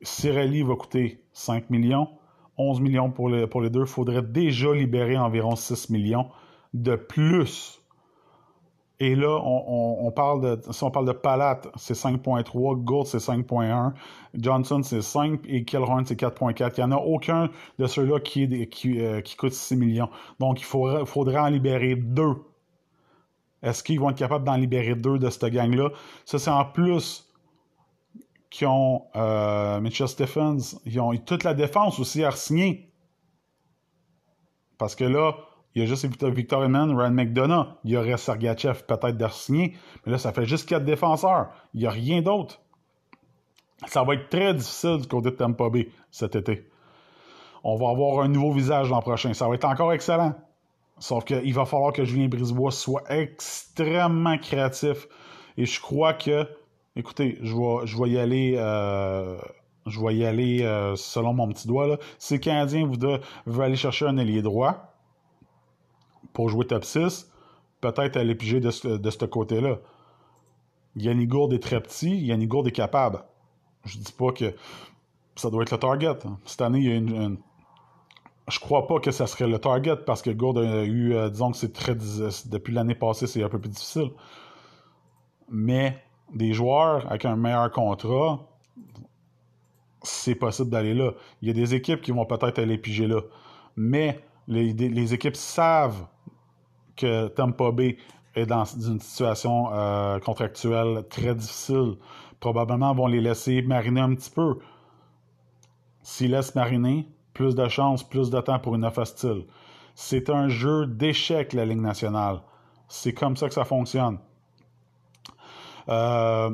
Cirelli 0.01 0.63
va 0.63 0.75
coûter 0.75 1.23
5 1.33 1.69
millions. 1.69 2.09
11 2.57 2.81
millions 2.81 3.11
pour 3.11 3.31
pour 3.51 3.61
les 3.61 3.69
deux. 3.69 3.81
Il 3.81 3.85
faudrait 3.85 4.23
déjà 4.23 4.73
libérer 4.73 5.19
environ 5.19 5.55
6 5.55 5.91
millions 5.91 6.31
de 6.73 6.95
plus. 6.95 7.79
Et 8.99 9.13
là, 9.15 9.39
on, 9.43 10.11
parle 10.11 10.41
de, 10.41 10.71
si 10.71 10.83
on 10.83 10.89
parle 10.89 11.05
de 11.05 11.11
Palat, 11.11 11.61
c'est 11.75 11.93
5.3, 11.93 12.83
Gould, 12.83 13.05
c'est 13.05 13.19
5.1, 13.19 13.93
Johnson, 14.33 14.81
c'est 14.81 15.03
5 15.03 15.41
et 15.45 15.63
Kilhorn, 15.65 16.03
c'est 16.03 16.19
4.4. 16.19 16.73
Il 16.77 16.79
n'y 16.79 16.93
en 16.93 16.97
a 16.97 16.99
aucun 16.99 17.51
de 17.77 17.85
ceux-là 17.85 18.19
qui, 18.19 18.47
euh, 18.99 19.21
coûte 19.37 19.53
6 19.53 19.75
millions. 19.75 20.09
Donc, 20.39 20.61
il 20.61 20.65
faudrait, 20.65 21.37
en 21.37 21.47
libérer 21.47 21.95
deux. 21.95 22.37
Est-ce 23.61 23.83
qu'ils 23.83 23.99
vont 23.99 24.09
être 24.09 24.17
capables 24.17 24.45
d'en 24.45 24.55
libérer 24.55 24.95
deux 24.95 25.19
de 25.19 25.29
cette 25.29 25.45
gang-là? 25.45 25.91
Ça, 26.25 26.39
c'est 26.39 26.49
en 26.49 26.65
plus 26.65 27.31
qui 28.49 28.65
ont 28.65 29.03
euh, 29.15 29.79
Mitchell 29.79 30.07
Stephens, 30.07 30.79
ils 30.85 30.99
ont 30.99 31.15
toute 31.17 31.43
la 31.43 31.53
défense 31.53 31.99
aussi 31.99 32.23
à 32.23 32.31
signer. 32.31 32.91
Parce 34.79 34.95
que 34.95 35.03
là, 35.03 35.35
il 35.77 35.81
y 35.81 35.83
a 35.83 35.85
juste 35.85 36.05
Victor 36.23 36.63
Eman, 36.63 36.89
Ryan 36.97 37.11
McDonough, 37.11 37.67
il 37.83 37.91
y 37.91 37.97
aurait 37.97 38.17
Sergachev 38.17 38.81
peut-être 38.87 39.15
de 39.15 39.27
mais 39.51 40.11
là, 40.11 40.17
ça 40.17 40.33
fait 40.33 40.45
juste 40.45 40.67
quatre 40.67 40.83
défenseurs. 40.83 41.49
Il 41.75 41.81
n'y 41.81 41.85
a 41.85 41.91
rien 41.91 42.23
d'autre. 42.23 42.59
Ça 43.85 44.03
va 44.03 44.15
être 44.15 44.27
très 44.29 44.55
difficile 44.55 44.97
du 45.01 45.07
côté 45.07 45.29
de 45.29 45.35
Tampa 45.35 45.69
Bay 45.69 45.89
cet 46.09 46.35
été. 46.35 46.67
On 47.63 47.75
va 47.75 47.89
avoir 47.89 48.23
un 48.23 48.27
nouveau 48.27 48.51
visage 48.51 48.89
l'an 48.89 49.01
prochain. 49.01 49.35
Ça 49.35 49.47
va 49.47 49.53
être 49.53 49.65
encore 49.65 49.93
excellent. 49.93 50.33
Sauf 50.97 51.25
qu'il 51.25 51.53
va 51.53 51.65
falloir 51.65 51.93
que 51.93 52.03
Julien 52.03 52.27
Brisebois 52.27 52.71
soit 52.71 53.03
extrêmement 53.09 54.39
créatif. 54.39 55.07
Et 55.57 55.67
je 55.67 55.79
crois 55.79 56.13
que 56.13 56.47
Écoutez, 56.95 57.37
je 57.43 57.53
vais, 57.53 57.85
je 57.85 58.01
vais 58.01 58.09
y 58.09 58.17
aller. 58.17 58.55
Euh, 58.57 59.37
je 59.85 60.01
vais 60.01 60.15
y 60.15 60.25
aller 60.25 60.63
euh, 60.63 60.95
selon 60.95 61.33
mon 61.33 61.47
petit 61.49 61.67
doigt. 61.67 61.85
Là. 61.85 61.97
Si 62.17 62.33
le 62.33 62.39
Canadien 62.39 62.89
veut, 63.45 63.61
aller 63.61 63.75
chercher 63.75 64.07
un 64.07 64.17
ailier 64.17 64.41
droit 64.41 64.96
pour 66.37 66.49
jouer 66.49 66.67
top 66.67 66.85
6, 66.85 67.31
peut-être 67.81 68.15
aller 68.15 68.35
piger 68.35 68.59
de 68.59 68.69
ce, 68.69 69.25
côté-là. 69.25 69.79
Yannick 70.95 71.29
Gourde 71.29 71.53
est 71.53 71.63
très 71.63 71.81
petit, 71.81 72.15
Yannick 72.15 72.47
Gourde 72.47 72.67
est 72.67 72.71
capable. 72.71 73.23
Je 73.85 73.97
dis 73.97 74.11
pas 74.11 74.31
que 74.31 74.53
ça 75.35 75.49
doit 75.49 75.63
être 75.63 75.71
le 75.71 75.79
target. 75.79 76.19
Cette 76.45 76.61
année, 76.61 76.77
il 76.77 76.85
y 76.85 76.91
a 76.91 76.95
une, 76.95 77.39
je 78.47 78.59
crois 78.59 78.85
pas 78.85 78.99
que 78.99 79.09
ça 79.09 79.25
serait 79.25 79.47
le 79.47 79.57
target 79.57 79.95
parce 80.05 80.21
que 80.21 80.29
Gourde 80.29 80.59
a 80.59 80.83
eu, 80.83 81.15
euh, 81.15 81.31
disons 81.31 81.49
que 81.49 81.57
c'est 81.57 81.73
très. 81.73 81.95
Depuis 81.95 82.71
l'année 82.71 82.93
passée, 82.93 83.25
c'est 83.25 83.41
un 83.41 83.49
peu 83.49 83.57
plus 83.57 83.71
difficile. 83.71 84.11
Mais 85.49 86.03
des 86.35 86.53
joueurs 86.53 87.07
avec 87.07 87.25
un 87.25 87.35
meilleur 87.35 87.71
contrat, 87.71 88.47
c'est 90.03 90.35
possible 90.35 90.69
d'aller 90.69 90.93
là. 90.93 91.13
Il 91.41 91.47
y 91.47 91.51
a 91.51 91.55
des 91.55 91.73
équipes 91.73 92.01
qui 92.01 92.11
vont 92.11 92.27
peut-être 92.27 92.59
aller 92.59 92.77
piger 92.77 93.07
là. 93.07 93.21
Mais 93.75 94.21
les, 94.47 95.13
équipes 95.13 95.35
savent 95.35 96.07
que 96.97 97.27
Tampa 97.29 97.71
Bay 97.71 97.97
est 98.35 98.45
dans 98.45 98.65
une 98.65 98.99
situation 98.99 99.69
euh, 99.73 100.19
contractuelle 100.19 101.05
très 101.09 101.33
difficile. 101.33 101.95
Probablement 102.39 102.93
vont 102.93 103.07
les 103.07 103.21
laisser 103.21 103.61
mariner 103.61 104.01
un 104.01 104.15
petit 104.15 104.29
peu. 104.29 104.59
S'ils 106.03 106.31
laissent 106.31 106.55
mariner, 106.55 107.07
plus 107.33 107.55
de 107.55 107.67
chance, 107.67 108.03
plus 108.03 108.29
de 108.29 108.39
temps 108.41 108.59
pour 108.59 108.75
une 108.75 108.85
offre 108.85 109.01
hostile. 109.01 109.45
C'est 109.95 110.29
un 110.29 110.47
jeu 110.47 110.85
d'échec, 110.85 111.53
la 111.53 111.65
Ligue 111.65 111.81
nationale. 111.81 112.41
C'est 112.87 113.13
comme 113.13 113.35
ça 113.35 113.47
que 113.47 113.53
ça 113.53 113.65
fonctionne. 113.65 114.19
Euh, 115.89 116.51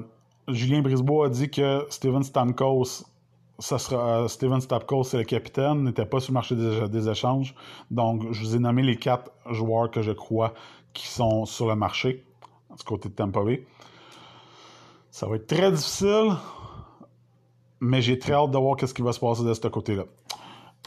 Julien 0.48 0.82
Brisebois 0.82 1.28
a 1.28 1.30
dit 1.30 1.50
que 1.50 1.86
Steven 1.90 2.24
Stamkos, 2.24 3.06
ça 3.64 3.80
sera, 3.80 4.24
euh, 4.24 4.28
Steven 4.28 4.60
Stamkos, 4.60 5.06
c'est 5.06 5.18
le 5.18 5.24
capitaine, 5.24 5.86
n'était 5.86 6.06
pas 6.06 6.20
sur 6.20 6.32
le 6.32 6.34
marché 6.34 6.54
des, 6.56 7.10
échanges. 7.10 7.56
Donc, 7.92 8.24
je 8.32 8.42
vous 8.42 8.56
ai 8.58 8.60
nommé 8.60 8.84
les 8.84 8.98
quatre 8.98 9.32
joueurs 9.50 9.90
que 9.90 10.02
je 10.02 10.12
crois 10.12 10.54
qui 10.92 11.08
sont 11.08 11.46
sur 11.46 11.68
le 11.70 11.76
marché 11.76 12.26
du 12.78 12.84
côté 12.84 13.08
de 13.08 13.14
Tampa 13.14 13.42
Bay. 13.42 13.66
Ça 15.12 15.28
va 15.28 15.38
être 15.38 15.48
très 15.48 15.72
difficile, 15.72 16.34
mais 17.80 18.02
j'ai 18.02 18.20
très 18.20 18.34
hâte 18.34 18.52
de 18.52 18.58
voir 18.58 18.76
ce 18.82 18.94
qui 18.94 19.02
va 19.02 19.14
se 19.14 19.20
passer 19.22 19.44
de 19.44 19.54
ce 19.54 19.68
côté-là. 19.70 20.04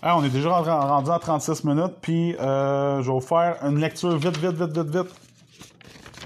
on 0.02 0.22
est 0.22 0.28
déjà 0.28 0.60
rendu 0.60 1.10
à 1.10 1.18
36 1.18 1.64
minutes, 1.64 1.94
puis 2.02 2.36
euh, 2.36 3.00
je 3.00 3.06
vais 3.06 3.14
vous 3.14 3.20
faire 3.26 3.56
une 3.62 3.78
lecture 3.78 4.14
vite, 4.18 4.36
vite, 4.36 4.52
vite, 4.52 4.76
vite, 4.76 4.94
vite 4.94 5.25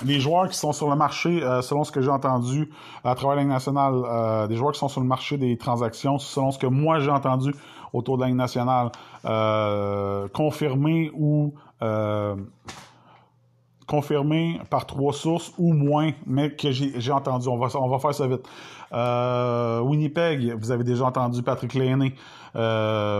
les 0.04 0.20
joueurs 0.20 0.48
qui 0.48 0.56
sont 0.56 0.72
sur 0.72 0.88
le 0.88 0.96
marché, 0.96 1.42
euh, 1.42 1.62
selon 1.62 1.84
ce 1.84 1.92
que 1.92 2.00
j'ai 2.00 2.10
entendu 2.10 2.70
à 3.04 3.14
travers 3.14 3.36
la 3.36 3.44
nationale, 3.44 3.94
euh, 3.94 4.46
des 4.46 4.56
joueurs 4.56 4.72
qui 4.72 4.78
sont 4.78 4.88
sur 4.88 5.00
le 5.00 5.06
marché 5.06 5.36
des 5.36 5.56
transactions, 5.56 6.18
selon 6.18 6.50
ce 6.50 6.58
que 6.58 6.66
moi 6.66 7.00
j'ai 7.00 7.10
entendu 7.10 7.54
autour 7.92 8.18
de 8.18 8.24
la 8.24 8.30
nationale, 8.30 8.90
euh, 9.24 10.28
confirmé 10.28 11.10
ou 11.14 11.54
confirmé 13.86 14.60
par 14.70 14.86
trois 14.86 15.12
sources 15.12 15.52
ou 15.58 15.72
moins, 15.72 16.12
mais 16.24 16.54
que 16.54 16.70
j'ai 16.70 17.10
entendu. 17.10 17.48
On 17.48 17.56
va, 17.56 17.66
on 17.76 17.88
va 17.88 17.98
faire 17.98 18.14
ça 18.14 18.28
vite. 18.28 18.48
Winnipeg, 19.82 20.54
vous 20.56 20.70
avez 20.70 20.84
déjà 20.84 21.06
entendu 21.06 21.42
Patrick 21.42 21.74
Laney. 21.74 22.14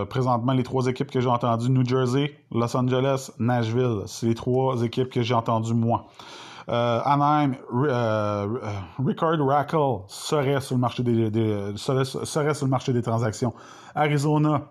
présentement, 0.05 0.53
les 0.53 0.63
trois 0.63 0.87
équipes 0.87 1.11
que 1.11 1.19
j'ai 1.19 1.27
entendues, 1.27 1.69
New 1.69 1.85
Jersey, 1.85 2.33
Los 2.53 2.77
Angeles, 2.77 3.31
Nashville. 3.37 4.03
C'est 4.05 4.27
les 4.27 4.35
trois 4.35 4.81
équipes 4.81 5.09
que 5.09 5.21
j'ai 5.21 5.33
entendues 5.33 5.73
moi. 5.73 6.05
Euh, 6.69 7.01
Anaheim, 7.03 7.55
euh, 7.73 7.87
euh, 7.89 8.57
Rickard 9.03 9.37
Rackle 9.39 10.03
serait 10.07 10.61
sur 10.61 10.75
le 10.75 10.81
marché 10.81 11.03
des, 11.03 11.73
serait, 11.75 12.05
sur 12.05 12.65
le 12.65 12.69
marché 12.69 12.93
des 12.93 13.01
transactions. 13.01 13.53
Arizona, 13.95 14.69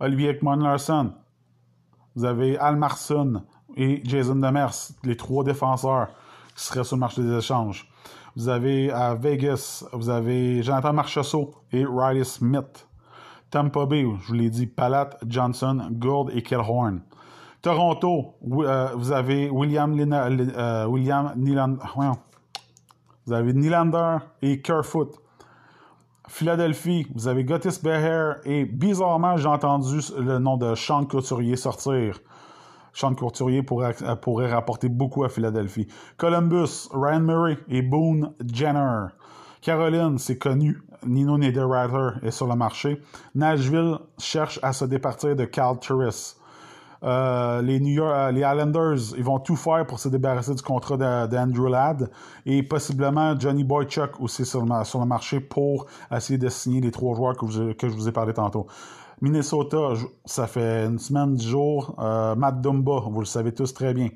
Olivier 0.00 0.30
Ekman 0.30 0.62
Larson. 0.62 1.12
Vous 2.16 2.24
avez 2.24 2.58
Al 2.58 2.76
Marson 2.76 3.42
et 3.76 4.00
Jason 4.04 4.36
Demers, 4.36 4.74
les 5.02 5.16
trois 5.16 5.44
défenseurs 5.44 6.08
qui 6.54 6.64
seraient 6.64 6.84
sur 6.84 6.96
le 6.96 7.00
marché 7.00 7.22
des 7.22 7.36
échanges. 7.36 7.88
Vous 8.36 8.48
avez 8.48 8.90
à 8.90 9.14
Vegas, 9.14 9.84
vous 9.92 10.10
avez 10.10 10.62
Jonathan 10.62 10.92
Marchessault 10.92 11.54
et 11.72 11.84
Riley 11.84 12.24
Smith. 12.24 12.88
Tampa 13.50 13.86
Bay, 13.86 14.02
je 14.02 14.26
vous 14.26 14.34
l'ai 14.34 14.50
dit, 14.50 14.66
Palat, 14.66 15.10
Johnson, 15.26 15.88
Gould 15.92 16.30
et 16.34 16.42
Kellhorn. 16.42 17.00
Toronto, 17.64 18.34
euh, 18.46 18.90
vous 18.94 19.10
avez 19.10 19.48
William, 19.48 19.98
euh, 19.98 20.84
William 20.84 21.32
vous 23.26 23.32
avez 23.32 23.54
et 24.42 24.60
Kerfoot. 24.60 25.18
Philadelphie, 26.28 27.06
vous 27.14 27.26
avez 27.26 27.42
Gotis 27.42 27.80
Beher 27.82 28.34
et 28.44 28.66
bizarrement, 28.66 29.38
j'ai 29.38 29.48
entendu 29.48 30.00
le 30.18 30.38
nom 30.38 30.58
de 30.58 30.74
Sean 30.74 31.06
Couturier 31.06 31.56
sortir. 31.56 32.20
Sean 32.92 33.14
Couturier 33.14 33.62
pourrait, 33.62 33.96
pourrait 34.20 34.52
rapporter 34.52 34.90
beaucoup 34.90 35.24
à 35.24 35.30
Philadelphie. 35.30 35.88
Columbus, 36.18 36.90
Ryan 36.92 37.20
Murray 37.20 37.58
et 37.68 37.80
Boone 37.80 38.34
Jenner. 38.52 39.06
Caroline, 39.62 40.18
c'est 40.18 40.36
connu. 40.36 40.82
Nino 41.06 41.38
Niederreiter 41.38 42.18
est 42.26 42.30
sur 42.30 42.46
le 42.46 42.56
marché. 42.56 43.00
Nashville 43.34 43.96
cherche 44.18 44.60
à 44.62 44.74
se 44.74 44.84
départir 44.84 45.34
de 45.34 45.46
Carl 45.46 45.78
Turris. 45.78 46.36
Euh, 47.04 47.60
les 47.60 47.80
New 47.80 47.92
York, 47.92 48.14
euh, 48.14 48.32
les 48.32 48.40
Islanders, 48.40 49.14
ils 49.16 49.24
vont 49.24 49.38
tout 49.38 49.56
faire 49.56 49.86
pour 49.86 49.98
se 49.98 50.08
débarrasser 50.08 50.54
du 50.54 50.62
contrat 50.62 50.96
d'Andrew 51.26 51.68
Ladd 51.68 52.10
et 52.46 52.62
possiblement 52.62 53.38
Johnny 53.38 53.62
Boychuk 53.62 54.20
aussi 54.20 54.46
sur 54.46 54.62
le, 54.62 55.04
marché 55.04 55.40
pour 55.40 55.86
essayer 56.10 56.38
de 56.38 56.48
signer 56.48 56.80
les 56.80 56.90
trois 56.90 57.14
joueurs 57.14 57.36
que, 57.36 57.46
je 57.46 57.94
vous 57.94 58.08
ai 58.08 58.12
parlé 58.12 58.32
tantôt. 58.32 58.66
Minnesota, 59.20 59.92
ça 60.24 60.46
fait 60.46 60.86
une 60.86 60.98
semaine, 60.98 61.34
dix 61.34 61.48
jours. 61.48 61.94
Euh, 61.98 62.34
Matt 62.36 62.60
Dumba, 62.60 63.00
vous 63.06 63.20
le 63.20 63.26
savez 63.26 63.52
tous 63.52 63.74
très 63.74 63.92
bien. 63.92 64.08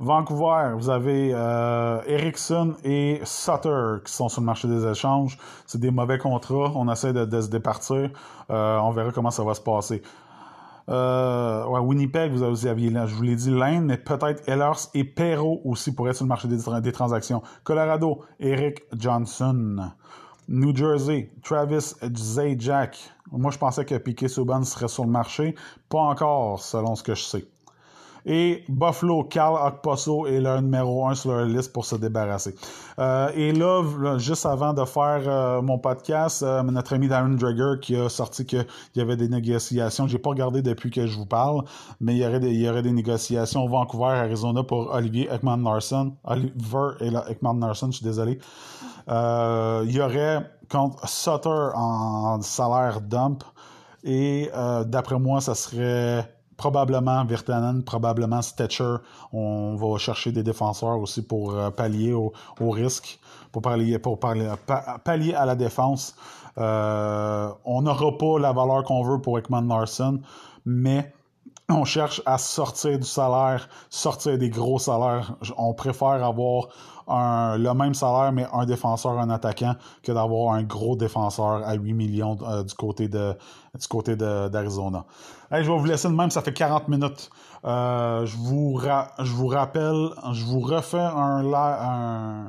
Vancouver, 0.00 0.72
vous 0.76 0.88
avez 0.88 1.30
euh, 1.34 2.00
Erickson 2.06 2.74
et 2.84 3.20
Sutter 3.24 3.98
qui 4.04 4.12
sont 4.12 4.30
sur 4.30 4.40
le 4.40 4.46
marché 4.46 4.66
des 4.66 4.86
échanges. 4.86 5.38
C'est 5.66 5.80
des 5.80 5.90
mauvais 5.90 6.16
contrats. 6.16 6.72
On 6.74 6.90
essaie 6.90 7.12
de, 7.12 7.40
se 7.40 7.48
départir. 7.48 8.10
on 8.48 8.90
verra 8.92 9.12
comment 9.12 9.30
ça 9.30 9.44
va 9.44 9.52
se 9.52 9.60
passer. 9.60 10.02
Euh, 10.88 11.66
Winnipeg, 11.80 12.32
vous 12.32 12.42
aviez, 12.66 12.90
je 12.90 13.14
vous 13.14 13.22
l'ai 13.22 13.36
dit, 13.36 13.50
l'Inde, 13.50 13.84
mais 13.84 13.96
peut-être 13.96 14.48
Ellers 14.48 14.88
et 14.94 15.04
Perrault 15.04 15.60
aussi 15.64 15.94
pourraient 15.94 16.10
être 16.10 16.16
sur 16.16 16.24
le 16.24 16.28
marché 16.28 16.48
des, 16.48 16.92
transactions. 16.92 17.42
Colorado, 17.64 18.22
Eric 18.38 18.82
Johnson. 18.96 19.90
New 20.48 20.74
Jersey, 20.74 21.30
Travis 21.44 21.94
Zajac. 22.16 22.98
Moi, 23.30 23.52
je 23.52 23.58
pensais 23.58 23.84
que 23.84 23.94
Piquet 23.94 24.26
Souban 24.26 24.64
serait 24.64 24.88
sur 24.88 25.04
le 25.04 25.10
marché. 25.10 25.54
Pas 25.88 26.00
encore, 26.00 26.60
selon 26.60 26.96
ce 26.96 27.04
que 27.04 27.14
je 27.14 27.22
sais. 27.22 27.44
Et 28.26 28.64
Buffalo, 28.68 29.24
Carl 29.24 29.56
Okposo 29.66 30.26
est 30.26 30.40
le 30.40 30.60
numéro 30.60 31.06
un 31.06 31.14
sur 31.14 31.32
leur 31.32 31.46
liste 31.46 31.72
pour 31.72 31.84
se 31.84 31.96
débarrasser. 31.96 32.54
Euh, 32.98 33.30
et 33.34 33.52
là, 33.52 33.82
juste 34.18 34.46
avant 34.46 34.72
de 34.72 34.84
faire 34.84 35.22
euh, 35.26 35.62
mon 35.62 35.78
podcast, 35.78 36.42
euh, 36.42 36.62
notre 36.62 36.94
ami 36.94 37.08
Darren 37.08 37.36
Drager 37.36 37.80
qui 37.80 37.96
a 37.96 38.08
sorti 38.08 38.44
qu'il 38.44 38.66
y 38.94 39.00
avait 39.00 39.16
des 39.16 39.28
négociations. 39.28 40.06
J'ai 40.06 40.18
pas 40.18 40.30
regardé 40.30 40.62
depuis 40.62 40.90
que 40.90 41.06
je 41.06 41.16
vous 41.16 41.26
parle, 41.26 41.62
mais 42.00 42.14
il 42.14 42.18
y 42.18 42.26
aurait 42.26 42.40
des, 42.40 42.50
il 42.50 42.60
y 42.60 43.68
Vancouver, 43.68 44.16
Arizona 44.16 44.62
pour 44.62 44.92
Olivier 44.92 45.28
Ekman 45.32 45.62
Larson. 45.62 46.12
Oliver 46.24 46.90
et 47.00 47.08
Ekman 47.30 47.60
Larson, 47.60 47.90
je 47.90 47.98
suis 47.98 48.04
désolé. 48.04 48.38
il 49.08 49.92
y 49.92 50.00
aurait 50.00 50.50
contre 50.70 51.08
Sutter 51.08 51.70
en 51.74 52.40
salaire 52.42 53.00
dump. 53.00 53.44
Et 54.04 54.50
d'après 54.86 55.18
moi, 55.18 55.40
ça 55.40 55.54
serait 55.54 56.26
probablement 56.60 57.24
Virtanen, 57.24 57.82
probablement 57.82 58.42
Stetcher. 58.42 58.96
On 59.32 59.76
va 59.76 59.96
chercher 59.96 60.30
des 60.30 60.42
défenseurs 60.42 60.98
aussi 61.00 61.22
pour 61.22 61.54
euh, 61.54 61.70
pallier 61.70 62.12
au, 62.12 62.32
risque, 62.60 63.18
pour 63.50 63.62
pallier, 63.62 63.98
pour 63.98 64.18
pallier 64.20 65.34
à 65.34 65.46
la 65.46 65.54
défense. 65.54 66.14
Euh, 66.58 67.48
on 67.64 67.80
n'aura 67.80 68.18
pas 68.18 68.38
la 68.38 68.52
valeur 68.52 68.84
qu'on 68.84 69.02
veut 69.02 69.22
pour 69.22 69.38
Ekman 69.38 69.66
Larson, 69.66 70.20
mais 70.66 71.10
on 71.70 71.84
cherche 71.84 72.22
à 72.26 72.38
sortir 72.38 72.98
du 72.98 73.06
salaire, 73.06 73.68
sortir 73.90 74.38
des 74.38 74.50
gros 74.50 74.78
salaires. 74.78 75.36
On 75.56 75.74
préfère 75.74 76.24
avoir 76.24 76.68
le 77.08 77.72
même 77.72 77.94
salaire, 77.94 78.32
mais 78.32 78.46
un 78.52 78.64
défenseur, 78.66 79.18
un 79.18 79.30
attaquant, 79.30 79.74
que 80.02 80.12
d'avoir 80.12 80.54
un 80.54 80.62
gros 80.62 80.96
défenseur 80.96 81.62
à 81.66 81.74
8 81.74 81.92
millions 81.92 82.38
euh, 82.42 82.62
du 82.62 82.74
côté 82.74 83.08
de 83.08 83.34
du 83.78 83.86
côté 83.86 84.16
d'Arizona. 84.16 85.04
je 85.52 85.56
vais 85.58 85.78
vous 85.78 85.84
laisser 85.84 86.08
de 86.08 86.14
même, 86.14 86.30
ça 86.30 86.42
fait 86.42 86.52
40 86.52 86.88
minutes. 86.88 87.30
Euh, 87.64 88.26
je, 88.26 88.36
vous 88.36 88.80
je 88.80 89.32
vous 89.32 89.46
rappelle, 89.46 90.10
je 90.32 90.44
vous 90.44 90.60
refais 90.60 90.98
un. 90.98 92.48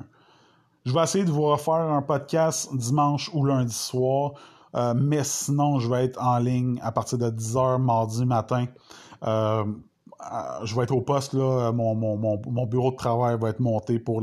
Je 0.84 0.94
vais 0.94 1.04
essayer 1.04 1.24
de 1.24 1.32
vous 1.32 1.44
refaire 1.44 1.76
un 1.76 2.02
podcast 2.02 2.76
dimanche 2.76 3.30
ou 3.34 3.46
lundi 3.46 3.74
soir. 3.74 4.32
Euh, 4.76 4.94
mais 4.96 5.24
sinon, 5.24 5.80
je 5.80 5.90
vais 5.90 6.06
être 6.06 6.22
en 6.22 6.40
ligne 6.40 6.80
à 6.82 6.92
partir 6.92 7.18
de 7.18 7.30
10h 7.30 7.78
mardi 7.78 8.26
matin. 8.26 8.66
Euh, 9.24 9.64
je 10.64 10.76
vais 10.76 10.84
être 10.84 10.96
au 10.96 11.02
poste, 11.02 11.34
là, 11.34 11.72
mon, 11.72 11.96
mon, 11.96 12.16
mon, 12.18 12.66
bureau 12.66 12.92
de 12.92 12.96
travail 12.96 13.38
va 13.40 13.50
être 13.50 13.60
monté 13.60 13.98
pour 14.00 14.22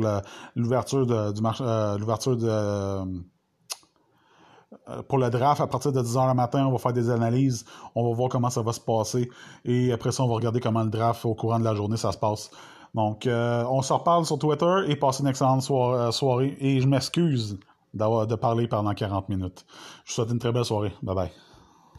l'ouverture 0.55 1.33
du 1.33 1.43
marché, 1.43 1.65
euh, 1.67 1.99
l'ouverture 1.99 2.37
de 2.37 2.49
euh, 2.49 3.05
pour 5.09 5.19
le 5.19 5.29
draft, 5.31 5.61
à 5.61 5.67
partir 5.67 5.93
de 5.93 6.01
10h 6.01 6.29
le 6.29 6.35
matin, 6.35 6.67
on 6.67 6.73
va 6.73 6.79
faire 6.79 6.93
des 6.93 7.11
analyses, 7.11 7.65
on 7.95 8.09
va 8.09 8.15
voir 8.15 8.29
comment 8.29 8.51
ça 8.51 8.63
va 8.63 8.73
se 8.73 8.81
passer, 8.81 9.29
et 9.65 9.93
après 9.93 10.13
ça, 10.13 10.23
on 10.23 10.29
va 10.29 10.35
regarder 10.35 10.61
comment 10.61 10.83
le 10.83 10.91
draft 10.91 11.25
au 11.25 11.35
courant 11.35 11.59
de 11.59 11.65
la 11.65 11.75
journée, 11.75 11.97
ça 11.97 12.13
se 12.13 12.19
passe. 12.19 12.51
Donc, 12.95 13.29
on 13.29 13.83
se 13.83 13.93
reparle 13.93 14.25
sur 14.25 14.39
Twitter 14.39 14.85
et 14.87 14.97
passez 14.97 15.23
une 15.23 15.29
excellente 15.29 15.63
soirée. 15.63 16.57
Et 16.59 16.81
je 16.81 16.89
m'excuse 16.89 17.59
de 17.95 18.35
parler 18.35 18.67
pendant 18.67 18.95
40 18.95 19.29
minutes. 19.29 19.67
Je 20.05 20.13
vous 20.13 20.15
souhaite 20.15 20.31
une 20.31 20.39
très 20.39 20.53
belle 20.53 20.65
soirée. 20.65 20.93
Bye 21.03 21.15
bye. 21.15 21.31